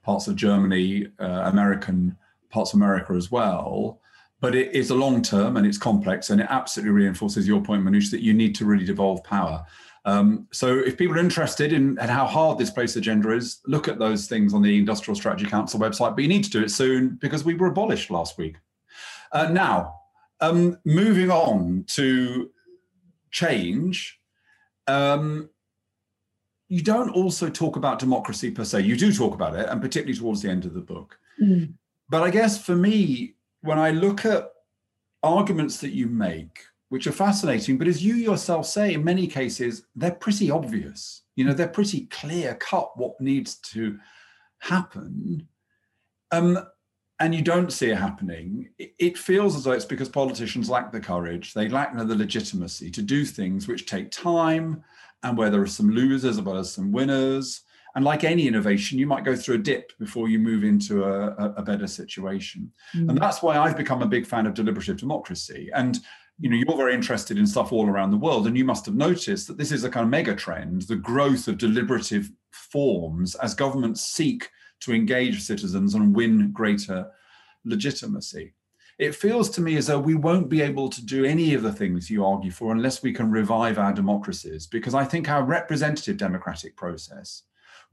Parts 0.03 0.27
of 0.27 0.35
Germany, 0.35 1.07
uh, 1.19 1.43
American 1.45 2.17
parts 2.49 2.73
of 2.73 2.77
America 2.77 3.13
as 3.13 3.31
well 3.31 4.01
but 4.43 4.55
it 4.55 4.73
is 4.73 4.89
a 4.89 4.95
long 4.95 5.21
term 5.21 5.55
and 5.55 5.65
it's 5.65 5.77
complex 5.77 6.29
and 6.29 6.41
it 6.41 6.47
absolutely 6.49 6.91
reinforces 6.91 7.47
your 7.47 7.61
point 7.61 7.81
Minouche 7.81 8.11
that 8.11 8.21
you 8.21 8.33
need 8.33 8.53
to 8.55 8.65
really 8.65 8.83
devolve 8.83 9.23
power 9.23 9.65
um, 10.05 10.47
so 10.51 10.79
if 10.79 10.97
people 10.97 11.15
are 11.15 11.19
interested 11.19 11.71
in, 11.71 11.97
in, 11.97 12.09
how 12.09 12.25
hard 12.25 12.57
this 12.57 12.69
place 12.69 12.97
agenda 12.97 13.31
is, 13.31 13.61
look 13.65 13.87
at 13.87 13.99
those 13.99 14.27
things 14.27 14.53
on 14.53 14.61
the 14.61 14.77
Industrial 14.77 15.15
Strategy 15.15 15.49
Council 15.49 15.79
website. 15.79 16.13
But 16.13 16.23
you 16.23 16.27
need 16.27 16.43
to 16.43 16.49
do 16.49 16.61
it 16.61 16.71
soon 16.71 17.17
because 17.21 17.45
we 17.45 17.53
were 17.53 17.67
abolished 17.67 18.11
last 18.11 18.37
week. 18.37 18.57
Uh, 19.31 19.47
now, 19.47 20.01
um, 20.41 20.77
moving 20.83 21.31
on 21.31 21.85
to 21.87 22.51
change. 23.31 24.19
Um, 24.87 25.49
you 26.67 26.81
don't 26.81 27.11
also 27.11 27.49
talk 27.49 27.77
about 27.77 27.99
democracy 27.99 28.51
per 28.51 28.65
se. 28.65 28.81
You 28.81 28.97
do 28.97 29.13
talk 29.13 29.33
about 29.33 29.55
it, 29.55 29.69
and 29.69 29.81
particularly 29.81 30.19
towards 30.19 30.41
the 30.41 30.49
end 30.49 30.65
of 30.65 30.73
the 30.73 30.81
book. 30.81 31.17
Mm. 31.41 31.75
But 32.09 32.23
I 32.23 32.29
guess 32.29 32.61
for 32.61 32.75
me, 32.75 33.35
when 33.63 33.79
I 33.79 33.91
look 33.91 34.25
at 34.25 34.51
arguments 35.23 35.77
that 35.77 35.91
you 35.91 36.07
make 36.07 36.59
which 36.93 37.07
are 37.07 37.11
fascinating. 37.11 37.75
But 37.79 37.87
as 37.87 38.03
you 38.03 38.13
yourself 38.13 38.67
say, 38.67 38.93
in 38.93 39.03
many 39.03 39.25
cases, 39.25 39.87
they're 39.95 40.11
pretty 40.11 40.51
obvious. 40.51 41.23
You 41.35 41.43
know, 41.43 41.53
they're 41.53 41.67
pretty 41.67 42.01
clear 42.11 42.53
cut 42.53 42.95
what 42.95 43.19
needs 43.19 43.55
to 43.71 43.97
happen. 44.59 45.47
Um, 46.29 46.59
and 47.19 47.33
you 47.33 47.41
don't 47.41 47.73
see 47.73 47.89
it 47.89 47.97
happening, 47.97 48.69
it 48.77 49.17
feels 49.17 49.55
as 49.55 49.63
though 49.63 49.71
it's 49.71 49.85
because 49.85 50.07
politicians 50.07 50.69
lack 50.69 50.91
the 50.91 50.99
courage, 50.99 51.55
they 51.55 51.67
lack 51.67 51.97
the 51.97 52.05
legitimacy 52.05 52.91
to 52.91 53.01
do 53.01 53.25
things 53.25 53.67
which 53.67 53.87
take 53.87 54.11
time 54.11 54.83
and 55.23 55.35
where 55.35 55.49
there 55.49 55.63
are 55.63 55.67
some 55.67 55.89
losers 55.89 56.37
as 56.37 56.41
well 56.43 56.57
as 56.57 56.71
some 56.71 56.91
winners. 56.91 57.61
And 57.95 58.03
like 58.03 58.23
any 58.23 58.47
innovation, 58.47 58.97
you 58.97 59.05
might 59.05 59.23
go 59.23 59.35
through 59.35 59.55
a 59.55 59.59
dip 59.59 59.91
before 59.99 60.27
you 60.27 60.39
move 60.39 60.63
into 60.63 61.03
a, 61.03 61.53
a 61.57 61.61
better 61.61 61.85
situation. 61.85 62.71
Mm. 62.95 63.09
And 63.09 63.17
that's 63.19 63.43
why 63.43 63.57
I've 63.57 63.77
become 63.77 64.01
a 64.01 64.07
big 64.07 64.25
fan 64.25 64.47
of 64.47 64.55
deliberative 64.55 64.97
democracy. 64.97 65.69
And 65.75 65.99
you 66.39 66.49
know 66.49 66.55
you're 66.55 66.77
very 66.77 66.93
interested 66.93 67.37
in 67.37 67.45
stuff 67.45 67.71
all 67.71 67.87
around 67.87 68.11
the 68.11 68.17
world 68.17 68.47
and 68.47 68.57
you 68.57 68.65
must 68.65 68.85
have 68.85 68.95
noticed 68.95 69.47
that 69.47 69.57
this 69.57 69.71
is 69.71 69.83
a 69.83 69.89
kind 69.89 70.03
of 70.03 70.09
mega 70.09 70.35
trend 70.35 70.81
the 70.83 70.95
growth 70.95 71.47
of 71.47 71.57
deliberative 71.57 72.31
forms 72.51 73.35
as 73.35 73.53
governments 73.53 74.01
seek 74.01 74.49
to 74.79 74.93
engage 74.93 75.41
citizens 75.41 75.93
and 75.93 76.15
win 76.15 76.51
greater 76.51 77.09
legitimacy 77.65 78.53
it 78.99 79.15
feels 79.15 79.49
to 79.49 79.61
me 79.61 79.75
as 79.75 79.87
though 79.87 79.99
we 79.99 80.15
won't 80.15 80.49
be 80.49 80.61
able 80.61 80.89
to 80.89 81.03
do 81.05 81.25
any 81.25 81.53
of 81.53 81.63
the 81.63 81.71
things 81.71 82.09
you 82.09 82.25
argue 82.25 82.51
for 82.51 82.71
unless 82.71 83.01
we 83.01 83.13
can 83.13 83.31
revive 83.31 83.77
our 83.77 83.93
democracies 83.93 84.65
because 84.65 84.93
i 84.93 85.03
think 85.03 85.29
our 85.29 85.43
representative 85.43 86.17
democratic 86.17 86.75
process 86.75 87.43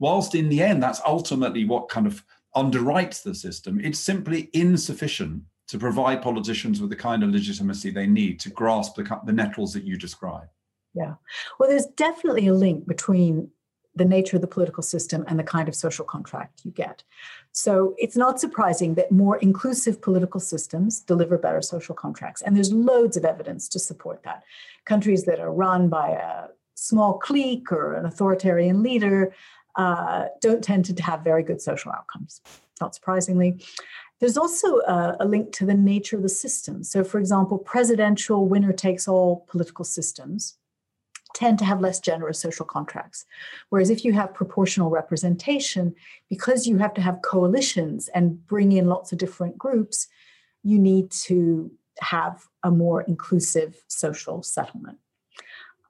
whilst 0.01 0.35
in 0.35 0.49
the 0.49 0.61
end 0.61 0.83
that's 0.83 0.99
ultimately 1.05 1.63
what 1.63 1.87
kind 1.87 2.05
of 2.05 2.25
underwrites 2.53 3.23
the 3.23 3.33
system 3.33 3.79
it's 3.79 3.99
simply 3.99 4.49
insufficient 4.51 5.43
to 5.71 5.79
provide 5.79 6.21
politicians 6.21 6.81
with 6.81 6.89
the 6.89 6.97
kind 6.97 7.23
of 7.23 7.29
legitimacy 7.29 7.91
they 7.91 8.05
need 8.05 8.41
to 8.41 8.49
grasp 8.49 8.93
the, 8.95 9.21
the 9.25 9.31
nettles 9.31 9.71
that 9.71 9.85
you 9.85 9.95
describe. 9.95 10.49
Yeah. 10.93 11.13
Well, 11.57 11.69
there's 11.69 11.85
definitely 11.85 12.47
a 12.47 12.53
link 12.53 12.85
between 12.85 13.49
the 13.95 14.03
nature 14.03 14.35
of 14.35 14.41
the 14.41 14.49
political 14.49 14.83
system 14.83 15.23
and 15.29 15.39
the 15.39 15.45
kind 15.45 15.69
of 15.69 15.75
social 15.75 16.03
contract 16.03 16.59
you 16.65 16.71
get. 16.71 17.03
So 17.53 17.95
it's 17.97 18.17
not 18.17 18.37
surprising 18.37 18.95
that 18.95 19.13
more 19.13 19.37
inclusive 19.37 20.01
political 20.01 20.41
systems 20.41 20.99
deliver 20.99 21.37
better 21.37 21.61
social 21.61 21.95
contracts. 21.95 22.41
And 22.41 22.53
there's 22.53 22.73
loads 22.73 23.15
of 23.15 23.23
evidence 23.23 23.69
to 23.69 23.79
support 23.79 24.23
that. 24.23 24.43
Countries 24.83 25.23
that 25.23 25.39
are 25.39 25.53
run 25.53 25.87
by 25.87 26.09
a 26.09 26.47
small 26.75 27.17
clique 27.17 27.71
or 27.71 27.93
an 27.93 28.05
authoritarian 28.05 28.83
leader 28.83 29.33
uh, 29.75 30.25
don't 30.41 30.63
tend 30.63 30.85
to 30.85 31.03
have 31.03 31.23
very 31.23 31.43
good 31.43 31.61
social 31.61 31.91
outcomes, 31.91 32.41
not 32.79 32.95
surprisingly. 32.95 33.63
There's 34.19 34.37
also 34.37 34.77
a, 34.79 35.17
a, 35.19 35.25
link 35.25 35.51
to 35.53 35.65
the 35.65 35.73
nature 35.73 36.15
of 36.15 36.21
the 36.21 36.29
system. 36.29 36.83
So, 36.83 37.03
for 37.03 37.19
example, 37.19 37.57
presidential 37.57 38.47
winner 38.47 38.71
takes 38.71 39.07
all 39.07 39.45
political 39.47 39.83
systems 39.83 40.57
tend 41.33 41.59
to 41.59 41.65
have 41.65 41.81
less 41.81 41.99
generous 41.99 42.39
social 42.39 42.65
contracts. 42.65 43.25
Whereas 43.69 43.89
if 43.89 44.03
you 44.03 44.13
have 44.13 44.33
proportional 44.33 44.89
representation, 44.89 45.95
because 46.29 46.67
you 46.67 46.77
have 46.77 46.93
to 46.95 47.01
have 47.01 47.21
coalitions 47.21 48.09
and 48.09 48.45
bring 48.47 48.71
in 48.71 48.87
lots 48.87 49.11
of 49.11 49.17
different 49.17 49.57
groups, 49.57 50.07
you 50.63 50.77
need 50.77 51.11
to 51.11 51.71
have 51.99 52.43
a 52.63 52.71
more 52.71 53.01
inclusive 53.01 53.83
social 53.87 54.43
settlement. 54.43 54.97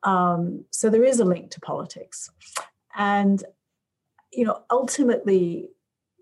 Um, 0.03 0.65
so 0.71 0.89
there 0.89 1.03
is 1.03 1.19
a 1.19 1.25
link 1.25 1.51
to 1.51 1.59
politics. 1.59 2.29
And, 2.95 3.43
you 4.31 4.45
know, 4.45 4.61
ultimately, 4.69 5.69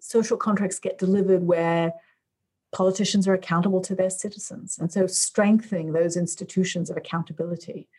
social 0.01 0.38
contracts 0.38 0.80
get 0.80 0.97
delivered 0.97 1.43
where 1.43 1.93
politicians 2.72 3.28
are 3.28 3.34
accountable 3.34 3.82
to 3.82 3.95
their 3.95 4.10
citizens. 4.10 4.78
And 4.78 4.91
so 4.91 5.07
strengthening 5.07 5.91
those 5.91 6.16
institutions 6.16 6.89
of 6.89 6.97
accountability 6.97 7.89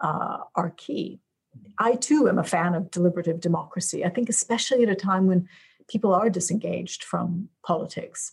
uh, 0.00 0.38
are 0.54 0.70
key. 0.76 1.20
I 1.78 1.94
too 1.94 2.28
am 2.28 2.38
a 2.38 2.44
fan 2.44 2.74
of 2.74 2.90
deliberative 2.90 3.40
democracy. 3.40 4.04
I 4.04 4.08
think, 4.08 4.28
especially 4.28 4.82
at 4.82 4.88
a 4.88 4.94
time 4.94 5.26
when 5.26 5.48
people 5.88 6.14
are 6.14 6.30
disengaged 6.30 7.04
from 7.04 7.48
politics. 7.64 8.32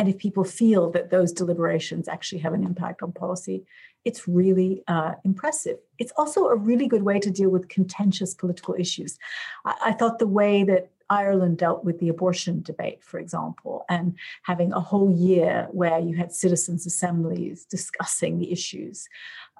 And 0.00 0.08
if 0.08 0.16
people 0.16 0.44
feel 0.44 0.90
that 0.92 1.10
those 1.10 1.30
deliberations 1.30 2.08
actually 2.08 2.38
have 2.38 2.54
an 2.54 2.64
impact 2.64 3.02
on 3.02 3.12
policy, 3.12 3.66
it's 4.06 4.26
really 4.26 4.82
uh, 4.88 5.12
impressive. 5.26 5.76
It's 5.98 6.12
also 6.16 6.46
a 6.46 6.56
really 6.56 6.88
good 6.88 7.02
way 7.02 7.20
to 7.20 7.30
deal 7.30 7.50
with 7.50 7.68
contentious 7.68 8.32
political 8.32 8.74
issues. 8.78 9.18
I, 9.66 9.74
I 9.88 9.92
thought 9.92 10.18
the 10.18 10.26
way 10.26 10.64
that 10.64 10.90
Ireland 11.10 11.58
dealt 11.58 11.84
with 11.84 11.98
the 12.00 12.08
abortion 12.08 12.62
debate, 12.62 13.04
for 13.04 13.20
example, 13.20 13.84
and 13.90 14.16
having 14.44 14.72
a 14.72 14.80
whole 14.80 15.10
year 15.10 15.68
where 15.70 15.98
you 15.98 16.16
had 16.16 16.32
citizens' 16.32 16.86
assemblies 16.86 17.66
discussing 17.66 18.38
the 18.38 18.50
issues 18.50 19.06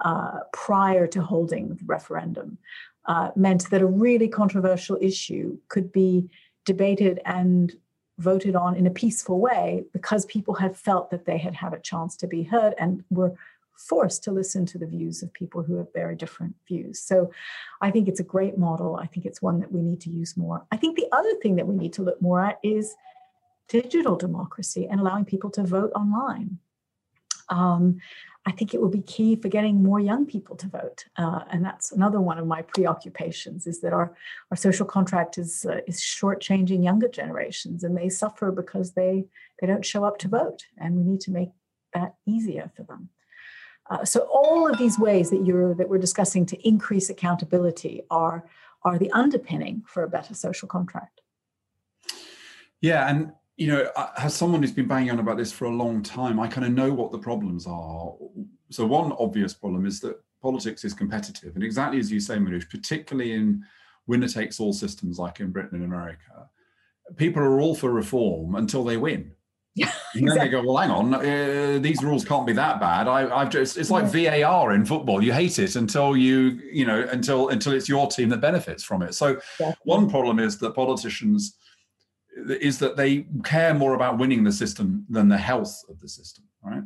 uh, 0.03 0.39
prior 0.55 1.07
to 1.09 1.21
holding 1.21 1.75
the 1.75 1.85
referendum, 1.85 2.57
uh, 3.05 3.31
meant 3.37 3.69
that 3.69 3.83
a 3.83 3.87
really 4.07 4.29
controversial 4.29 4.97
issue 5.03 5.59
could 5.69 5.93
be 5.93 6.31
debated 6.65 7.21
and 7.27 7.77
voted 8.21 8.55
on 8.55 8.77
in 8.77 8.87
a 8.87 8.91
peaceful 8.91 9.41
way 9.41 9.85
because 9.93 10.27
people 10.27 10.55
had 10.55 10.77
felt 10.77 11.11
that 11.11 11.25
they 11.25 11.39
had 11.39 11.55
had 11.55 11.73
a 11.73 11.81
chance 11.81 12.17
to 12.17 12.27
be 12.27 12.43
heard 12.43 12.75
and 12.79 13.03
were 13.11 13.35
forced 13.77 14.23
to 14.25 14.31
listen 14.31 14.67
to 14.67 14.79
the 14.79 14.87
views 14.87 15.23
of 15.23 15.33
people 15.33 15.63
who 15.63 15.77
have 15.77 15.93
very 15.95 16.15
different 16.15 16.55
views. 16.69 17.01
So 17.01 17.31
I 17.81 17.91
think 17.91 18.09
it's 18.09 18.21
a 18.21 18.25
great 18.25 18.59
model. 18.59 18.97
I 18.97 19.07
think 19.07 19.25
it's 19.25 19.41
one 19.41 19.59
that 19.61 19.73
we 19.73 19.81
need 19.81 20.01
to 20.03 20.11
use 20.11 20.37
more. 20.37 20.63
I 20.71 20.77
think 20.77 20.97
the 20.97 21.09
other 21.13 21.35
thing 21.37 21.57
that 21.57 21.67
we 21.67 21.75
need 21.75 21.95
to 21.95 22.03
look 22.03 22.21
more 22.21 22.45
at 22.45 22.59
is 22.63 22.95
digital 23.69 24.17
democracy 24.17 24.87
and 24.87 25.01
allowing 25.01 25.25
people 25.25 25.51
to 25.51 25.63
vote 25.63 25.93
online. 25.95 26.59
Um, 27.49 28.01
I 28.47 28.53
think 28.53 28.73
it 28.73 28.81
will 28.81 28.89
be 28.89 29.03
key 29.03 29.37
for 29.37 29.49
getting 29.49 29.83
more 29.83 30.01
young 30.01 30.25
people 30.25 30.57
to 30.57 30.67
vote, 30.67 31.05
uh, 31.17 31.41
and 31.51 31.63
that's 31.65 31.93
another 31.93 32.21
one 32.21 32.39
of 32.39 32.47
my 32.47 32.63
preoccupations. 32.63 33.67
Is 33.67 33.81
that 33.83 33.93
our 33.93 34.15
our 34.51 34.57
social 34.57 34.87
contract 34.87 35.37
is 35.37 35.67
uh, 35.69 35.81
is 35.87 36.01
shortchanging 36.01 36.83
younger 36.83 37.09
generations, 37.09 37.85
and 37.85 37.97
they 37.97 38.09
suffer 38.09 38.51
because 38.51 38.93
they 38.93 39.27
they 39.61 39.67
don't 39.67 39.85
show 39.85 40.05
up 40.05 40.19
to 40.19 40.29
vote, 40.29 40.65
and 40.79 40.97
we 40.97 41.05
need 41.05 41.21
to 41.23 41.31
make 41.31 41.51
that 41.93 42.15
easier 42.27 42.71
for 42.75 42.83
them. 42.85 43.11
Uh, 43.91 44.05
so 44.05 44.21
all 44.33 44.71
of 44.71 44.79
these 44.79 44.99
ways 44.99 45.31
that 45.31 45.45
you're 45.45 45.75
that 45.75 45.89
we're 45.89 45.99
discussing 45.99 46.47
to 46.47 46.69
increase 46.69 47.11
accountability 47.11 48.03
are 48.11 48.47
are 48.83 48.99
the 48.99 49.11
underpinning 49.11 49.83
for 49.87 50.03
a 50.03 50.09
better 50.09 50.33
social 50.35 50.69
contract. 50.69 51.21
Yeah, 52.81 53.07
and 53.09 53.33
you 53.61 53.67
know, 53.67 53.91
as 54.17 54.35
someone 54.35 54.63
who's 54.63 54.73
been 54.73 54.89
banging 54.89 55.11
on 55.11 55.19
about 55.19 55.37
this 55.37 55.53
for 55.53 55.67
a 55.67 55.71
long 55.71 56.03
time, 56.03 56.41
I 56.41 56.49
kind 56.49 56.67
of 56.67 56.73
know 56.73 56.91
what 56.95 57.13
the 57.13 57.19
problems 57.19 57.67
are. 57.67 58.15
So 58.71 58.87
one 58.87 59.13
obvious 59.19 59.53
problem 59.53 59.85
is 59.85 60.01
that 60.01 60.19
politics 60.41 60.83
is 60.83 60.95
competitive, 60.95 61.55
and 61.57 61.63
exactly 61.63 61.99
as 61.99 62.11
you 62.11 62.21
say, 62.21 62.37
Minouche, 62.37 62.71
particularly 62.71 63.35
in 63.35 63.63
winner 64.07 64.29
takes 64.29 64.61
all 64.61 64.73
systems 64.73 65.19
like 65.19 65.41
in 65.41 65.51
Britain 65.51 65.75
and 65.75 65.85
America, 65.85 66.49
people 67.17 67.43
are 67.43 67.61
all 67.61 67.75
for 67.75 67.93
reform 67.93 68.55
until 68.55 68.83
they 68.83 68.97
win. 68.97 69.33
Yeah, 69.77 69.93
and 70.15 70.29
then 70.29 70.37
they 70.37 70.49
go, 70.49 70.65
well, 70.65 70.79
hang 70.79 70.91
on, 70.91 71.15
uh, 71.15 71.79
these 71.81 72.03
rules 72.03 72.25
can't 72.25 72.45
be 72.45 72.53
that 72.55 72.81
bad. 72.81 73.07
I, 73.07 73.39
have 73.39 73.51
just, 73.51 73.79
it's 73.79 73.89
like. 73.89 74.05
VAR 74.07 74.73
in 74.73 74.85
football. 74.85 75.23
You 75.23 75.33
hate 75.33 75.61
it 75.61 75.77
until 75.77 76.17
you, 76.17 76.61
you 76.73 76.85
know, 76.85 77.07
until 77.13 77.51
until 77.51 77.73
it's 77.73 77.89
your 77.89 78.09
team 78.09 78.31
that 78.31 78.41
benefits 78.41 78.83
from 78.83 79.01
it. 79.03 79.15
So 79.15 79.41
one 79.85 80.11
problem 80.11 80.41
is 80.41 80.59
that 80.59 80.75
politicians 80.75 81.57
is 82.49 82.79
that 82.79 82.97
they 82.97 83.27
care 83.45 83.75
more 83.75 83.95
about 83.95 84.19
winning 84.19 84.45
the 84.45 84.53
system 84.53 85.05
than 85.09 85.29
the 85.29 85.39
health 85.39 85.83
of 85.89 86.01
the 86.01 86.09
system. 86.09 86.45
Right. 86.63 86.83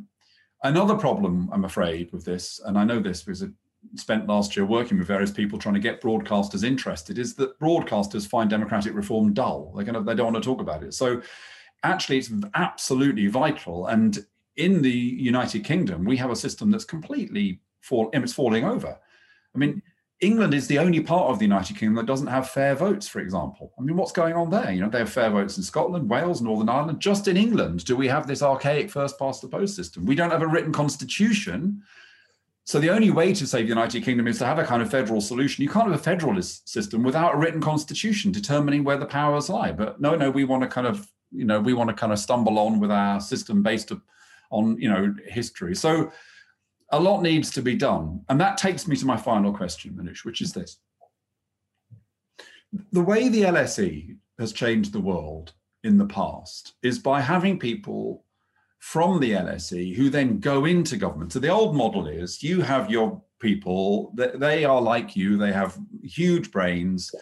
Another 0.63 0.95
problem, 0.95 1.49
I'm 1.51 1.65
afraid, 1.65 2.11
with 2.11 2.25
this, 2.25 2.59
and 2.65 2.77
I 2.77 2.83
know 2.83 2.99
this 2.99 3.21
because 3.23 3.43
I 3.43 3.47
spent 3.95 4.27
last 4.27 4.55
year 4.55 4.65
working 4.65 4.97
with 4.97 5.07
various 5.07 5.31
people 5.31 5.59
trying 5.59 5.75
to 5.75 5.79
get 5.79 6.01
broadcasters 6.01 6.63
interested, 6.63 7.19
is 7.19 7.35
that 7.35 7.59
broadcasters 7.59 8.27
find 8.27 8.49
democratic 8.49 8.93
reform 8.95 9.33
dull. 9.33 9.73
They 9.77 9.83
kind 9.83 9.97
of 9.97 10.05
they 10.05 10.15
don't 10.15 10.33
want 10.33 10.43
to 10.43 10.49
talk 10.49 10.61
about 10.61 10.83
it. 10.83 10.93
So 10.93 11.21
actually 11.83 12.17
it's 12.17 12.31
absolutely 12.55 13.27
vital. 13.27 13.87
And 13.87 14.25
in 14.55 14.81
the 14.81 14.89
United 14.91 15.63
Kingdom, 15.63 16.05
we 16.05 16.17
have 16.17 16.31
a 16.31 16.35
system 16.35 16.71
that's 16.71 16.85
completely 16.85 17.59
fall, 17.81 18.09
it's 18.13 18.33
falling 18.33 18.65
over. 18.65 18.97
I 19.53 19.57
mean, 19.57 19.81
England 20.21 20.53
is 20.53 20.67
the 20.67 20.79
only 20.79 21.01
part 21.01 21.29
of 21.29 21.39
the 21.39 21.45
United 21.45 21.77
Kingdom 21.77 21.95
that 21.95 22.05
doesn't 22.05 22.27
have 22.27 22.49
fair 22.49 22.73
votes, 22.73 23.07
for 23.07 23.19
example. 23.19 23.73
I 23.77 23.81
mean, 23.81 23.97
what's 23.97 24.13
going 24.13 24.33
on 24.33 24.49
there? 24.49 24.71
You 24.71 24.81
know, 24.81 24.89
they 24.89 24.99
have 24.99 25.09
fair 25.09 25.29
votes 25.29 25.57
in 25.57 25.63
Scotland, 25.63 26.09
Wales, 26.09 26.41
Northern 26.41 26.69
Ireland. 26.69 27.01
Just 27.01 27.27
in 27.27 27.35
England, 27.35 27.83
do 27.85 27.97
we 27.97 28.07
have 28.07 28.25
this 28.25 28.41
archaic 28.41 28.89
first 28.89 29.19
past 29.19 29.41
the 29.41 29.49
post 29.49 29.75
system? 29.75 30.05
We 30.05 30.15
don't 30.15 30.31
have 30.31 30.41
a 30.41 30.47
written 30.47 30.71
constitution. 30.71 31.83
So 32.63 32.79
the 32.79 32.89
only 32.89 33.11
way 33.11 33.33
to 33.33 33.45
save 33.45 33.65
the 33.65 33.69
United 33.69 34.03
Kingdom 34.03 34.27
is 34.27 34.39
to 34.39 34.45
have 34.45 34.57
a 34.57 34.63
kind 34.63 34.81
of 34.81 34.89
federal 34.89 35.21
solution. 35.21 35.63
You 35.63 35.69
can't 35.69 35.91
have 35.91 35.99
a 35.99 36.03
federalist 36.03 36.67
system 36.69 37.03
without 37.03 37.35
a 37.35 37.37
written 37.37 37.61
constitution 37.61 38.31
determining 38.31 38.83
where 38.83 38.97
the 38.97 39.05
powers 39.05 39.49
lie. 39.49 39.73
But 39.73 39.99
no, 39.99 40.15
no, 40.15 40.31
we 40.31 40.45
want 40.45 40.63
to 40.63 40.69
kind 40.69 40.87
of 40.87 41.07
you 41.35 41.45
know 41.45 41.59
we 41.59 41.73
want 41.73 41.89
to 41.89 41.95
kind 41.95 42.13
of 42.13 42.19
stumble 42.19 42.57
on 42.59 42.79
with 42.79 42.91
our 42.91 43.19
system 43.19 43.61
based 43.61 43.91
on 44.51 44.77
you 44.79 44.89
know 44.89 45.13
history 45.27 45.75
so 45.75 46.11
a 46.95 46.99
lot 46.99 47.21
needs 47.21 47.51
to 47.51 47.61
be 47.61 47.75
done. 47.75 48.21
And 48.29 48.39
that 48.39 48.57
takes 48.57 48.87
me 48.87 48.95
to 48.95 49.05
my 49.05 49.17
final 49.17 49.53
question 49.53 49.93
Minouche, 49.93 50.23
which 50.23 50.41
is 50.41 50.53
this. 50.53 50.77
The 52.91 53.01
way 53.01 53.29
the 53.29 53.43
lse 53.43 54.17
has 54.39 54.53
changed 54.53 54.91
the 54.91 54.99
world 54.99 55.53
in 55.83 55.97
the 55.97 56.05
past 56.05 56.73
is 56.83 56.99
by 56.99 57.21
having 57.21 57.59
people 57.59 58.23
from 58.79 59.19
the 59.19 59.31
lse 59.31 59.95
who 59.95 60.09
then 60.09 60.39
go 60.39 60.65
into 60.65 60.97
government. 60.97 61.33
So 61.33 61.39
the 61.39 61.49
old 61.49 61.75
model 61.75 62.07
is 62.07 62.41
you 62.41 62.61
have 62.61 62.89
your 62.89 63.21
people 63.39 64.13
they 64.15 64.63
are 64.63 64.81
like 64.81 65.15
you 65.15 65.37
they 65.37 65.51
have 65.51 65.77
huge 66.01 66.51
brains 66.51 67.13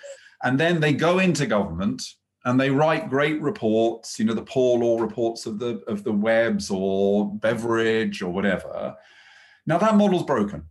and 0.44 0.60
then 0.60 0.80
they 0.80 0.94
go 0.94 1.18
into 1.18 1.48
government 1.48 2.04
and 2.46 2.60
they 2.60 2.70
write 2.70 3.10
great 3.10 3.42
reports 3.42 4.20
you 4.20 4.26
know 4.26 4.36
the 4.36 4.44
poor 4.44 4.78
law 4.78 5.02
reports 5.02 5.48
of 5.48 5.58
the 5.58 5.84
of 5.88 6.04
the 6.04 6.12
Webbs 6.12 6.70
or 6.70 7.34
beveridge 7.36 8.22
or 8.22 8.32
whatever 8.32 8.96
now 9.66 9.78
that 9.78 9.96
model's 9.96 10.24
broken. 10.24 10.66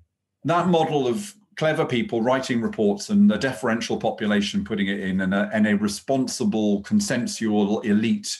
That 0.45 0.69
model 0.69 1.07
of 1.07 1.35
clever 1.57 1.85
people 1.85 2.23
writing 2.23 2.61
reports 2.61 3.11
and 3.11 3.31
a 3.31 3.39
deferential 3.39 3.97
population 3.97 4.65
putting 4.65 4.89
it 4.89 5.01
in 5.01 5.21
and 5.21 5.35
a, 5.35 5.51
and 5.53 5.67
a 5.67 5.77
responsible 5.77 6.83
consensual 6.83 7.81
elite 7.81 8.37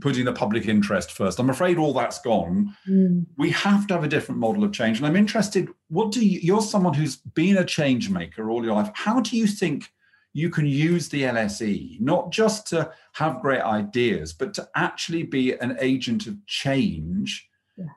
putting 0.00 0.24
the 0.24 0.32
public 0.32 0.66
interest 0.68 1.12
first. 1.12 1.38
I'm 1.38 1.50
afraid 1.50 1.76
all 1.76 1.92
that's 1.92 2.20
gone. 2.20 2.74
Mm. 2.88 3.26
we 3.36 3.50
have 3.50 3.86
to 3.88 3.94
have 3.94 4.04
a 4.04 4.08
different 4.08 4.40
model 4.40 4.64
of 4.64 4.72
change. 4.72 4.98
And 4.98 5.06
i'm 5.06 5.16
interested 5.16 5.68
what 5.88 6.12
do 6.12 6.24
you 6.24 6.38
you're 6.40 6.62
someone 6.62 6.94
who's 6.94 7.16
been 7.16 7.58
a 7.58 7.64
change 7.64 8.08
maker 8.08 8.50
all 8.50 8.64
your 8.64 8.74
life. 8.74 8.90
How 8.94 9.20
do 9.20 9.36
you 9.36 9.46
think 9.46 9.92
you 10.32 10.50
can 10.50 10.66
use 10.66 11.08
the 11.08 11.22
LSE 11.22 12.00
not 12.00 12.30
just 12.30 12.66
to 12.68 12.92
have 13.14 13.40
great 13.40 13.62
ideas, 13.62 14.32
but 14.32 14.54
to 14.54 14.68
actually 14.76 15.24
be 15.24 15.54
an 15.54 15.76
agent 15.80 16.26
of 16.26 16.36
change, 16.46 17.48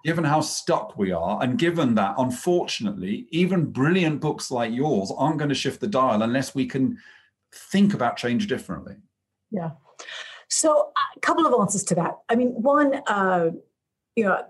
given 0.05 0.23
how 0.23 0.41
stuck 0.41 0.97
we 0.97 1.11
are. 1.11 1.41
And 1.41 1.57
given 1.57 1.95
that, 1.95 2.15
unfortunately, 2.17 3.27
even 3.31 3.71
brilliant 3.71 4.21
books 4.21 4.51
like 4.51 4.73
yours 4.73 5.11
aren't 5.15 5.37
going 5.37 5.49
to 5.49 5.55
shift 5.55 5.81
the 5.81 5.87
dial 5.87 6.21
unless 6.21 6.53
we 6.55 6.65
can 6.65 6.97
think 7.53 7.93
about 7.93 8.17
change 8.17 8.47
differently. 8.47 8.95
Yeah. 9.49 9.71
So, 10.49 10.91
a 11.15 11.19
couple 11.21 11.45
of 11.45 11.59
answers 11.59 11.83
to 11.85 11.95
that. 11.95 12.17
I 12.29 12.35
mean, 12.35 12.49
one, 12.49 13.01
uh, 13.07 13.51
you 14.15 14.25
know, 14.25 14.43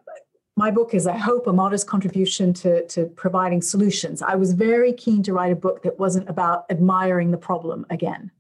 my 0.57 0.71
book 0.71 0.93
is, 0.93 1.07
I 1.07 1.17
hope, 1.17 1.47
a 1.47 1.53
modest 1.53 1.88
contribution 1.88 2.53
to, 2.55 2.86
to 2.88 3.05
providing 3.05 3.61
solutions. 3.61 4.21
I 4.21 4.36
was 4.36 4.53
very 4.53 4.93
keen 4.93 5.23
to 5.23 5.34
write 5.34 5.51
a 5.51 5.55
book 5.55 5.84
that 5.84 5.99
wasn't 5.99 6.29
about 6.29 6.65
admiring 6.69 7.32
the 7.32 7.38
problem 7.38 7.86
again. 7.89 8.32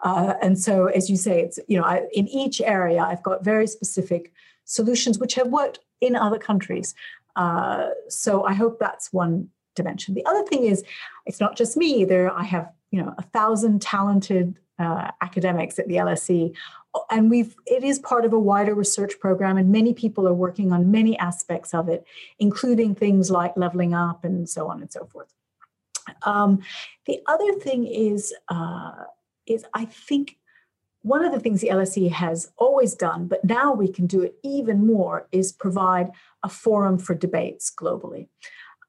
Uh, 0.00 0.34
and 0.42 0.58
so, 0.58 0.86
as 0.86 1.10
you 1.10 1.16
say, 1.16 1.40
it's, 1.40 1.58
you 1.68 1.78
know, 1.78 1.84
I, 1.84 2.02
in 2.12 2.28
each 2.28 2.60
area, 2.60 3.02
I've 3.02 3.22
got 3.22 3.44
very 3.44 3.66
specific 3.66 4.32
solutions 4.64 5.18
which 5.18 5.34
have 5.34 5.48
worked 5.48 5.78
in 6.00 6.16
other 6.16 6.38
countries. 6.38 6.94
Uh, 7.36 7.88
so 8.08 8.44
I 8.44 8.54
hope 8.54 8.78
that's 8.78 9.12
one 9.12 9.48
dimension. 9.74 10.14
The 10.14 10.24
other 10.24 10.42
thing 10.44 10.64
is, 10.64 10.84
it's 11.26 11.40
not 11.40 11.56
just 11.56 11.76
me. 11.76 12.04
There, 12.04 12.32
I 12.32 12.44
have, 12.44 12.72
you 12.90 13.02
know, 13.02 13.14
a 13.18 13.22
thousand 13.22 13.82
talented 13.82 14.58
uh, 14.78 15.10
academics 15.20 15.78
at 15.78 15.88
the 15.88 15.96
LSE 15.96 16.54
and 17.10 17.30
we've 17.30 17.54
it 17.66 17.84
is 17.84 17.98
part 17.98 18.24
of 18.24 18.32
a 18.32 18.38
wider 18.38 18.74
research 18.74 19.18
program 19.20 19.56
and 19.56 19.70
many 19.70 19.92
people 19.92 20.26
are 20.28 20.34
working 20.34 20.72
on 20.72 20.90
many 20.90 21.18
aspects 21.18 21.74
of 21.74 21.88
it 21.88 22.04
including 22.38 22.94
things 22.94 23.30
like 23.30 23.56
leveling 23.56 23.94
up 23.94 24.24
and 24.24 24.48
so 24.48 24.68
on 24.68 24.80
and 24.80 24.92
so 24.92 25.04
forth 25.06 25.32
Um, 26.22 26.60
the 27.06 27.20
other 27.26 27.52
thing 27.54 27.86
is, 27.86 28.34
uh, 28.48 29.04
is 29.46 29.64
I 29.74 29.84
think 29.86 30.38
one 31.06 31.24
of 31.24 31.32
the 31.32 31.38
things 31.38 31.60
the 31.60 31.68
LSE 31.68 32.10
has 32.10 32.50
always 32.56 32.92
done, 32.92 33.28
but 33.28 33.44
now 33.44 33.72
we 33.72 33.86
can 33.86 34.08
do 34.08 34.22
it 34.22 34.34
even 34.42 34.84
more, 34.84 35.28
is 35.30 35.52
provide 35.52 36.10
a 36.42 36.48
forum 36.48 36.98
for 36.98 37.14
debates 37.14 37.70
globally. 37.70 38.26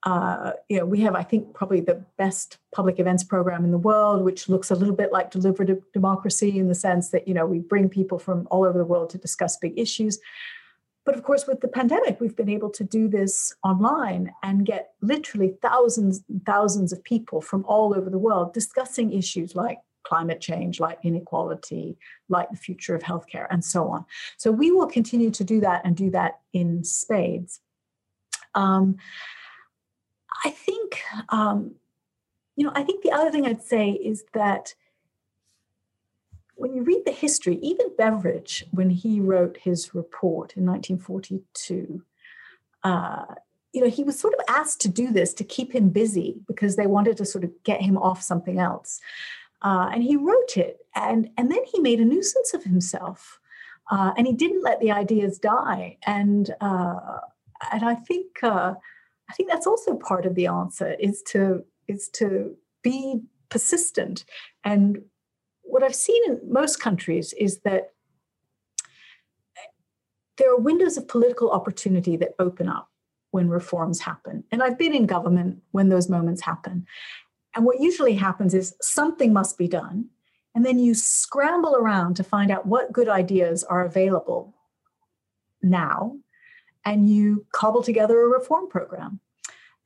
Uh, 0.01 0.53
you 0.67 0.79
know, 0.79 0.85
we 0.85 1.01
have, 1.01 1.13
I 1.13 1.21
think, 1.21 1.53
probably 1.53 1.79
the 1.79 2.03
best 2.17 2.57
public 2.73 2.99
events 2.99 3.23
program 3.23 3.63
in 3.63 3.69
the 3.71 3.77
world, 3.77 4.23
which 4.23 4.49
looks 4.49 4.71
a 4.71 4.75
little 4.75 4.95
bit 4.95 5.11
like 5.11 5.29
deliberative 5.29 5.83
democracy 5.93 6.57
in 6.57 6.67
the 6.67 6.75
sense 6.75 7.09
that, 7.11 7.27
you 7.27 7.35
know, 7.35 7.45
we 7.45 7.59
bring 7.59 7.87
people 7.87 8.17
from 8.17 8.47
all 8.49 8.65
over 8.65 8.79
the 8.79 8.85
world 8.85 9.11
to 9.11 9.19
discuss 9.19 9.57
big 9.57 9.77
issues. 9.77 10.17
But 11.05 11.15
of 11.15 11.23
course, 11.23 11.45
with 11.45 11.61
the 11.61 11.67
pandemic, 11.67 12.19
we've 12.19 12.35
been 12.35 12.49
able 12.49 12.71
to 12.71 12.83
do 12.83 13.07
this 13.07 13.53
online 13.63 14.33
and 14.41 14.65
get 14.65 14.93
literally 15.01 15.53
thousands 15.61 16.23
and 16.27 16.43
thousands 16.47 16.91
of 16.91 17.03
people 17.03 17.41
from 17.41 17.63
all 17.65 17.95
over 17.95 18.09
the 18.09 18.17
world 18.17 18.53
discussing 18.53 19.13
issues 19.13 19.55
like 19.55 19.77
climate 20.07 20.39
change, 20.39 20.79
like 20.79 20.99
inequality, 21.03 21.97
like 22.29 22.49
the 22.49 22.57
future 22.57 22.95
of 22.95 23.03
healthcare, 23.03 23.47
and 23.49 23.63
so 23.63 23.87
on. 23.89 24.05
So 24.37 24.51
we 24.51 24.71
will 24.71 24.87
continue 24.87 25.31
to 25.31 25.43
do 25.43 25.59
that 25.61 25.81
and 25.83 25.95
do 25.95 26.09
that 26.11 26.39
in 26.53 26.83
spades. 26.83 27.59
Um, 28.55 28.97
I 30.45 30.49
think, 30.51 31.01
um, 31.29 31.75
you 32.55 32.65
know, 32.65 32.71
I 32.75 32.83
think 32.83 33.03
the 33.03 33.11
other 33.11 33.31
thing 33.31 33.45
I'd 33.45 33.63
say 33.63 33.91
is 33.91 34.23
that 34.33 34.75
when 36.55 36.73
you 36.73 36.83
read 36.83 37.03
the 37.05 37.11
history, 37.11 37.59
even 37.61 37.95
Beveridge, 37.97 38.65
when 38.71 38.89
he 38.89 39.19
wrote 39.19 39.57
his 39.57 39.93
report 39.93 40.57
in 40.57 40.65
1942, 40.65 42.03
uh, 42.83 43.25
you 43.73 43.81
know, 43.81 43.89
he 43.89 44.03
was 44.03 44.19
sort 44.19 44.33
of 44.33 44.39
asked 44.47 44.81
to 44.81 44.89
do 44.89 45.11
this 45.11 45.33
to 45.35 45.43
keep 45.43 45.73
him 45.73 45.89
busy 45.89 46.37
because 46.47 46.75
they 46.75 46.87
wanted 46.87 47.17
to 47.17 47.25
sort 47.25 47.43
of 47.43 47.51
get 47.63 47.81
him 47.81 47.97
off 47.97 48.23
something 48.23 48.59
else. 48.59 48.99
Uh, 49.61 49.89
and 49.91 50.03
he 50.03 50.15
wrote 50.15 50.57
it, 50.57 50.77
and 50.95 51.29
and 51.37 51.51
then 51.51 51.63
he 51.71 51.79
made 51.79 51.99
a 51.99 52.05
nuisance 52.05 52.53
of 52.53 52.63
himself, 52.63 53.39
uh, 53.91 54.13
and 54.17 54.27
he 54.27 54.33
didn't 54.33 54.63
let 54.63 54.79
the 54.79 54.91
ideas 54.91 55.39
die. 55.39 55.97
And 56.05 56.53
uh, 56.61 57.19
and 57.71 57.83
I 57.83 57.95
think 57.95 58.43
uh, 58.43 58.75
I 59.29 59.33
think 59.33 59.49
that's 59.49 59.67
also 59.67 59.95
part 59.95 60.25
of 60.25 60.35
the 60.35 60.47
answer 60.47 60.95
is 60.99 61.23
to 61.29 61.63
is 61.87 62.09
to 62.13 62.55
be 62.83 63.21
persistent 63.49 64.25
and 64.63 65.01
what 65.67 65.83
I've 65.83 65.95
seen 65.95 66.21
in 66.25 66.39
most 66.47 66.79
countries 66.79 67.33
is 67.33 67.59
that 67.59 67.91
there 70.37 70.51
are 70.51 70.57
windows 70.57 70.97
of 70.97 71.07
political 71.07 71.51
opportunity 71.51 72.15
that 72.17 72.35
open 72.39 72.69
up 72.69 72.89
when 73.31 73.49
reforms 73.49 73.99
happen. 73.99 74.43
And 74.51 74.63
I've 74.63 74.77
been 74.77 74.93
in 74.93 75.05
government 75.05 75.61
when 75.71 75.89
those 75.89 76.09
moments 76.09 76.41
happen. 76.41 76.85
And 77.57 77.65
what 77.65 77.79
usually 77.79 78.13
happens 78.13 78.53
is 78.53 78.75
something 78.81 79.33
must 79.33 79.57
be 79.57 79.67
done. 79.67 80.09
And 80.53 80.63
then 80.63 80.77
you 80.77 80.93
scramble 80.93 81.75
around 81.75 82.15
to 82.17 82.23
find 82.23 82.51
out 82.51 82.67
what 82.67 82.93
good 82.93 83.09
ideas 83.09 83.63
are 83.63 83.83
available 83.83 84.53
now. 85.63 86.17
And 86.85 87.09
you 87.09 87.47
cobble 87.51 87.81
together 87.81 88.21
a 88.21 88.27
reform 88.27 88.69
program. 88.69 89.21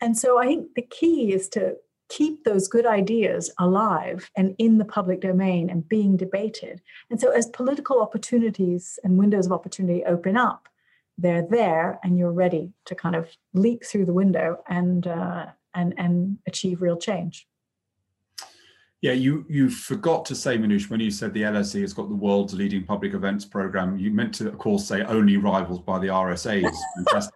And 0.01 0.17
so 0.17 0.38
I 0.38 0.47
think 0.47 0.76
the 0.76 0.82
key 0.82 1.32
is 1.32 1.47
to 1.49 1.78
keep 2.09 2.43
those 2.43 2.67
good 2.67 2.86
ideas 2.86 3.53
alive 3.57 4.30
and 4.36 4.53
in 4.57 4.78
the 4.78 4.84
public 4.84 5.22
domain 5.22 5.69
and 5.69 5.88
being 5.88 6.17
debated. 6.17 6.82
And 7.09 7.22
so, 7.22 7.32
as 7.32 7.47
political 7.47 8.01
opportunities 8.01 8.99
and 9.05 9.17
windows 9.17 9.45
of 9.45 9.53
opportunity 9.53 10.03
open 10.03 10.36
up, 10.36 10.67
they're 11.17 11.47
there, 11.49 11.99
and 12.03 12.17
you're 12.17 12.34
ready 12.34 12.74
to 12.86 12.95
kind 12.95 13.15
of 13.15 13.30
leap 13.53 13.86
through 13.86 14.07
the 14.07 14.13
window 14.13 14.61
and 14.67 15.07
uh, 15.07 15.45
and 15.74 15.93
and 15.97 16.38
achieve 16.45 16.82
real 16.82 16.97
change. 16.97 17.47
Yeah, 19.02 19.14
you 19.14 19.45
you 19.49 19.70
forgot 19.70 20.26
to 20.26 20.36
say, 20.36 20.58
Minouche, 20.58 20.89
when 20.89 20.99
you 20.99 21.10
said 21.10 21.34
the 21.34 21.41
LSE 21.41 21.82
has 21.82 21.93
got 21.93 22.08
the 22.10 22.16
world's 22.16 22.54
leading 22.54 22.84
public 22.84 23.16
events 23.16 23.45
program. 23.45 23.97
You 23.97 24.12
meant 24.12 24.36
to, 24.36 24.47
of 24.47 24.60
course, 24.60 24.86
say 24.86 25.02
only 25.04 25.38
rivals 25.38 25.80
by 25.80 25.97
the 25.97 26.08
RSA's. 26.08 26.78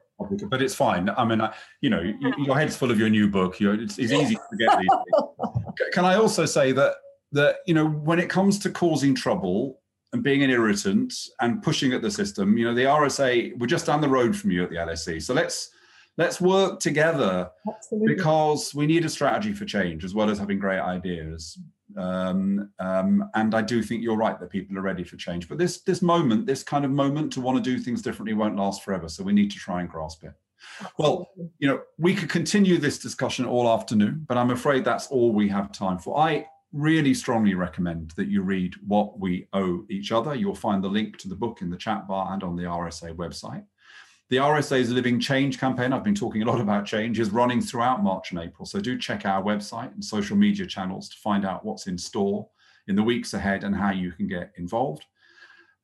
but 0.50 0.62
it's 0.62 0.76
fine. 0.76 1.10
I 1.10 1.26
mean, 1.26 1.42
I, 1.42 1.54
you 1.82 1.90
know, 1.90 2.02
your 2.38 2.58
head's 2.58 2.76
full 2.76 2.92
of 2.92 3.00
your 3.00 3.10
new 3.10 3.28
book. 3.28 3.60
You're, 3.60 3.82
it's, 3.82 3.98
it's 3.98 4.14
easy 4.14 4.36
to 4.36 4.42
forget 4.50 4.80
these 4.80 4.90
things. 4.90 5.76
Can 5.94 6.06
I 6.06 6.16
also 6.16 6.46
say 6.46 6.72
that 6.72 6.96
that 7.32 7.58
you 7.66 7.74
know 7.74 7.88
when 7.88 8.20
it 8.20 8.30
comes 8.30 8.60
to 8.60 8.70
causing 8.70 9.16
trouble 9.16 9.82
and 10.14 10.24
being 10.24 10.44
an 10.44 10.50
irritant 10.50 11.14
and 11.42 11.62
pushing 11.62 11.94
at 11.94 12.02
the 12.02 12.12
system, 12.12 12.58
you 12.58 12.66
know, 12.66 12.76
the 12.76 12.84
RSA 12.84 13.58
we're 13.58 13.68
just 13.68 13.88
down 13.88 14.02
the 14.02 14.08
road 14.08 14.36
from 14.36 14.52
you 14.52 14.64
at 14.64 14.70
the 14.70 14.78
LSE. 14.78 15.22
So 15.22 15.34
let's 15.34 15.72
let's 16.18 16.40
work 16.40 16.80
together 16.80 17.50
Absolutely. 17.68 18.16
because 18.16 18.74
we 18.74 18.86
need 18.86 19.06
a 19.06 19.10
strategy 19.10 19.54
for 19.54 19.66
change 19.66 20.04
as 20.04 20.14
well 20.14 20.30
as 20.30 20.40
having 20.40 20.60
great 20.60 20.80
ideas. 20.80 21.58
Um, 21.98 22.72
um, 22.80 23.30
and 23.36 23.54
I 23.54 23.62
do 23.62 23.82
think 23.82 24.02
you're 24.02 24.18
right 24.18 24.40
that 24.40 24.50
people 24.50 24.78
are 24.78 24.82
ready 24.82 25.04
for 25.04 25.18
change. 25.18 25.48
But 25.48 25.58
this 25.58 25.82
this 25.82 26.02
moment, 26.02 26.46
this 26.46 26.64
kind 26.64 26.84
of 26.84 26.92
moment 26.92 27.32
to 27.34 27.42
want 27.42 27.58
to 27.58 27.64
do 27.64 27.80
things 27.80 28.02
differently, 28.02 28.34
won't 28.34 28.56
last 28.56 28.84
forever. 28.84 29.08
So 29.08 29.24
we 29.24 29.34
need 29.34 29.52
to 29.52 29.58
try 29.58 29.82
and 29.82 29.90
grasp 29.90 30.24
it. 30.24 30.34
Well, 30.98 31.30
you 31.60 31.68
know, 31.68 31.82
we 31.98 32.16
could 32.16 32.30
continue 32.30 32.78
this 32.78 32.98
discussion 32.98 33.46
all 33.46 33.70
afternoon, 33.70 34.26
but 34.28 34.38
I'm 34.38 34.50
afraid 34.50 34.84
that's 34.84 35.08
all 35.08 35.32
we 35.32 35.48
have 35.50 35.72
time 35.72 36.00
for. 36.00 36.18
I 36.18 36.48
really 36.74 37.14
strongly 37.14 37.54
recommend 37.54 38.12
that 38.18 38.28
you 38.28 38.42
read 38.42 38.74
What 38.86 39.20
We 39.20 39.48
Owe 39.54 39.86
Each 39.90 40.12
Other. 40.12 40.36
You'll 40.36 40.56
find 40.56 40.84
the 40.84 40.90
link 40.90 41.18
to 41.20 41.30
the 41.30 41.36
book 41.36 41.62
in 41.62 41.70
the 41.70 41.78
chat 41.78 42.08
bar 42.08 42.34
and 42.34 42.44
on 42.44 42.56
the 42.56 42.64
RSA 42.64 43.16
website. 43.16 43.64
The 44.30 44.38
RSA's 44.38 44.90
Living 44.90 45.20
Change 45.20 45.60
campaign, 45.60 45.94
I've 45.94 46.04
been 46.04 46.16
talking 46.16 46.42
a 46.42 46.46
lot 46.46 46.60
about 46.60 46.88
change, 46.88 47.20
is 47.20 47.30
running 47.30 47.62
throughout 47.62 48.02
March 48.02 48.32
and 48.32 48.40
April. 48.40 48.66
So 48.66 48.80
do 48.80 48.98
check 48.98 49.24
our 49.24 49.44
website 49.44 49.94
and 49.94 50.04
social 50.04 50.36
media 50.36 50.66
channels 50.66 51.10
to 51.10 51.18
find 51.18 51.46
out 51.46 51.64
what's 51.64 51.86
in 51.86 51.96
store 51.96 52.50
in 52.88 52.96
the 52.96 53.04
weeks 53.04 53.36
ahead 53.36 53.64
and 53.64 53.76
how 53.76 53.92
you 53.92 54.12
can 54.12 54.28
get 54.28 54.52
involved. 54.58 55.06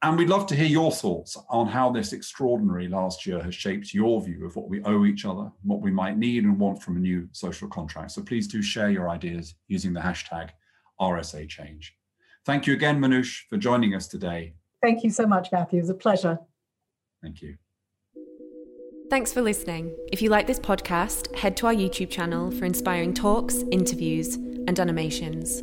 And 0.02 0.18
we'd 0.18 0.30
love 0.30 0.48
to 0.48 0.56
hear 0.56 0.66
your 0.66 0.92
thoughts 0.92 1.38
on 1.52 1.68
how 1.68 1.92
this 1.92 2.14
extraordinary 2.14 2.88
last 2.88 3.28
year 3.28 3.44
has 3.44 3.54
shaped 3.54 3.94
your 3.94 4.20
view 4.20 4.48
of 4.48 4.56
what 4.56 4.70
we 4.70 4.82
owe 4.86 5.06
each 5.06 5.24
other, 5.24 5.52
what 5.62 5.82
we 5.82 5.92
might 5.92 6.18
need 6.18 6.44
and 6.44 6.60
want 6.60 6.82
from 6.82 6.98
a 6.98 7.00
new 7.00 7.30
social 7.34 7.68
contract. 7.68 8.10
So 8.10 8.24
please 8.24 8.48
do 8.48 8.64
share 8.64 8.90
your 8.90 9.08
ideas 9.12 9.54
using 9.68 9.94
the 9.94 10.00
hashtag 10.00 10.50
RSA 11.00 11.48
Change. 11.48 11.96
Thank 12.44 12.66
you 12.66 12.74
again, 12.74 13.00
Minouche, 13.00 13.42
for 13.52 13.58
joining 13.58 13.94
us 13.94 14.08
today. 14.08 14.56
Thank 14.82 15.04
you 15.04 15.12
so 15.12 15.28
much, 15.28 15.52
Matthew. 15.52 15.78
It 15.78 15.84
was 15.84 15.90
a 15.92 15.94
pleasure. 15.94 16.40
Thank 17.22 17.44
you. 17.44 17.58
Thanks 19.12 19.34
for 19.34 19.42
listening. 19.42 19.94
If 20.10 20.22
you 20.22 20.30
like 20.30 20.48
this 20.48 20.58
podcast, 20.58 21.36
head 21.36 21.58
to 21.58 21.68
our 21.68 21.74
YouTube 21.74 22.10
channel 22.10 22.50
for 22.50 22.64
inspiring 22.64 23.14
talks, 23.14 23.58
interviews, 23.70 24.36
and 24.36 24.80
animations. 24.80 25.62